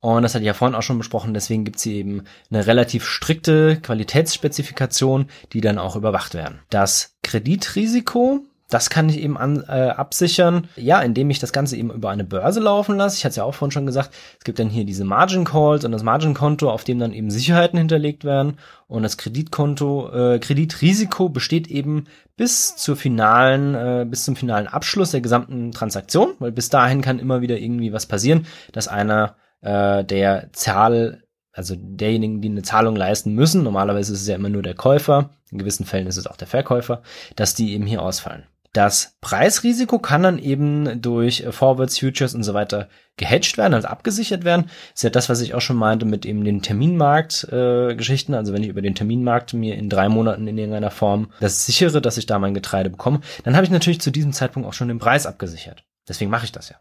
Und 0.00 0.22
das 0.22 0.34
hatte 0.34 0.42
ich 0.42 0.48
ja 0.48 0.54
vorhin 0.54 0.74
auch 0.74 0.82
schon 0.82 0.98
besprochen, 0.98 1.32
deswegen 1.32 1.64
gibt's 1.64 1.82
hier 1.82 1.94
eben 1.94 2.24
eine 2.50 2.66
relativ 2.66 3.06
strikte 3.06 3.80
Qualitätsspezifikation, 3.80 5.28
die 5.54 5.62
dann 5.62 5.78
auch 5.78 5.96
überwacht 5.96 6.34
werden. 6.34 6.58
Das 6.68 7.16
Kreditrisiko 7.22 8.44
Das 8.70 8.88
kann 8.88 9.08
ich 9.08 9.20
eben 9.20 9.36
an, 9.36 9.62
äh, 9.68 9.90
absichern, 9.90 10.68
ja, 10.76 11.00
indem 11.02 11.28
ich 11.28 11.38
das 11.38 11.52
Ganze 11.52 11.76
eben 11.76 11.90
über 11.90 12.10
eine 12.10 12.24
Börse 12.24 12.60
laufen 12.60 12.96
lasse. 12.96 13.18
Ich 13.18 13.24
hatte 13.24 13.30
es 13.30 13.36
ja 13.36 13.44
auch 13.44 13.54
vorhin 13.54 13.72
schon 13.72 13.86
gesagt, 13.86 14.10
es 14.38 14.44
gibt 14.44 14.58
dann 14.58 14.70
hier 14.70 14.84
diese 14.84 15.04
Margin 15.04 15.44
Calls 15.44 15.84
und 15.84 15.92
das 15.92 16.02
Margin 16.02 16.32
Konto, 16.32 16.70
auf 16.70 16.82
dem 16.82 16.98
dann 16.98 17.12
eben 17.12 17.30
Sicherheiten 17.30 17.78
hinterlegt 17.78 18.24
werden. 18.24 18.58
Und 18.86 19.02
das 19.02 19.18
Kreditkonto, 19.18 20.10
äh, 20.12 20.38
Kreditrisiko 20.38 21.28
besteht 21.28 21.68
eben 21.68 22.06
bis 22.36 22.76
zur 22.76 22.96
finalen, 22.96 23.74
äh, 23.74 24.06
bis 24.08 24.24
zum 24.24 24.34
finalen 24.34 24.66
Abschluss 24.66 25.10
der 25.10 25.20
gesamten 25.20 25.72
Transaktion, 25.72 26.34
weil 26.38 26.52
bis 26.52 26.70
dahin 26.70 27.02
kann 27.02 27.18
immer 27.18 27.42
wieder 27.42 27.58
irgendwie 27.58 27.92
was 27.92 28.06
passieren, 28.06 28.46
dass 28.72 28.88
einer 28.88 29.36
äh, 29.60 30.04
der 30.04 30.52
Zahl 30.52 31.20
also 31.52 31.76
derjenigen, 31.78 32.40
die 32.40 32.48
eine 32.48 32.62
Zahlung 32.62 32.96
leisten 32.96 33.32
müssen, 33.34 33.62
normalerweise 33.62 34.12
ist 34.12 34.22
es 34.22 34.26
ja 34.26 34.34
immer 34.34 34.48
nur 34.48 34.62
der 34.62 34.74
Käufer, 34.74 35.30
in 35.52 35.58
gewissen 35.58 35.86
Fällen 35.86 36.08
ist 36.08 36.16
es 36.16 36.26
auch 36.26 36.36
der 36.36 36.48
Verkäufer, 36.48 37.02
dass 37.36 37.54
die 37.54 37.74
eben 37.74 37.86
hier 37.86 38.02
ausfallen. 38.02 38.44
Das 38.74 39.16
Preisrisiko 39.20 40.00
kann 40.00 40.24
dann 40.24 40.38
eben 40.40 41.00
durch 41.00 41.44
Forwards, 41.50 42.00
Futures 42.00 42.34
und 42.34 42.42
so 42.42 42.54
weiter 42.54 42.88
gehatcht 43.16 43.56
werden, 43.56 43.72
also 43.72 43.86
abgesichert 43.86 44.42
werden. 44.42 44.64
Das 44.64 44.96
ist 44.96 45.02
ja 45.04 45.10
das, 45.10 45.28
was 45.28 45.40
ich 45.42 45.54
auch 45.54 45.60
schon 45.60 45.76
meinte 45.76 46.04
mit 46.04 46.26
eben 46.26 46.42
den 46.42 46.60
Terminmarkt-Geschichten. 46.60 48.32
Äh, 48.32 48.36
also 48.36 48.52
wenn 48.52 48.64
ich 48.64 48.68
über 48.68 48.82
den 48.82 48.96
Terminmarkt 48.96 49.54
mir 49.54 49.76
in 49.76 49.88
drei 49.88 50.08
Monaten 50.08 50.48
in 50.48 50.58
irgendeiner 50.58 50.90
Form 50.90 51.30
das 51.38 51.64
sichere, 51.64 52.02
dass 52.02 52.18
ich 52.18 52.26
da 52.26 52.40
mein 52.40 52.52
Getreide 52.52 52.90
bekomme, 52.90 53.20
dann 53.44 53.54
habe 53.54 53.64
ich 53.64 53.70
natürlich 53.70 54.00
zu 54.00 54.10
diesem 54.10 54.32
Zeitpunkt 54.32 54.68
auch 54.68 54.74
schon 54.74 54.88
den 54.88 54.98
Preis 54.98 55.24
abgesichert. 55.24 55.84
Deswegen 56.08 56.32
mache 56.32 56.46
ich 56.46 56.52
das 56.52 56.68
ja. 56.68 56.76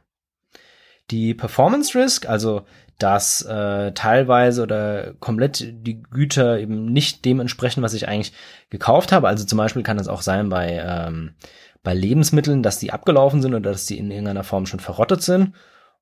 Die 1.12 1.36
Performance 1.36 1.98
Risk, 1.98 2.28
also 2.28 2.66
dass 2.98 3.42
äh, 3.44 3.92
teilweise 3.92 4.64
oder 4.64 5.14
komplett 5.20 5.60
die 5.86 6.02
Güter 6.02 6.60
eben 6.60 6.86
nicht 6.86 7.26
dementsprechend, 7.26 7.84
was 7.84 7.94
ich 7.94 8.08
eigentlich 8.08 8.34
gekauft 8.70 9.12
habe. 9.12 9.28
Also 9.28 9.46
zum 9.46 9.58
Beispiel 9.58 9.84
kann 9.84 10.00
es 10.00 10.08
auch 10.08 10.22
sein 10.22 10.50
bei, 10.50 10.82
ähm, 10.84 11.36
bei 11.84 11.93
Lebensmitteln, 11.93 12.63
dass 12.63 12.80
die 12.80 12.91
abgelaufen 12.91 13.41
sind 13.41 13.54
oder 13.54 13.72
dass 13.72 13.86
die 13.86 13.98
in 13.98 14.10
irgendeiner 14.10 14.43
Form 14.43 14.65
schon 14.65 14.80
verrottet 14.80 15.22
sind. 15.22 15.54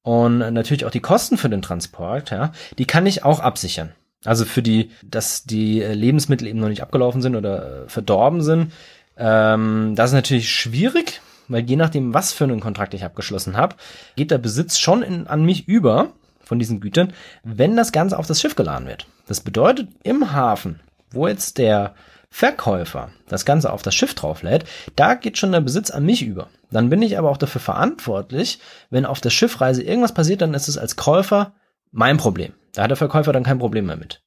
Und 0.04 0.40
natürlich 0.40 0.86
auch 0.86 0.92
die 0.92 1.00
Kosten 1.00 1.38
für 1.38 1.50
den 1.50 1.62
Transport, 1.62 2.32
ja, 2.32 2.52
die 2.78 2.86
kann 2.86 3.06
ich 3.06 3.24
auch 3.24 3.40
absichern. 3.40 3.92
Also 4.24 4.46
für 4.46 4.62
die, 4.62 4.92
dass 5.04 5.44
die 5.44 5.82
Lebensmittel 5.82 6.48
eben 6.48 6.60
noch 6.60 6.70
nicht 6.70 6.84
abgelaufen 6.84 7.22
sind 7.22 7.36
oder 7.36 7.84
verdorben 7.88 8.42
sind, 8.42 8.72
ähm, 9.18 9.94
das 9.96 10.12
ist 10.12 10.16
natürlich 10.16 10.50
schwierig, 10.50 11.22
weil 11.48 11.64
je 11.64 11.76
nachdem, 11.76 12.14
was 12.14 12.32
für 12.32 12.46
einen 12.46 12.60
Kontrakt 12.60 12.94
ich 12.94 13.04
abgeschlossen 13.04 13.58
habe, 13.58 13.76
geht 14.16 14.32
der 14.32 14.38
Besitz 14.38 14.80
schon 14.80 15.04
in, 15.04 15.28
an 15.28 15.44
mich 15.44 15.68
über 15.68 16.12
von 16.44 16.60
diesen 16.60 16.80
Gütern, 16.80 17.14
wenn 17.44 17.76
das 17.76 17.92
Ganze 17.92 18.18
auf 18.18 18.28
das 18.28 18.42
Schiff 18.42 18.56
geladen 18.56 18.88
wird. 18.88 19.08
Das 19.28 19.42
bedeutet, 19.42 19.90
im 20.04 20.34
Hafen, 20.34 20.80
wo 21.12 21.28
jetzt 21.28 21.58
der 21.58 21.94
Verkäufer 22.34 23.12
das 23.28 23.46
Ganze 23.46 23.72
auf 23.72 23.82
das 23.82 23.94
Schiff 23.94 24.16
drauflädt, 24.16 24.66
da 24.96 25.16
geht 25.16 25.38
schon 25.38 25.52
der 25.52 25.62
Besitz 25.62 25.92
an 25.92 26.06
mich 26.06 26.24
über. 26.24 26.48
Dann 26.72 26.90
bin 26.90 27.02
ich 27.02 27.18
aber 27.18 27.30
auch 27.30 27.38
dafür 27.38 27.62
verantwortlich, 27.62 28.60
wenn 28.90 29.06
auf 29.06 29.22
der 29.22 29.30
Schiffreise 29.30 29.84
irgendwas 29.84 30.14
passiert, 30.14 30.42
dann 30.42 30.54
ist 30.54 30.70
es 30.70 30.78
als 30.78 30.96
Käufer 30.96 31.54
mein 31.92 32.18
Problem. 32.18 32.54
Da 32.74 32.84
hat 32.84 32.90
der 32.90 32.98
Verkäufer 32.98 33.34
dann 33.34 33.44
kein 33.44 33.60
Problem 33.60 33.86
mehr 33.86 33.98
mit. 33.98 34.24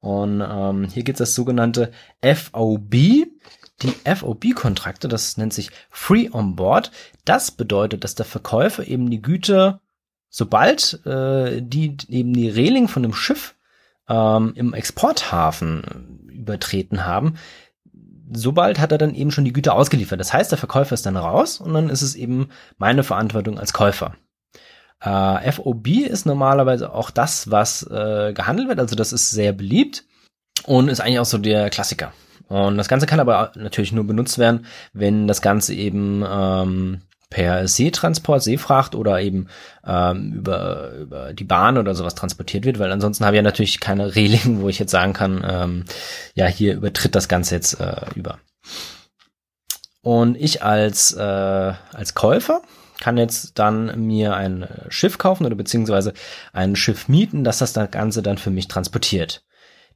Und 0.00 0.40
ähm, 0.40 0.88
hier 0.92 1.04
gibt 1.04 1.20
es 1.20 1.30
das 1.30 1.34
sogenannte 1.34 1.92
FOB. 2.22 2.92
Die 3.82 3.92
FOB-Kontrakte, 4.04 5.06
das 5.06 5.36
nennt 5.36 5.52
sich 5.52 5.70
Free 5.90 6.28
on 6.32 6.56
Board. 6.56 6.90
Das 7.24 7.50
bedeutet, 7.50 8.04
dass 8.04 8.14
der 8.14 8.26
Verkäufer 8.26 8.86
eben 8.86 9.10
die 9.10 9.22
Güter 9.22 9.80
sobald 10.36 11.04
äh, 11.06 11.62
die 11.62 11.96
eben 12.08 12.34
die 12.34 12.50
Reling 12.50 12.88
von 12.88 13.02
dem 13.02 13.14
Schiff 13.14 13.54
ähm, 14.06 14.52
im 14.54 14.74
Exporthafen 14.74 16.25
übertreten 16.46 17.04
haben, 17.04 17.34
sobald 18.32 18.78
hat 18.78 18.92
er 18.92 18.98
dann 18.98 19.14
eben 19.14 19.30
schon 19.30 19.44
die 19.44 19.52
Güter 19.52 19.74
ausgeliefert. 19.74 20.20
Das 20.20 20.32
heißt, 20.32 20.50
der 20.50 20.58
Verkäufer 20.58 20.94
ist 20.94 21.06
dann 21.06 21.16
raus 21.16 21.60
und 21.60 21.74
dann 21.74 21.90
ist 21.90 22.02
es 22.02 22.14
eben 22.14 22.48
meine 22.78 23.04
Verantwortung 23.04 23.58
als 23.58 23.72
Käufer. 23.72 24.16
Äh, 25.00 25.52
FOB 25.52 25.88
ist 25.88 26.26
normalerweise 26.26 26.92
auch 26.92 27.10
das, 27.10 27.50
was 27.50 27.82
äh, 27.84 28.32
gehandelt 28.32 28.68
wird. 28.68 28.80
Also 28.80 28.96
das 28.96 29.12
ist 29.12 29.30
sehr 29.30 29.52
beliebt 29.52 30.04
und 30.64 30.88
ist 30.88 31.00
eigentlich 31.00 31.18
auch 31.18 31.26
so 31.26 31.38
der 31.38 31.70
Klassiker. 31.70 32.12
Und 32.48 32.76
das 32.78 32.88
Ganze 32.88 33.06
kann 33.06 33.20
aber 33.20 33.52
natürlich 33.56 33.92
nur 33.92 34.06
benutzt 34.06 34.38
werden, 34.38 34.66
wenn 34.92 35.26
das 35.26 35.42
Ganze 35.42 35.74
eben 35.74 36.24
ähm, 36.28 37.02
per 37.28 37.66
Seetransport, 37.66 38.42
Seefracht 38.42 38.94
oder 38.94 39.20
eben 39.20 39.48
ähm, 39.84 40.32
über, 40.32 40.92
über 40.92 41.32
die 41.32 41.44
Bahn 41.44 41.76
oder 41.76 41.94
sowas 41.94 42.14
transportiert 42.14 42.64
wird, 42.64 42.78
weil 42.78 42.92
ansonsten 42.92 43.24
habe 43.24 43.36
ich 43.36 43.38
ja 43.38 43.42
natürlich 43.42 43.80
keine 43.80 44.14
Reling, 44.14 44.60
wo 44.60 44.68
ich 44.68 44.78
jetzt 44.78 44.92
sagen 44.92 45.12
kann, 45.12 45.44
ähm, 45.48 45.84
ja, 46.34 46.46
hier 46.46 46.74
übertritt 46.74 47.14
das 47.14 47.28
Ganze 47.28 47.56
jetzt 47.56 47.80
äh, 47.80 48.06
über. 48.14 48.38
Und 50.02 50.36
ich 50.36 50.62
als, 50.62 51.14
äh, 51.14 51.20
als 51.20 52.14
Käufer 52.14 52.62
kann 53.00 53.16
jetzt 53.16 53.58
dann 53.58 54.06
mir 54.06 54.36
ein 54.36 54.68
Schiff 54.88 55.18
kaufen 55.18 55.44
oder 55.44 55.56
beziehungsweise 55.56 56.12
ein 56.52 56.76
Schiff 56.76 57.08
mieten, 57.08 57.42
dass 57.42 57.58
das 57.58 57.74
Ganze 57.90 58.22
dann 58.22 58.38
für 58.38 58.50
mich 58.50 58.68
transportiert. 58.68 59.42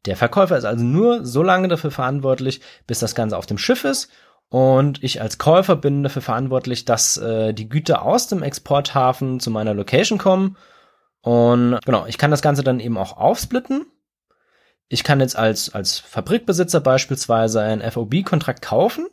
Der 0.07 0.17
Verkäufer 0.17 0.57
ist 0.57 0.65
also 0.65 0.83
nur 0.83 1.25
so 1.25 1.43
lange 1.43 1.69
dafür 1.69 1.91
verantwortlich, 1.91 2.61
bis 2.87 2.99
das 2.99 3.15
Ganze 3.15 3.37
auf 3.37 3.47
dem 3.47 3.59
Schiff 3.59 3.85
ist 3.85 4.11
und 4.51 5.03
ich 5.05 5.23
als 5.23 5.39
Käufer 5.39 5.77
bin 5.77 6.03
dafür 6.03 6.23
verantwortlich, 6.23 6.85
dass 6.85 7.17
äh, 7.17 7.55
die 7.55 7.69
Güter 7.69 8.03
aus 8.03 8.27
dem 8.27 8.43
Exporthafen 8.43 9.39
zu 9.39 9.51
meiner 9.51 9.75
Location 9.75 10.19
kommen. 10.19 10.57
Und 11.23 11.79
genau, 11.87 12.07
ich 12.07 12.19
kann 12.19 12.33
das 12.33 12.43
Ganze 12.43 12.65
dann 12.65 12.81
eben 12.81 12.99
auch 12.99 13.17
aufsplitten. 13.17 13.87
Ich 14.89 15.05
kann 15.05 15.21
jetzt 15.21 15.37
als, 15.37 15.73
als 15.73 16.01
Fabrikbesitzer 16.01 16.81
beispielsweise 16.81 17.61
einen 17.61 17.89
FOB-Kontrakt 17.89 18.61
kaufen 18.61 19.07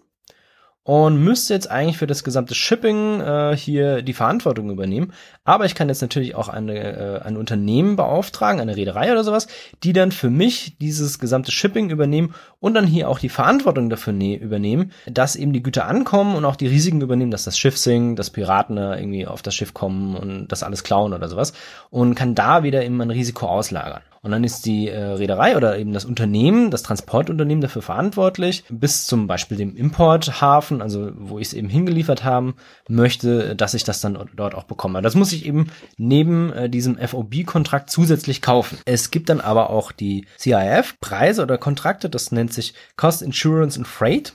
und 0.87 1.21
müsste 1.21 1.53
jetzt 1.53 1.69
eigentlich 1.69 1.97
für 1.97 2.07
das 2.07 2.23
gesamte 2.23 2.55
Shipping 2.55 3.19
äh, 3.19 3.57
hier 3.57 4.01
die 4.01 4.13
Verantwortung 4.13 4.69
übernehmen. 4.69 5.11
Aber 5.43 5.65
ich 5.65 5.75
kann 5.75 5.89
jetzt 5.89 6.01
natürlich 6.01 6.33
auch 6.33 6.47
eine, 6.47 6.75
äh, 6.79 7.21
ein 7.23 7.35
Unternehmen 7.35 7.97
beauftragen, 7.97 8.61
eine 8.61 8.77
Reederei 8.77 9.11
oder 9.11 9.25
sowas, 9.25 9.47
die 9.83 9.91
dann 9.91 10.13
für 10.13 10.29
mich 10.29 10.77
dieses 10.77 11.19
gesamte 11.19 11.51
Shipping 11.51 11.89
übernehmen 11.89 12.33
und 12.61 12.73
dann 12.73 12.87
hier 12.87 13.09
auch 13.09 13.19
die 13.19 13.27
Verantwortung 13.27 13.89
dafür 13.89 14.13
ne 14.13 14.37
übernehmen, 14.37 14.93
dass 15.07 15.35
eben 15.35 15.51
die 15.51 15.61
Güter 15.61 15.87
ankommen 15.87 16.37
und 16.37 16.45
auch 16.45 16.55
die 16.55 16.67
Risiken 16.67 17.01
übernehmen, 17.01 17.31
dass 17.31 17.43
das 17.43 17.59
Schiff 17.59 17.77
sinkt, 17.77 18.17
dass 18.17 18.29
Piraten 18.29 18.77
irgendwie 18.77 19.27
auf 19.27 19.41
das 19.41 19.55
Schiff 19.55 19.73
kommen 19.73 20.15
und 20.15 20.47
das 20.47 20.63
alles 20.63 20.85
klauen 20.85 21.11
oder 21.11 21.27
sowas 21.27 21.51
und 21.89 22.15
kann 22.15 22.33
da 22.33 22.63
wieder 22.63 22.85
eben 22.85 23.01
ein 23.01 23.11
Risiko 23.11 23.47
auslagern. 23.47 24.03
Und 24.21 24.31
dann 24.31 24.43
ist 24.43 24.65
die 24.65 24.89
äh, 24.89 24.99
Reederei 24.99 25.55
oder 25.57 25.77
eben 25.77 25.93
das 25.93 26.05
Unternehmen, 26.05 26.71
das 26.71 26.83
Transportunternehmen 26.83 27.61
dafür 27.61 27.81
verantwortlich, 27.81 28.63
bis 28.69 29.05
zum 29.05 29.27
Beispiel 29.27 29.57
dem 29.57 29.75
Importhafen, 29.75 30.81
also 30.81 31.11
wo 31.15 31.39
ich 31.39 31.47
es 31.47 31.53
eben 31.53 31.69
hingeliefert 31.69 32.23
haben 32.23 32.55
möchte, 32.87 33.55
dass 33.55 33.73
ich 33.73 33.83
das 33.83 34.01
dann 34.01 34.17
dort 34.35 34.55
auch 34.55 34.63
bekomme. 34.63 35.01
Das 35.01 35.15
muss 35.15 35.33
ich 35.33 35.45
eben 35.45 35.71
neben 35.97 36.51
äh, 36.53 36.69
diesem 36.69 36.97
FOB-Kontrakt 36.97 37.89
zusätzlich 37.89 38.41
kaufen. 38.41 38.77
Es 38.85 39.11
gibt 39.11 39.29
dann 39.29 39.41
aber 39.41 39.69
auch 39.69 39.91
die 39.91 40.25
CIF-Preise 40.39 41.43
oder 41.43 41.57
Kontrakte, 41.57 42.09
das 42.09 42.31
nennt 42.31 42.53
sich 42.53 42.73
Cost 42.95 43.21
Insurance 43.21 43.77
and 43.77 43.87
Freight. 43.87 44.33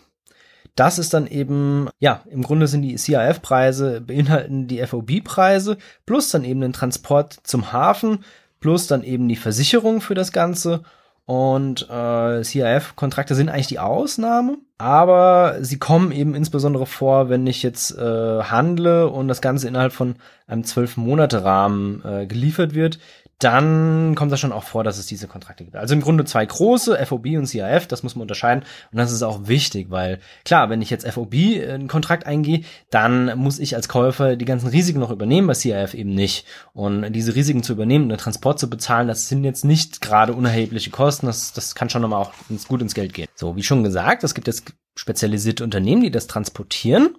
Das 0.74 0.98
ist 0.98 1.12
dann 1.12 1.26
eben, 1.26 1.88
ja, 1.98 2.22
im 2.30 2.42
Grunde 2.42 2.66
sind 2.66 2.82
die 2.82 2.96
CIF-Preise, 2.96 4.00
beinhalten 4.00 4.68
die 4.68 4.84
FOB-Preise, 4.84 5.76
plus 6.06 6.30
dann 6.30 6.44
eben 6.44 6.62
den 6.62 6.72
Transport 6.72 7.40
zum 7.42 7.72
Hafen, 7.72 8.24
plus 8.62 8.86
dann 8.86 9.04
eben 9.04 9.28
die 9.28 9.36
Versicherung 9.36 10.00
für 10.00 10.14
das 10.14 10.32
Ganze. 10.32 10.82
Und 11.26 11.88
äh, 11.90 12.42
CIF-Kontrakte 12.42 13.34
sind 13.34 13.50
eigentlich 13.50 13.66
die 13.66 13.78
Ausnahme, 13.78 14.58
aber 14.82 15.58
sie 15.60 15.78
kommen 15.78 16.10
eben 16.10 16.34
insbesondere 16.34 16.86
vor, 16.86 17.28
wenn 17.28 17.46
ich 17.46 17.62
jetzt 17.62 17.96
äh, 17.96 18.42
handle 18.42 19.08
und 19.08 19.28
das 19.28 19.40
Ganze 19.40 19.68
innerhalb 19.68 19.92
von 19.92 20.16
einem 20.48 20.64
zwölf 20.64 20.96
Monate 20.96 21.44
Rahmen 21.44 22.02
äh, 22.04 22.26
geliefert 22.26 22.74
wird, 22.74 22.98
dann 23.42 24.14
kommt 24.14 24.30
das 24.30 24.38
schon 24.38 24.52
auch 24.52 24.62
vor, 24.62 24.84
dass 24.84 24.98
es 24.98 25.06
diese 25.06 25.26
Kontrakte 25.26 25.64
gibt. 25.64 25.76
Also 25.76 25.94
im 25.94 26.00
Grunde 26.00 26.24
zwei 26.24 26.46
große, 26.46 26.96
FOB 27.04 27.26
und 27.36 27.46
CIF, 27.46 27.88
das 27.88 28.02
muss 28.02 28.14
man 28.14 28.22
unterscheiden. 28.22 28.62
Und 28.92 28.98
das 28.98 29.10
ist 29.10 29.22
auch 29.22 29.48
wichtig, 29.48 29.88
weil 29.90 30.20
klar, 30.44 30.70
wenn 30.70 30.80
ich 30.80 30.90
jetzt 30.90 31.08
FOB 31.08 31.34
einen 31.34 31.88
Kontrakt 31.88 32.26
eingehe, 32.26 32.62
dann 32.90 33.36
muss 33.38 33.58
ich 33.58 33.74
als 33.74 33.88
Käufer 33.88 34.36
die 34.36 34.44
ganzen 34.44 34.68
Risiken 34.68 35.00
noch 35.00 35.10
übernehmen, 35.10 35.48
bei 35.48 35.54
CIF 35.54 35.94
eben 35.94 36.14
nicht. 36.14 36.46
Und 36.72 37.12
diese 37.12 37.34
Risiken 37.34 37.64
zu 37.64 37.72
übernehmen, 37.72 38.08
den 38.08 38.18
Transport 38.18 38.60
zu 38.60 38.70
bezahlen, 38.70 39.08
das 39.08 39.28
sind 39.28 39.42
jetzt 39.42 39.64
nicht 39.64 40.00
gerade 40.00 40.34
unerhebliche 40.34 40.90
Kosten. 40.90 41.26
Das, 41.26 41.52
das 41.52 41.74
kann 41.74 41.90
schon 41.90 42.02
nochmal 42.02 42.22
auch 42.22 42.32
gut 42.68 42.80
ins 42.80 42.94
Geld 42.94 43.12
gehen. 43.12 43.28
So, 43.34 43.56
wie 43.56 43.62
schon 43.64 43.82
gesagt, 43.82 44.22
es 44.22 44.34
gibt 44.34 44.46
jetzt 44.46 44.71
spezialisierte 44.94 45.64
Unternehmen, 45.64 46.02
die 46.02 46.10
das 46.10 46.26
transportieren. 46.26 47.16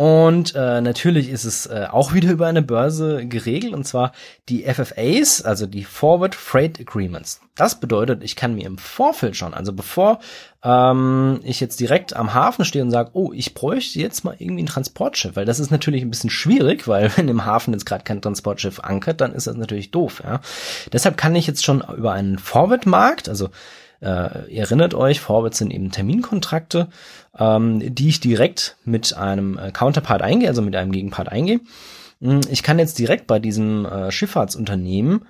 Und 0.00 0.54
äh, 0.54 0.80
natürlich 0.80 1.28
ist 1.28 1.44
es 1.44 1.66
äh, 1.66 1.86
auch 1.90 2.14
wieder 2.14 2.30
über 2.30 2.46
eine 2.46 2.62
Börse 2.62 3.26
geregelt, 3.26 3.74
und 3.74 3.86
zwar 3.86 4.12
die 4.48 4.62
FFAs, 4.64 5.42
also 5.42 5.66
die 5.66 5.84
Forward 5.84 6.34
Freight 6.34 6.80
Agreements. 6.80 7.42
Das 7.54 7.80
bedeutet, 7.80 8.24
ich 8.24 8.34
kann 8.34 8.54
mir 8.54 8.66
im 8.66 8.78
Vorfeld 8.78 9.36
schon, 9.36 9.52
also 9.52 9.74
bevor 9.74 10.20
ähm, 10.64 11.40
ich 11.44 11.60
jetzt 11.60 11.80
direkt 11.80 12.16
am 12.16 12.32
Hafen 12.32 12.64
stehe 12.64 12.82
und 12.82 12.90
sage, 12.90 13.10
oh, 13.12 13.32
ich 13.34 13.52
bräuchte 13.52 13.98
jetzt 13.98 14.24
mal 14.24 14.36
irgendwie 14.38 14.62
ein 14.62 14.66
Transportschiff, 14.66 15.36
weil 15.36 15.44
das 15.44 15.60
ist 15.60 15.70
natürlich 15.70 16.00
ein 16.00 16.10
bisschen 16.10 16.30
schwierig, 16.30 16.88
weil 16.88 17.12
wenn 17.18 17.28
im 17.28 17.44
Hafen 17.44 17.74
jetzt 17.74 17.84
gerade 17.84 18.04
kein 18.04 18.22
Transportschiff 18.22 18.80
ankert, 18.80 19.20
dann 19.20 19.34
ist 19.34 19.48
das 19.48 19.56
natürlich 19.56 19.90
doof. 19.90 20.22
Ja? 20.24 20.40
Deshalb 20.94 21.18
kann 21.18 21.36
ich 21.36 21.46
jetzt 21.46 21.62
schon 21.62 21.84
über 21.94 22.12
einen 22.12 22.38
Forward-Markt, 22.38 23.28
also 23.28 23.50
Äh, 24.00 24.50
ihr 24.50 24.62
erinnert 24.62 24.94
euch, 24.94 25.20
Forwards 25.20 25.58
sind 25.58 25.72
eben 25.72 25.90
Terminkontrakte, 25.90 26.88
ähm, 27.38 27.94
die 27.94 28.08
ich 28.08 28.20
direkt 28.20 28.76
mit 28.84 29.16
einem 29.16 29.58
äh, 29.58 29.72
Counterpart 29.72 30.22
eingehe, 30.22 30.48
also 30.48 30.62
mit 30.62 30.74
einem 30.76 30.92
Gegenpart 30.92 31.28
eingehe. 31.28 31.60
Hm, 32.20 32.40
ich 32.50 32.62
kann 32.62 32.78
jetzt 32.78 32.98
direkt 32.98 33.26
bei 33.26 33.38
diesem 33.38 33.84
äh, 33.86 34.10
Schifffahrtsunternehmen 34.10 35.26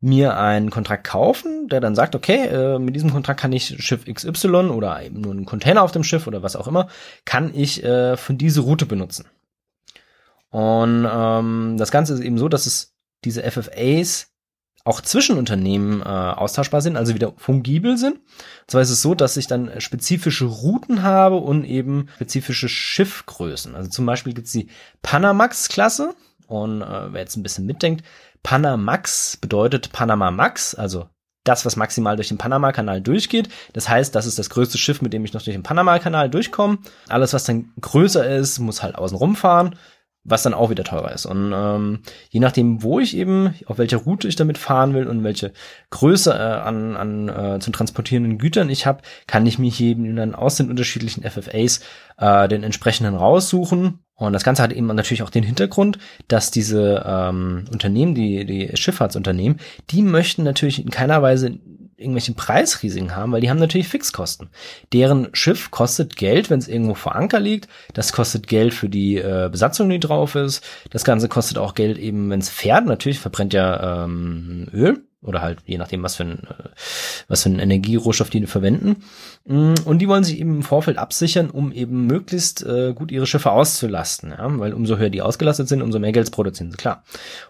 mir 0.00 0.36
einen 0.36 0.70
Kontrakt 0.70 1.04
kaufen, 1.04 1.68
der 1.68 1.80
dann 1.80 1.94
sagt, 1.94 2.14
okay, 2.14 2.46
äh, 2.46 2.78
mit 2.78 2.94
diesem 2.94 3.10
Kontrakt 3.10 3.40
kann 3.40 3.52
ich 3.52 3.82
Schiff 3.82 4.04
XY 4.04 4.68
oder 4.68 5.02
eben 5.02 5.20
nur 5.20 5.32
einen 5.32 5.46
Container 5.46 5.82
auf 5.82 5.92
dem 5.92 6.04
Schiff 6.04 6.26
oder 6.26 6.42
was 6.42 6.56
auch 6.56 6.68
immer, 6.68 6.88
kann 7.24 7.52
ich 7.54 7.82
äh, 7.82 8.16
für 8.16 8.34
diese 8.34 8.60
Route 8.60 8.84
benutzen. 8.84 9.26
Und 10.50 11.08
ähm, 11.10 11.76
das 11.78 11.90
Ganze 11.90 12.14
ist 12.14 12.20
eben 12.20 12.38
so, 12.38 12.48
dass 12.48 12.66
es 12.66 12.94
diese 13.24 13.42
FFAs 13.50 14.33
auch 14.84 15.00
zwischen 15.00 15.38
Unternehmen 15.38 16.02
äh, 16.02 16.04
austauschbar 16.04 16.82
sind, 16.82 16.96
also 16.96 17.14
wieder 17.14 17.32
fungibel 17.36 17.96
sind. 17.96 18.16
Und 18.16 18.70
zwar 18.70 18.82
ist 18.82 18.90
es 18.90 19.00
so, 19.00 19.14
dass 19.14 19.38
ich 19.38 19.46
dann 19.46 19.70
spezifische 19.80 20.44
Routen 20.44 21.02
habe 21.02 21.36
und 21.36 21.64
eben 21.64 22.08
spezifische 22.16 22.68
Schiffgrößen. 22.68 23.74
Also 23.74 23.88
zum 23.88 24.04
Beispiel 24.04 24.34
gibt's 24.34 24.52
die 24.52 24.68
Panamax-Klasse. 25.02 26.14
Und 26.46 26.82
äh, 26.82 27.12
wer 27.12 27.22
jetzt 27.22 27.36
ein 27.36 27.42
bisschen 27.42 27.64
mitdenkt, 27.64 28.04
Panamax 28.42 29.38
bedeutet 29.38 29.90
Panama 29.92 30.30
Max, 30.30 30.74
also 30.74 31.08
das, 31.44 31.64
was 31.64 31.76
maximal 31.76 32.16
durch 32.16 32.28
den 32.28 32.38
Panama-Kanal 32.38 33.00
durchgeht. 33.00 33.48
Das 33.72 33.88
heißt, 33.88 34.14
das 34.14 34.26
ist 34.26 34.38
das 34.38 34.50
größte 34.50 34.78
Schiff, 34.78 35.02
mit 35.02 35.12
dem 35.12 35.24
ich 35.24 35.32
noch 35.32 35.42
durch 35.42 35.54
den 35.54 35.62
Panama-Kanal 35.62 36.30
durchkomme. 36.30 36.78
Alles, 37.08 37.32
was 37.32 37.44
dann 37.44 37.72
größer 37.80 38.36
ist, 38.36 38.58
muss 38.58 38.82
halt 38.82 38.96
außen 38.96 39.16
rumfahren 39.16 39.76
was 40.24 40.42
dann 40.42 40.54
auch 40.54 40.70
wieder 40.70 40.84
teurer 40.84 41.12
ist. 41.12 41.26
Und 41.26 41.52
ähm, 41.54 42.00
je 42.30 42.40
nachdem, 42.40 42.82
wo 42.82 42.98
ich 42.98 43.16
eben, 43.16 43.54
auf 43.66 43.78
welcher 43.78 43.98
Route 43.98 44.26
ich 44.26 44.36
damit 44.36 44.56
fahren 44.58 44.94
will 44.94 45.06
und 45.06 45.22
welche 45.22 45.52
Größe 45.90 46.32
äh, 46.32 46.36
an, 46.36 46.96
an 46.96 47.28
äh, 47.28 47.58
zu 47.60 47.70
transportierenden 47.70 48.38
Gütern 48.38 48.70
ich 48.70 48.86
habe, 48.86 49.02
kann 49.26 49.46
ich 49.46 49.56
hier 49.56 49.90
eben 49.90 50.16
dann 50.16 50.34
aus 50.34 50.56
den 50.56 50.70
unterschiedlichen 50.70 51.22
FFAs 51.22 51.80
äh, 52.18 52.48
den 52.48 52.62
entsprechenden 52.62 53.14
raussuchen. 53.14 54.00
Und 54.16 54.32
das 54.32 54.44
Ganze 54.44 54.62
hat 54.62 54.72
eben 54.72 54.86
natürlich 54.86 55.22
auch 55.22 55.30
den 55.30 55.44
Hintergrund, 55.44 55.98
dass 56.28 56.50
diese 56.50 57.04
ähm, 57.06 57.64
Unternehmen, 57.70 58.14
die, 58.14 58.46
die 58.46 58.76
Schifffahrtsunternehmen, 58.76 59.58
die 59.90 60.02
möchten 60.02 60.44
natürlich 60.44 60.82
in 60.82 60.90
keiner 60.90 61.20
Weise 61.20 61.58
irgendwelche 61.96 62.32
Preisrisiken 62.32 63.14
haben, 63.14 63.32
weil 63.32 63.40
die 63.40 63.50
haben 63.50 63.58
natürlich 63.58 63.88
Fixkosten. 63.88 64.50
Deren 64.92 65.28
Schiff 65.32 65.70
kostet 65.70 66.16
Geld, 66.16 66.50
wenn 66.50 66.58
es 66.58 66.68
irgendwo 66.68 66.94
vor 66.94 67.14
Anker 67.14 67.40
liegt. 67.40 67.68
Das 67.92 68.12
kostet 68.12 68.46
Geld 68.46 68.74
für 68.74 68.88
die 68.88 69.16
äh, 69.16 69.48
Besatzung, 69.50 69.88
die 69.88 70.00
drauf 70.00 70.34
ist. 70.34 70.64
Das 70.90 71.04
Ganze 71.04 71.28
kostet 71.28 71.58
auch 71.58 71.74
Geld 71.74 71.98
eben, 71.98 72.30
wenn 72.30 72.40
es 72.40 72.48
fährt. 72.48 72.86
Natürlich 72.86 73.18
verbrennt 73.18 73.52
ja 73.52 74.04
ähm, 74.04 74.68
Öl 74.72 75.04
oder 75.24 75.42
halt 75.42 75.58
je 75.64 75.78
nachdem, 75.78 76.02
was 76.02 76.16
für 76.16 76.24
ein, 76.24 76.44
äh, 76.44 76.68
was 77.28 77.42
für 77.42 77.50
ein 77.50 77.58
Energierohstoff 77.58 78.30
die 78.30 78.46
verwenden. 78.46 79.02
Mm, 79.44 79.74
und 79.84 79.98
die 79.98 80.08
wollen 80.08 80.24
sich 80.24 80.38
eben 80.38 80.56
im 80.56 80.62
Vorfeld 80.62 80.98
absichern, 80.98 81.50
um 81.50 81.72
eben 81.72 82.06
möglichst 82.06 82.64
äh, 82.64 82.92
gut 82.94 83.10
ihre 83.10 83.26
Schiffe 83.26 83.50
auszulasten, 83.50 84.30
ja? 84.30 84.58
weil 84.58 84.74
umso 84.74 84.98
höher 84.98 85.10
die 85.10 85.22
ausgelastet 85.22 85.68
sind, 85.68 85.82
umso 85.82 85.98
mehr 85.98 86.12
Geld 86.12 86.30
produzieren 86.30 86.70
sie, 86.70 86.76
klar. 86.76 87.04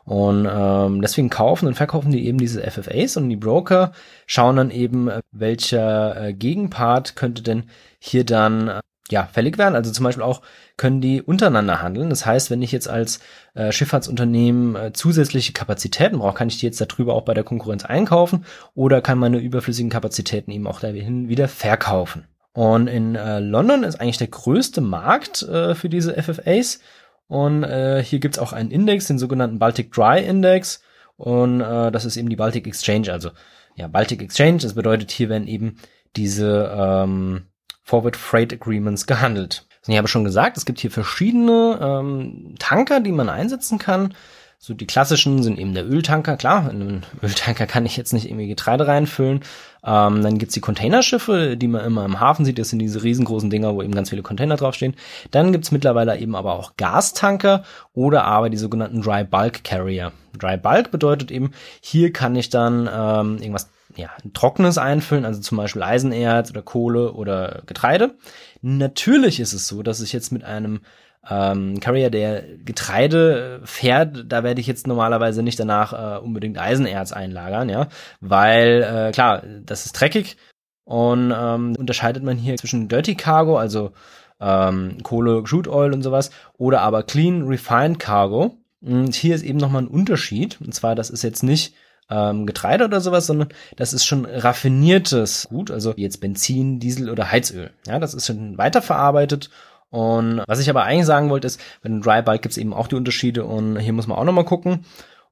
Und 0.05 0.49
ähm, 0.51 1.03
deswegen 1.03 1.31
kaufen 1.31 1.67
und 1.67 1.75
verkaufen 1.75 2.13
die 2.13 2.27
eben 2.27 2.39
diese 2.39 2.63
FFAs 2.63 3.17
und 3.17 3.29
die 3.29 3.37
Broker 3.37 3.93
schauen 4.27 4.57
dann 4.57 4.71
eben, 4.71 5.09
äh, 5.09 5.21
welcher 5.33 6.29
äh, 6.29 6.33
Gegenpart 6.33 7.17
könnte 7.17 7.43
denn 7.43 7.65
hier 7.99 8.25
dann 8.25 8.69
äh, 8.69 8.81
ja, 9.11 9.29
fällig 9.33 9.59
werden. 9.59 9.75
Also 9.75 9.93
zum 9.93 10.05
Beispiel 10.05 10.23
auch 10.23 10.43
können 10.77 11.01
die 11.01 11.23
untereinander 11.23 11.83
handeln. 11.83 12.11
Das 12.11 12.25
heißt, 12.25 12.51
wenn 12.51 12.63
ich 12.63 12.73
jetzt 12.73 12.89
als 12.89 13.21
äh, 13.55 13.71
Schifffahrtsunternehmen 13.71 14.77
äh, 14.77 14.93
zusätzliche 14.93 15.53
Kapazitäten 15.53 16.19
brauche, 16.19 16.35
kann 16.35 16.49
ich 16.49 16.59
die 16.59 16.67
jetzt 16.67 16.81
darüber 16.81 17.15
auch 17.15 17.25
bei 17.25 17.35
der 17.35 17.45
Konkurrenz 17.45 17.85
einkaufen 17.85 18.47
oder 18.75 19.03
kann 19.03 19.19
meine 19.19 19.39
überflüssigen 19.39 19.91
Kapazitäten 19.91 20.51
eben 20.51 20.67
auch 20.67 20.81
dahin 20.81 21.29
wieder 21.29 21.49
verkaufen. 21.49 22.27
Und 22.55 22.87
in 22.87 23.15
äh, 23.17 23.41
London 23.41 23.83
ist 23.83 24.01
eigentlich 24.01 24.19
der 24.19 24.29
größte 24.29 24.81
Markt 24.81 25.43
äh, 25.43 25.75
für 25.75 25.89
diese 25.89 26.15
FFAs. 26.15 26.81
Und 27.27 27.65
äh, 27.65 28.03
hier 28.03 28.21
gibt's 28.21 28.39
auch 28.39 28.53
einen 28.53 28.71
Index, 28.71 29.07
den 29.07 29.19
sogenannten 29.19 29.59
Baltic 29.59 29.93
Dry 29.93 30.25
Index. 30.25 30.81
Und 31.17 31.61
äh, 31.61 31.91
das 31.91 32.05
ist 32.05 32.17
eben 32.17 32.29
die 32.29 32.37
Baltic 32.37 32.67
Exchange. 32.67 33.13
Also 33.13 33.31
ja, 33.75 33.89
Baltic 33.89 34.23
Exchange, 34.23 34.59
das 34.59 34.75
bedeutet, 34.75 35.11
hier 35.11 35.29
werden 35.29 35.49
eben 35.49 35.79
diese 36.17 36.73
ähm, 36.77 37.47
Forward 37.85 38.17
Freight 38.17 38.53
Agreements 38.53 39.07
gehandelt. 39.07 39.67
Ich 39.87 39.97
habe 39.99 40.09
schon 40.09 40.25
gesagt, 40.25 40.57
es 40.57 40.65
gibt 40.65 40.81
hier 40.81 40.91
verschiedene 40.91 41.79
ähm, 41.81 42.55
Tanker, 42.59 43.01
die 43.01 43.13
man 43.13 43.29
einsetzen 43.29 43.79
kann. 43.79 44.15
So 44.59 44.73
die 44.73 44.87
klassischen 44.87 45.43
sind 45.43 45.59
eben 45.59 45.75
der 45.75 45.87
Öltanker. 45.87 46.39
Klar, 46.39 46.71
in 46.71 46.81
einen 46.81 47.07
Öltanker 47.23 47.67
kann 47.67 47.85
ich 47.85 47.99
jetzt 47.99 48.15
nicht 48.15 48.27
irgendwie 48.27 48.47
Getreide 48.47 48.87
reinfüllen. 48.87 49.41
Ähm, 49.85 50.23
dann 50.23 50.39
gibt's 50.39 50.55
die 50.55 50.63
Containerschiffe, 50.63 51.59
die 51.59 51.69
man 51.69 51.85
immer 51.85 52.07
im 52.07 52.19
Hafen 52.19 52.47
sieht. 52.47 52.59
Das 52.59 52.71
sind 52.71 52.79
diese 52.79 53.03
riesengroßen 53.03 53.51
Dinger, 53.51 53.75
wo 53.75 53.83
eben 53.83 53.95
ganz 53.95 54.09
viele 54.09 54.23
Container 54.23 54.57
draufstehen. 54.57 54.95
Dann 55.31 55.53
gibt's 55.53 55.71
mittlerweile 55.71 56.19
eben 56.19 56.35
aber 56.35 56.55
auch 56.55 56.79
Gastanker 56.79 57.65
oder 57.93 58.25
aber 58.25 58.49
die 58.49 58.57
sogenannten 58.57 59.03
Dry 59.03 59.25
Bulk 59.25 59.65
Carrier. 59.65 60.13
Dry 60.39 60.57
Bulk 60.57 60.91
bedeutet 60.91 61.31
eben, 61.31 61.51
hier 61.83 62.11
kann 62.15 62.35
ich 62.35 62.49
dann 62.49 62.89
ähm, 62.91 63.37
irgendwas 63.37 63.69
ja, 63.97 64.11
ein 64.25 64.33
trockenes 64.33 64.79
einfüllen, 64.79 65.25
also 65.25 65.41
zum 65.41 65.59
Beispiel 65.59 65.83
Eisenerz 65.83 66.51
oder 66.51 66.63
Kohle 66.63 67.13
oder 67.13 67.63
Getreide. 67.67 68.17
Natürlich 68.63 69.41
ist 69.41 69.53
es 69.53 69.67
so, 69.69 69.83
dass 69.83 70.01
ich 70.01 70.13
jetzt 70.13 70.33
mit 70.33 70.45
einem 70.45 70.81
ähm, 71.29 71.81
Carrier, 71.81 72.11
der 72.11 72.43
Getreide 72.65 73.61
fährt, 73.65 74.25
da 74.29 74.43
werde 74.43 74.61
ich 74.61 74.67
jetzt 74.67 74.87
normalerweise 74.87 75.43
nicht 75.43 75.59
danach 75.59 75.93
äh, 75.93 76.21
unbedingt 76.21 76.59
Eisenerz 76.59 77.13
einlagern, 77.13 77.69
ja, 77.69 77.89
weil 78.21 78.83
äh, 78.83 79.13
klar, 79.13 79.43
das 79.65 79.87
ist 79.87 79.93
dreckig 79.93 80.37
und 80.85 81.33
ähm, 81.37 81.75
unterscheidet 81.79 82.23
man 82.23 82.37
hier 82.37 82.57
zwischen 82.57 82.89
Dirty 82.89 83.15
Cargo, 83.15 83.57
also 83.57 83.93
ähm, 84.41 84.99
Kohle, 85.03 85.43
Crude 85.43 85.73
Oil 85.73 85.93
und 85.93 86.03
sowas, 86.03 86.31
oder 86.59 86.83
aber 86.83 87.03
Clean 87.03 87.45
Refined 87.45 87.99
Cargo. 87.99 88.59
Und 88.83 89.15
hier 89.15 89.35
ist 89.35 89.45
eben 89.45 89.59
nochmal 89.59 89.83
ein 89.83 89.89
Unterschied, 89.89 90.61
und 90.61 90.75
zwar, 90.75 90.95
das 90.95 91.09
ist 91.09 91.23
jetzt 91.23 91.43
nicht 91.43 91.75
ähm, 92.11 92.47
Getreide 92.47 92.85
oder 92.85 93.01
sowas, 93.01 93.27
sondern 93.27 93.49
das 93.77 93.93
ist 93.93 94.05
schon 94.05 94.25
raffiniertes 94.25 95.49
Gut, 95.49 95.71
also 95.71 95.95
jetzt 95.97 96.21
Benzin, 96.21 96.81
Diesel 96.81 97.11
oder 97.11 97.31
Heizöl. 97.31 97.71
Ja, 97.87 97.99
das 97.99 98.15
ist 98.15 98.27
schon 98.27 98.59
weiterverarbeitet. 98.59 99.51
Und 99.91 100.43
was 100.49 100.59
ich 100.59 100.69
aber 100.69 100.83
eigentlich 100.83 101.07
sagen 101.07 101.31
wollte, 101.31 101.47
ist, 101.47 101.61
bei 101.83 101.89
dem 101.89 102.03
Dry 102.03 102.21
Bulk 102.23 102.43
gibt 102.43 102.53
es 102.53 102.59
eben 102.59 102.75
auch 102.75 102.89
die 102.89 102.97
Unterschiede 102.97 103.45
und 103.45 103.79
hier 103.79 103.93
muss 103.93 104.07
man 104.07 104.19
auch 104.19 104.25
nochmal 104.25 104.45
gucken. 104.45 104.85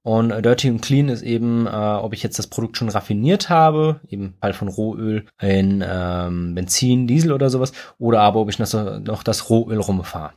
Und 0.03 0.31
Dirty 0.45 0.69
und 0.69 0.81
Clean 0.83 1.09
ist 1.09 1.23
eben, 1.23 1.67
äh, 1.67 1.71
ob 1.71 2.13
ich 2.13 2.25
jetzt 2.25 2.39
das 2.39 2.49
Produkt 2.49 2.77
schon 2.77 2.89
raffiniert 2.89 3.49
habe, 3.49 4.01
eben 4.09 4.35
Fall 4.41 4.53
von 4.53 4.69
Rohöl 4.69 5.27
in 5.41 5.85
ähm, 5.87 6.55
Benzin, 6.55 7.07
Diesel 7.07 7.33
oder 7.33 7.51
sowas, 7.51 7.73
oder 7.99 8.21
aber 8.21 8.41
ob 8.41 8.49
ich 8.51 8.59
noch, 8.59 9.01
noch 9.01 9.23
das 9.23 9.49
Rohöl 9.49 9.79
rumfahre. 9.79 10.33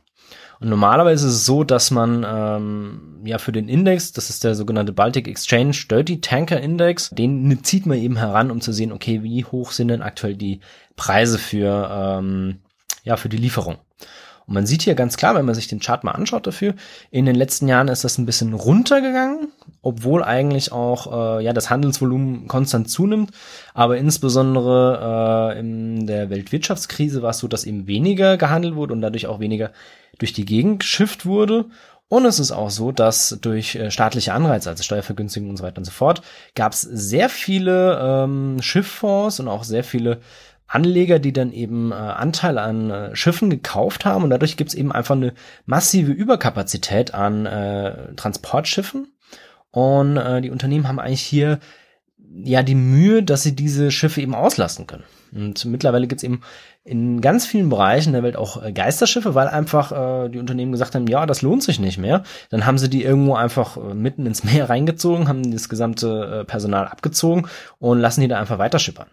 Und 0.60 0.68
normalerweise 0.68 1.26
ist 1.26 1.34
es 1.34 1.46
so, 1.46 1.64
dass 1.64 1.90
man 1.90 2.24
ähm, 2.26 3.20
ja 3.24 3.38
für 3.38 3.52
den 3.52 3.68
Index, 3.68 4.12
das 4.12 4.30
ist 4.30 4.44
der 4.44 4.54
sogenannte 4.54 4.92
Baltic 4.92 5.28
Exchange 5.28 5.76
Dirty 5.90 6.20
Tanker 6.20 6.60
Index, 6.60 7.10
den 7.10 7.62
zieht 7.62 7.86
man 7.86 7.98
eben 7.98 8.16
heran, 8.16 8.50
um 8.50 8.60
zu 8.60 8.72
sehen, 8.72 8.92
okay, 8.92 9.22
wie 9.22 9.44
hoch 9.44 9.72
sind 9.72 9.88
denn 9.88 10.02
aktuell 10.02 10.36
die 10.36 10.60
Preise 10.96 11.38
für 11.38 11.90
ähm, 11.92 12.60
ja 13.04 13.16
für 13.16 13.28
die 13.28 13.36
Lieferung. 13.36 13.76
Und 14.46 14.54
man 14.54 14.66
sieht 14.66 14.82
hier 14.82 14.94
ganz 14.94 15.16
klar, 15.16 15.34
wenn 15.34 15.44
man 15.44 15.54
sich 15.56 15.66
den 15.66 15.80
Chart 15.80 16.04
mal 16.04 16.12
anschaut 16.12 16.46
dafür, 16.46 16.74
in 17.10 17.26
den 17.26 17.34
letzten 17.34 17.66
Jahren 17.66 17.88
ist 17.88 18.04
das 18.04 18.16
ein 18.16 18.26
bisschen 18.26 18.54
runtergegangen, 18.54 19.48
obwohl 19.82 20.22
eigentlich 20.22 20.70
auch 20.70 21.38
äh, 21.38 21.44
ja 21.44 21.52
das 21.52 21.68
Handelsvolumen 21.68 22.46
konstant 22.46 22.88
zunimmt. 22.88 23.32
Aber 23.74 23.96
insbesondere 23.96 25.54
äh, 25.54 25.58
in 25.58 26.06
der 26.06 26.30
Weltwirtschaftskrise 26.30 27.22
war 27.22 27.30
es 27.30 27.38
so, 27.38 27.48
dass 27.48 27.64
eben 27.64 27.88
weniger 27.88 28.36
gehandelt 28.36 28.76
wurde 28.76 28.92
und 28.92 29.00
dadurch 29.00 29.26
auch 29.26 29.40
weniger 29.40 29.72
durch 30.18 30.32
die 30.32 30.44
Gegend 30.44 30.80
geschifft 30.80 31.26
wurde. 31.26 31.66
Und 32.08 32.24
es 32.24 32.38
ist 32.38 32.52
auch 32.52 32.70
so, 32.70 32.92
dass 32.92 33.36
durch 33.40 33.74
äh, 33.74 33.90
staatliche 33.90 34.32
Anreize, 34.32 34.70
also 34.70 34.84
Steuervergünstigung 34.84 35.50
und 35.50 35.56
so 35.56 35.64
weiter 35.64 35.78
und 35.78 35.84
so 35.84 35.90
fort, 35.90 36.22
gab 36.54 36.72
es 36.72 36.82
sehr 36.82 37.28
viele 37.28 37.98
ähm, 38.00 38.62
Schifffonds 38.62 39.40
und 39.40 39.48
auch 39.48 39.64
sehr 39.64 39.82
viele 39.82 40.20
Anleger, 40.68 41.18
die 41.18 41.32
dann 41.32 41.52
eben 41.52 41.92
äh, 41.92 41.94
Anteil 41.94 42.58
an 42.58 42.90
äh, 42.90 43.16
Schiffen 43.16 43.50
gekauft 43.50 44.04
haben 44.04 44.24
und 44.24 44.30
dadurch 44.30 44.56
gibt's 44.56 44.74
eben 44.74 44.92
einfach 44.92 45.14
eine 45.14 45.34
massive 45.64 46.12
Überkapazität 46.12 47.14
an 47.14 47.46
äh, 47.46 48.14
Transportschiffen 48.14 49.12
und 49.70 50.16
äh, 50.16 50.40
die 50.40 50.50
Unternehmen 50.50 50.88
haben 50.88 50.98
eigentlich 50.98 51.22
hier 51.22 51.60
ja 52.44 52.62
die 52.62 52.74
Mühe, 52.74 53.22
dass 53.22 53.42
sie 53.42 53.54
diese 53.54 53.90
Schiffe 53.90 54.20
eben 54.20 54.34
auslasten 54.34 54.86
können. 54.86 55.04
Und 55.32 55.64
mittlerweile 55.64 56.06
gibt's 56.06 56.22
eben 56.22 56.40
in 56.84 57.20
ganz 57.20 57.46
vielen 57.46 57.68
Bereichen 57.68 58.12
der 58.12 58.22
Welt 58.22 58.36
auch 58.36 58.62
äh, 58.62 58.72
Geisterschiffe, 58.72 59.34
weil 59.34 59.48
einfach 59.48 59.92
äh, 59.92 60.28
die 60.28 60.38
Unternehmen 60.38 60.72
gesagt 60.72 60.94
haben, 60.94 61.06
ja, 61.08 61.26
das 61.26 61.42
lohnt 61.42 61.62
sich 61.62 61.80
nicht 61.80 61.98
mehr. 61.98 62.22
Dann 62.50 62.64
haben 62.64 62.78
sie 62.78 62.88
die 62.88 63.02
irgendwo 63.02 63.34
einfach 63.34 63.76
äh, 63.76 63.94
mitten 63.94 64.24
ins 64.24 64.44
Meer 64.44 64.70
reingezogen, 64.70 65.28
haben 65.28 65.50
das 65.50 65.68
gesamte 65.68 66.40
äh, 66.40 66.44
Personal 66.44 66.86
abgezogen 66.86 67.48
und 67.78 67.98
lassen 67.98 68.20
die 68.20 68.28
da 68.28 68.38
einfach 68.38 68.58
weiterschippern. 68.58 69.08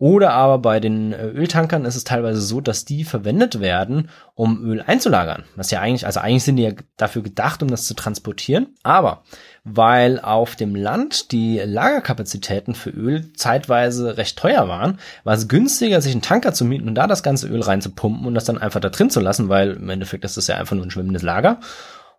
Oder 0.00 0.32
aber 0.32 0.56
bei 0.56 0.80
den 0.80 1.12
äh, 1.12 1.26
Öltankern 1.26 1.84
ist 1.84 1.94
es 1.94 2.04
teilweise 2.04 2.40
so, 2.40 2.62
dass 2.62 2.86
die 2.86 3.04
verwendet 3.04 3.60
werden, 3.60 4.08
um 4.34 4.64
Öl 4.64 4.80
einzulagern. 4.80 5.44
Was 5.56 5.70
ja 5.70 5.80
eigentlich, 5.82 6.06
also 6.06 6.20
eigentlich 6.20 6.42
sind 6.42 6.56
die 6.56 6.62
ja 6.62 6.72
dafür 6.96 7.22
gedacht, 7.22 7.62
um 7.62 7.68
das 7.68 7.84
zu 7.84 7.92
transportieren. 7.92 8.68
Aber 8.82 9.24
weil 9.62 10.18
auf 10.18 10.56
dem 10.56 10.74
Land 10.74 11.32
die 11.32 11.58
Lagerkapazitäten 11.58 12.74
für 12.74 12.88
Öl 12.88 13.34
zeitweise 13.34 14.16
recht 14.16 14.38
teuer 14.38 14.68
waren, 14.68 14.98
war 15.24 15.34
es 15.34 15.48
günstiger, 15.48 16.00
sich 16.00 16.12
einen 16.12 16.22
Tanker 16.22 16.54
zu 16.54 16.64
mieten 16.64 16.88
und 16.88 16.94
da 16.94 17.06
das 17.06 17.22
ganze 17.22 17.46
Öl 17.48 17.60
reinzupumpen 17.60 18.26
und 18.26 18.34
das 18.34 18.46
dann 18.46 18.56
einfach 18.56 18.80
da 18.80 18.88
drin 18.88 19.10
zu 19.10 19.20
lassen, 19.20 19.50
weil 19.50 19.72
im 19.72 19.90
Endeffekt 19.90 20.24
ist 20.24 20.38
das 20.38 20.46
ja 20.46 20.56
einfach 20.56 20.76
nur 20.76 20.86
ein 20.86 20.90
schwimmendes 20.90 21.22
Lager. 21.22 21.60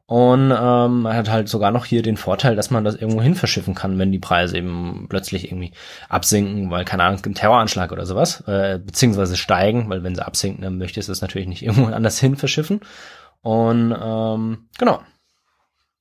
Und 0.06 0.52
ähm, 0.52 1.02
man 1.04 1.16
hat 1.16 1.30
halt 1.30 1.48
sogar 1.48 1.72
noch 1.72 1.86
hier 1.86 2.02
den 2.02 2.18
Vorteil, 2.18 2.56
dass 2.56 2.70
man 2.70 2.84
das 2.84 2.96
irgendwo 2.96 3.22
hin 3.22 3.36
verschiffen 3.36 3.76
kann, 3.76 3.98
wenn 3.98 4.12
die 4.12 4.20
Preise 4.20 4.58
eben 4.58 5.08
plötzlich 5.10 5.46
irgendwie 5.50 5.72
absinken, 6.10 6.70
weil, 6.70 6.84
keine 6.84 7.04
Ahnung, 7.04 7.22
einen 7.24 7.36
Terroranschlag 7.36 7.92
oder 7.92 8.06
sowas, 8.06 8.42
äh, 8.48 8.80
beziehungsweise 8.80 9.38
steigen, 9.38 9.90
weil 9.90 10.04
wenn 10.04 10.16
sie 10.16 10.26
absinken, 10.26 10.64
dann 10.64 10.78
möchtest 10.78 11.08
du 11.08 11.14
es 11.14 11.22
natürlich 11.22 11.48
nicht 11.48 11.64
irgendwo 11.66 11.86
anders 11.94 12.20
hin 12.20 12.36
verschiffen. 12.36 12.82
Und 13.42 13.96
ähm, 14.00 14.68
genau, 14.78 15.00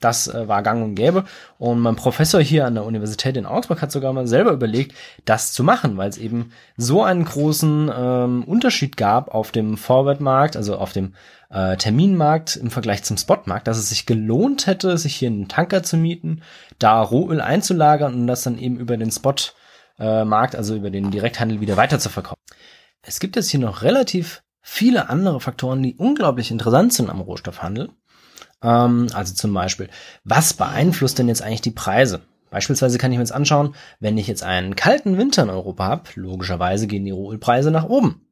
das 0.01 0.29
äh, 0.29 0.49
war 0.49 0.63
gang 0.63 0.83
und 0.83 0.95
gäbe. 0.95 1.25
Und 1.59 1.79
mein 1.81 1.95
Professor 1.95 2.41
hier 2.41 2.67
an 2.67 2.75
der 2.75 2.85
Universität 2.85 3.37
in 3.37 3.47
Augsburg 3.47 3.83
hat 3.83 3.93
sogar 3.93 4.13
mal 4.13 4.27
selber 4.27 4.51
überlegt, 4.51 4.95
das 5.27 5.53
zu 5.53 5.63
machen, 5.63 5.97
weil 5.99 6.09
es 6.09 6.19
eben 6.19 6.53
so 6.77 7.03
einen 7.03 7.25
großen 7.25 7.91
ähm, 7.95 8.45
Unterschied 8.45 8.97
gab 8.97 9.35
auf 9.35 9.53
dem 9.53 9.77
Forward-Markt, 9.77 10.57
also 10.57 10.77
auf 10.77 10.93
dem 10.93 11.15
äh, 11.51 11.77
Terminmarkt 11.77 12.57
im 12.57 12.71
Vergleich 12.71 13.03
zum 13.03 13.17
Spotmarkt, 13.17 13.67
dass 13.67 13.79
es 13.79 13.89
sich 13.89 14.07
gelohnt 14.07 14.67
hätte, 14.67 14.97
sich 14.97 15.17
hier 15.17 15.29
einen 15.29 15.49
Tanker 15.49 15.83
zu 15.83 15.97
mieten, 15.97 16.43
da 16.79 17.01
Rohöl 17.03 17.41
einzulagern 17.41 18.15
und 18.15 18.27
das 18.27 18.43
dann 18.43 18.59
eben 18.59 18.79
über 18.79 18.97
den 18.97 19.11
Spotmarkt, 19.11 20.55
äh, 20.55 20.57
also 20.57 20.77
über 20.77 20.91
den 20.91 21.11
Direkthandel 21.11 21.61
wieder 21.61 21.77
weiter 21.77 21.99
zu 21.99 22.09
verkaufen. 22.09 22.41
Es 23.03 23.21
gibt 23.21 23.37
jetzt 23.37 23.51
hier 23.51 23.61
noch 23.61 23.83
relativ 23.83 24.43
viele 24.63 25.09
andere 25.09 25.41
Faktoren, 25.41 25.83
die 25.83 25.97
unglaublich 25.97 26.51
interessant 26.51 26.93
sind 26.93 27.11
am 27.11 27.21
Rohstoffhandel. 27.21 27.91
Ähm, 28.63 29.09
also 29.13 29.35
zum 29.35 29.53
Beispiel, 29.53 29.89
was 30.25 30.55
beeinflusst 30.55 31.19
denn 31.19 31.29
jetzt 31.29 31.43
eigentlich 31.43 31.63
die 31.63 31.71
Preise? 31.71 32.23
Beispielsweise 32.51 32.99
kann 32.99 33.13
ich 33.13 33.19
mir 33.19 33.23
jetzt 33.23 33.33
anschauen, 33.33 33.75
wenn 34.01 34.19
ich 34.19 34.27
jetzt 34.27 34.43
einen 34.43 34.77
kalten 34.77 35.17
Winter 35.17 35.45
in 35.45 35.51
Europa 35.51 35.87
habe, 35.87 36.11
logischerweise 36.15 36.87
gehen 36.87 37.05
die 37.05 37.13
Rohölpreise 37.13 37.71
nach 37.71 37.85
oben. 37.85 38.27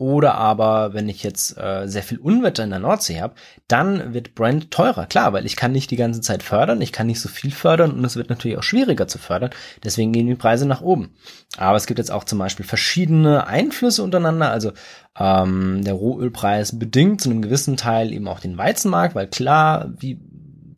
Oder 0.00 0.36
aber, 0.36 0.94
wenn 0.94 1.10
ich 1.10 1.22
jetzt 1.22 1.58
äh, 1.58 1.86
sehr 1.86 2.02
viel 2.02 2.16
Unwetter 2.16 2.64
in 2.64 2.70
der 2.70 2.78
Nordsee 2.78 3.20
habe, 3.20 3.34
dann 3.68 4.14
wird 4.14 4.34
Brand 4.34 4.70
teurer. 4.70 5.04
Klar, 5.04 5.34
weil 5.34 5.44
ich 5.44 5.56
kann 5.56 5.72
nicht 5.72 5.90
die 5.90 5.96
ganze 5.96 6.22
Zeit 6.22 6.42
fördern, 6.42 6.80
ich 6.80 6.90
kann 6.90 7.06
nicht 7.06 7.20
so 7.20 7.28
viel 7.28 7.50
fördern 7.50 7.90
und 7.92 8.02
es 8.06 8.16
wird 8.16 8.30
natürlich 8.30 8.56
auch 8.56 8.62
schwieriger 8.62 9.08
zu 9.08 9.18
fördern. 9.18 9.50
Deswegen 9.84 10.12
gehen 10.12 10.26
die 10.26 10.36
Preise 10.36 10.64
nach 10.64 10.80
oben. 10.80 11.10
Aber 11.58 11.76
es 11.76 11.84
gibt 11.86 11.98
jetzt 11.98 12.10
auch 12.10 12.24
zum 12.24 12.38
Beispiel 12.38 12.64
verschiedene 12.64 13.46
Einflüsse 13.46 14.02
untereinander. 14.02 14.50
Also 14.50 14.72
ähm, 15.18 15.84
der 15.84 15.92
Rohölpreis 15.92 16.78
bedingt 16.78 17.20
zu 17.20 17.28
einem 17.28 17.42
gewissen 17.42 17.76
Teil 17.76 18.10
eben 18.14 18.26
auch 18.26 18.40
den 18.40 18.56
Weizenmarkt, 18.56 19.14
weil 19.14 19.26
klar, 19.26 19.92
wie 19.98 20.18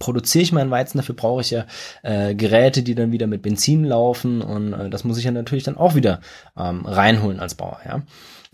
produziere 0.00 0.42
ich 0.42 0.50
meinen 0.50 0.72
Weizen, 0.72 0.98
dafür 0.98 1.14
brauche 1.14 1.42
ich 1.42 1.52
ja 1.52 1.64
äh, 2.02 2.34
Geräte, 2.34 2.82
die 2.82 2.96
dann 2.96 3.12
wieder 3.12 3.28
mit 3.28 3.42
Benzin 3.42 3.84
laufen 3.84 4.42
und 4.42 4.72
äh, 4.72 4.90
das 4.90 5.04
muss 5.04 5.16
ich 5.16 5.22
ja 5.22 5.30
natürlich 5.30 5.62
dann 5.62 5.76
auch 5.76 5.94
wieder 5.94 6.18
ähm, 6.58 6.84
reinholen 6.84 7.38
als 7.38 7.54
Bauer, 7.54 7.78
ja. 7.86 8.02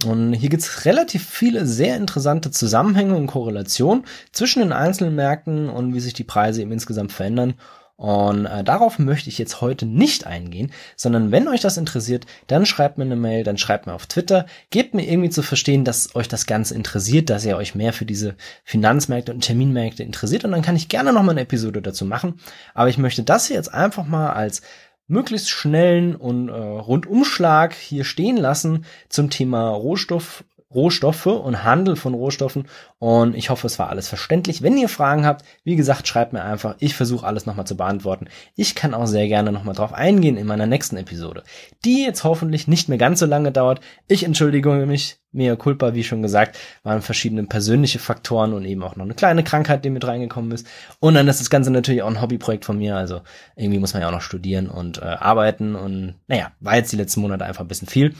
Und 0.05 0.33
hier 0.33 0.49
gibt 0.49 0.63
es 0.63 0.85
relativ 0.85 1.29
viele 1.29 1.67
sehr 1.67 1.97
interessante 1.97 2.53
Zusammenhänge 2.53 3.17
und 3.17 3.27
Korrelationen 3.27 4.05
zwischen 4.31 4.61
den 4.61 4.73
einzelnen 4.73 5.17
Märkten 5.17 5.69
und 5.69 5.93
wie 5.93 6.01
sich 6.01 6.13
die 6.13 6.25
Preise 6.25 6.63
eben 6.63 6.71
insgesamt 6.71 7.11
verändern. 7.11 7.55
Und 7.99 8.47
äh, 8.47 8.63
darauf 8.63 9.01
möchte 9.01 9.29
ich 9.29 9.39
jetzt 9.39 9.61
heute 9.61 9.85
nicht 9.85 10.25
eingehen, 10.25 10.71
sondern 10.95 11.33
wenn 11.33 11.49
euch 11.49 11.61
das 11.61 11.77
interessiert, 11.77 12.27
dann 12.47 12.65
schreibt 12.65 12.97
mir 12.97 13.05
eine 13.05 13.17
Mail, 13.17 13.43
dann 13.43 13.59
schreibt 13.59 13.89
mir 13.89 13.93
auf 13.93 14.07
Twitter, 14.07 14.47
gebt 14.71 14.95
mir 14.95 15.03
irgendwie 15.03 15.31
zu 15.31 15.43
verstehen, 15.43 15.85
dass 15.85 16.15
euch 16.15 16.29
das 16.29 16.47
Ganze 16.47 16.77
interessiert, 16.77 17.29
dass 17.29 17.45
ihr 17.45 17.57
euch 17.57 17.75
mehr 17.75 17.93
für 17.93 18.07
diese 18.07 18.37
Finanzmärkte 18.63 19.35
und 19.35 19.41
Terminmärkte 19.41 20.05
interessiert 20.05 20.45
und 20.45 20.53
dann 20.53 20.63
kann 20.63 20.77
ich 20.77 20.89
gerne 20.89 21.13
nochmal 21.13 21.33
eine 21.33 21.41
Episode 21.41 21.83
dazu 21.83 22.05
machen. 22.05 22.39
Aber 22.73 22.89
ich 22.89 22.99
möchte 22.99 23.25
das 23.25 23.49
hier 23.49 23.57
jetzt 23.57 23.75
einfach 23.75 24.07
mal 24.07 24.31
als 24.31 24.63
möglichst 25.09 25.51
schnellen 25.51 26.15
und 26.15 26.49
äh, 26.49 26.53
Rundumschlag 26.53 27.75
hier 27.75 28.05
stehen 28.05 28.37
lassen 28.37 28.85
zum 29.09 29.31
Thema 29.31 29.71
Rohstoff 29.71 30.45
Rohstoffe 30.75 31.27
und 31.27 31.65
Handel 31.65 31.97
von 31.97 32.15
Rohstoffen. 32.15 32.67
Und 32.99 33.35
ich 33.35 33.49
hoffe, 33.49 33.67
es 33.67 33.79
war 33.79 33.89
alles 33.89 34.09
verständlich. 34.09 34.63
Wenn 34.63 34.77
ihr 34.77 34.89
Fragen 34.89 35.25
habt, 35.25 35.45
wie 35.65 35.77
gesagt, 35.77 36.07
schreibt 36.07 36.33
mir 36.33 36.43
einfach. 36.43 36.77
Ich 36.79 36.95
versuche 36.95 37.27
alles 37.27 37.47
nochmal 37.47 37.67
zu 37.67 37.77
beantworten. 37.77 38.29
Ich 38.55 38.75
kann 38.75 38.93
auch 38.93 39.07
sehr 39.07 39.29
gerne 39.29 39.51
nochmal 39.51 39.75
drauf 39.75 39.95
eingehen 39.95 40.37
in 40.37 40.47
meiner 40.47 40.67
nächsten 40.67 40.97
Episode, 40.99 41.43
die 41.85 42.05
jetzt 42.05 42.25
hoffentlich 42.25 42.69
nicht 42.69 42.89
mehr 42.89 42.99
ganz 42.99 43.21
so 43.21 43.27
lange 43.27 43.51
dauert. 43.51 43.81
Ich 44.09 44.25
entschuldige 44.25 44.71
mich. 44.87 45.19
Mea 45.33 45.57
culpa, 45.57 45.95
wie 45.95 46.05
schon 46.05 46.23
gesagt, 46.23 46.59
waren 46.83 47.03
verschiedene 47.03 47.45
persönliche 47.45 47.99
Faktoren 47.99 48.55
und 48.55 48.65
eben 48.65 48.83
auch 48.83 48.97
noch 48.97 49.05
eine 49.05 49.15
kleine 49.15 49.45
Krankheit, 49.45 49.85
die 49.85 49.91
mit 49.91 50.07
reingekommen 50.07 50.51
ist. 50.53 50.67
Und 51.01 51.15
dann 51.15 51.29
ist 51.29 51.41
das 51.41 51.51
Ganze 51.51 51.71
natürlich 51.71 52.03
auch 52.03 52.09
ein 52.09 52.21
Hobbyprojekt 52.21 52.65
von 52.65 52.79
mir. 52.79 52.97
Also 52.97 53.21
irgendwie 53.57 53.79
muss 53.79 53.93
man 53.93 54.03
ja 54.03 54.09
auch 54.09 54.13
noch 54.13 54.23
studieren 54.23 54.69
und 54.69 54.99
äh, 54.99 55.05
arbeiten. 55.05 55.75
Und 55.75 56.15
naja, 56.29 56.53
war 56.61 56.77
jetzt 56.77 56.93
die 56.93 56.97
letzten 56.97 57.21
Monate 57.21 57.45
einfach 57.45 57.63
ein 57.63 57.69
bisschen 57.69 57.89
viel. 57.89 58.15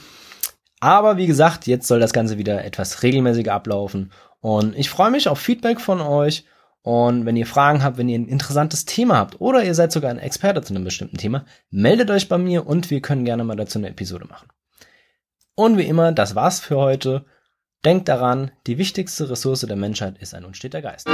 Aber 0.81 1.17
wie 1.17 1.27
gesagt, 1.27 1.67
jetzt 1.67 1.89
soll 1.89 2.01
das 2.01 2.13
Ganze 2.13 2.39
wieder 2.39 2.65
etwas 2.65 3.03
regelmäßiger 3.03 3.53
ablaufen. 3.53 4.13
Und 4.41 4.77
ich 4.77 4.91
freue 4.91 5.11
mich 5.11 5.29
auf 5.29 5.39
Feedback 5.39 5.81
von 5.81 6.01
euch. 6.01 6.45
Und 6.83 7.27
wenn 7.27 7.37
ihr 7.37 7.47
Fragen 7.47 7.83
habt, 7.83 7.99
wenn 7.99 8.09
ihr 8.09 8.19
ein 8.19 8.29
interessantes 8.29 8.85
Thema 8.85 9.17
habt 9.17 9.41
oder 9.41 9.65
ihr 9.65 9.75
seid 9.75 9.93
sogar 9.93 10.11
ein 10.11 10.19
Experte 10.19 10.63
zu 10.63 10.75
einem 10.75 10.85
bestimmten 10.85 11.17
Thema, 11.17 11.45
meldet 11.71 12.11
euch 12.11 12.29
bei 12.29 12.39
mir 12.39 12.67
und 12.67 12.91
wir 12.91 13.03
können 13.03 13.25
gerne 13.25 13.45
mal 13.45 13.57
dazu 13.57 13.79
eine 13.79 13.89
Episode 13.89 14.27
machen. 14.27 14.49
Und 15.59 15.77
wie 15.77 15.89
immer, 15.89 16.13
das 16.13 16.37
war's 16.37 16.61
für 16.61 16.77
heute. 16.77 17.25
Denkt 17.85 18.07
daran, 18.09 18.53
die 18.69 18.79
wichtigste 18.79 19.29
Ressource 19.29 19.63
der 19.63 19.75
Menschheit 19.75 20.17
ist 20.19 20.33
ein 20.33 20.45
unsteter 20.45 20.81
Geist. 20.81 21.09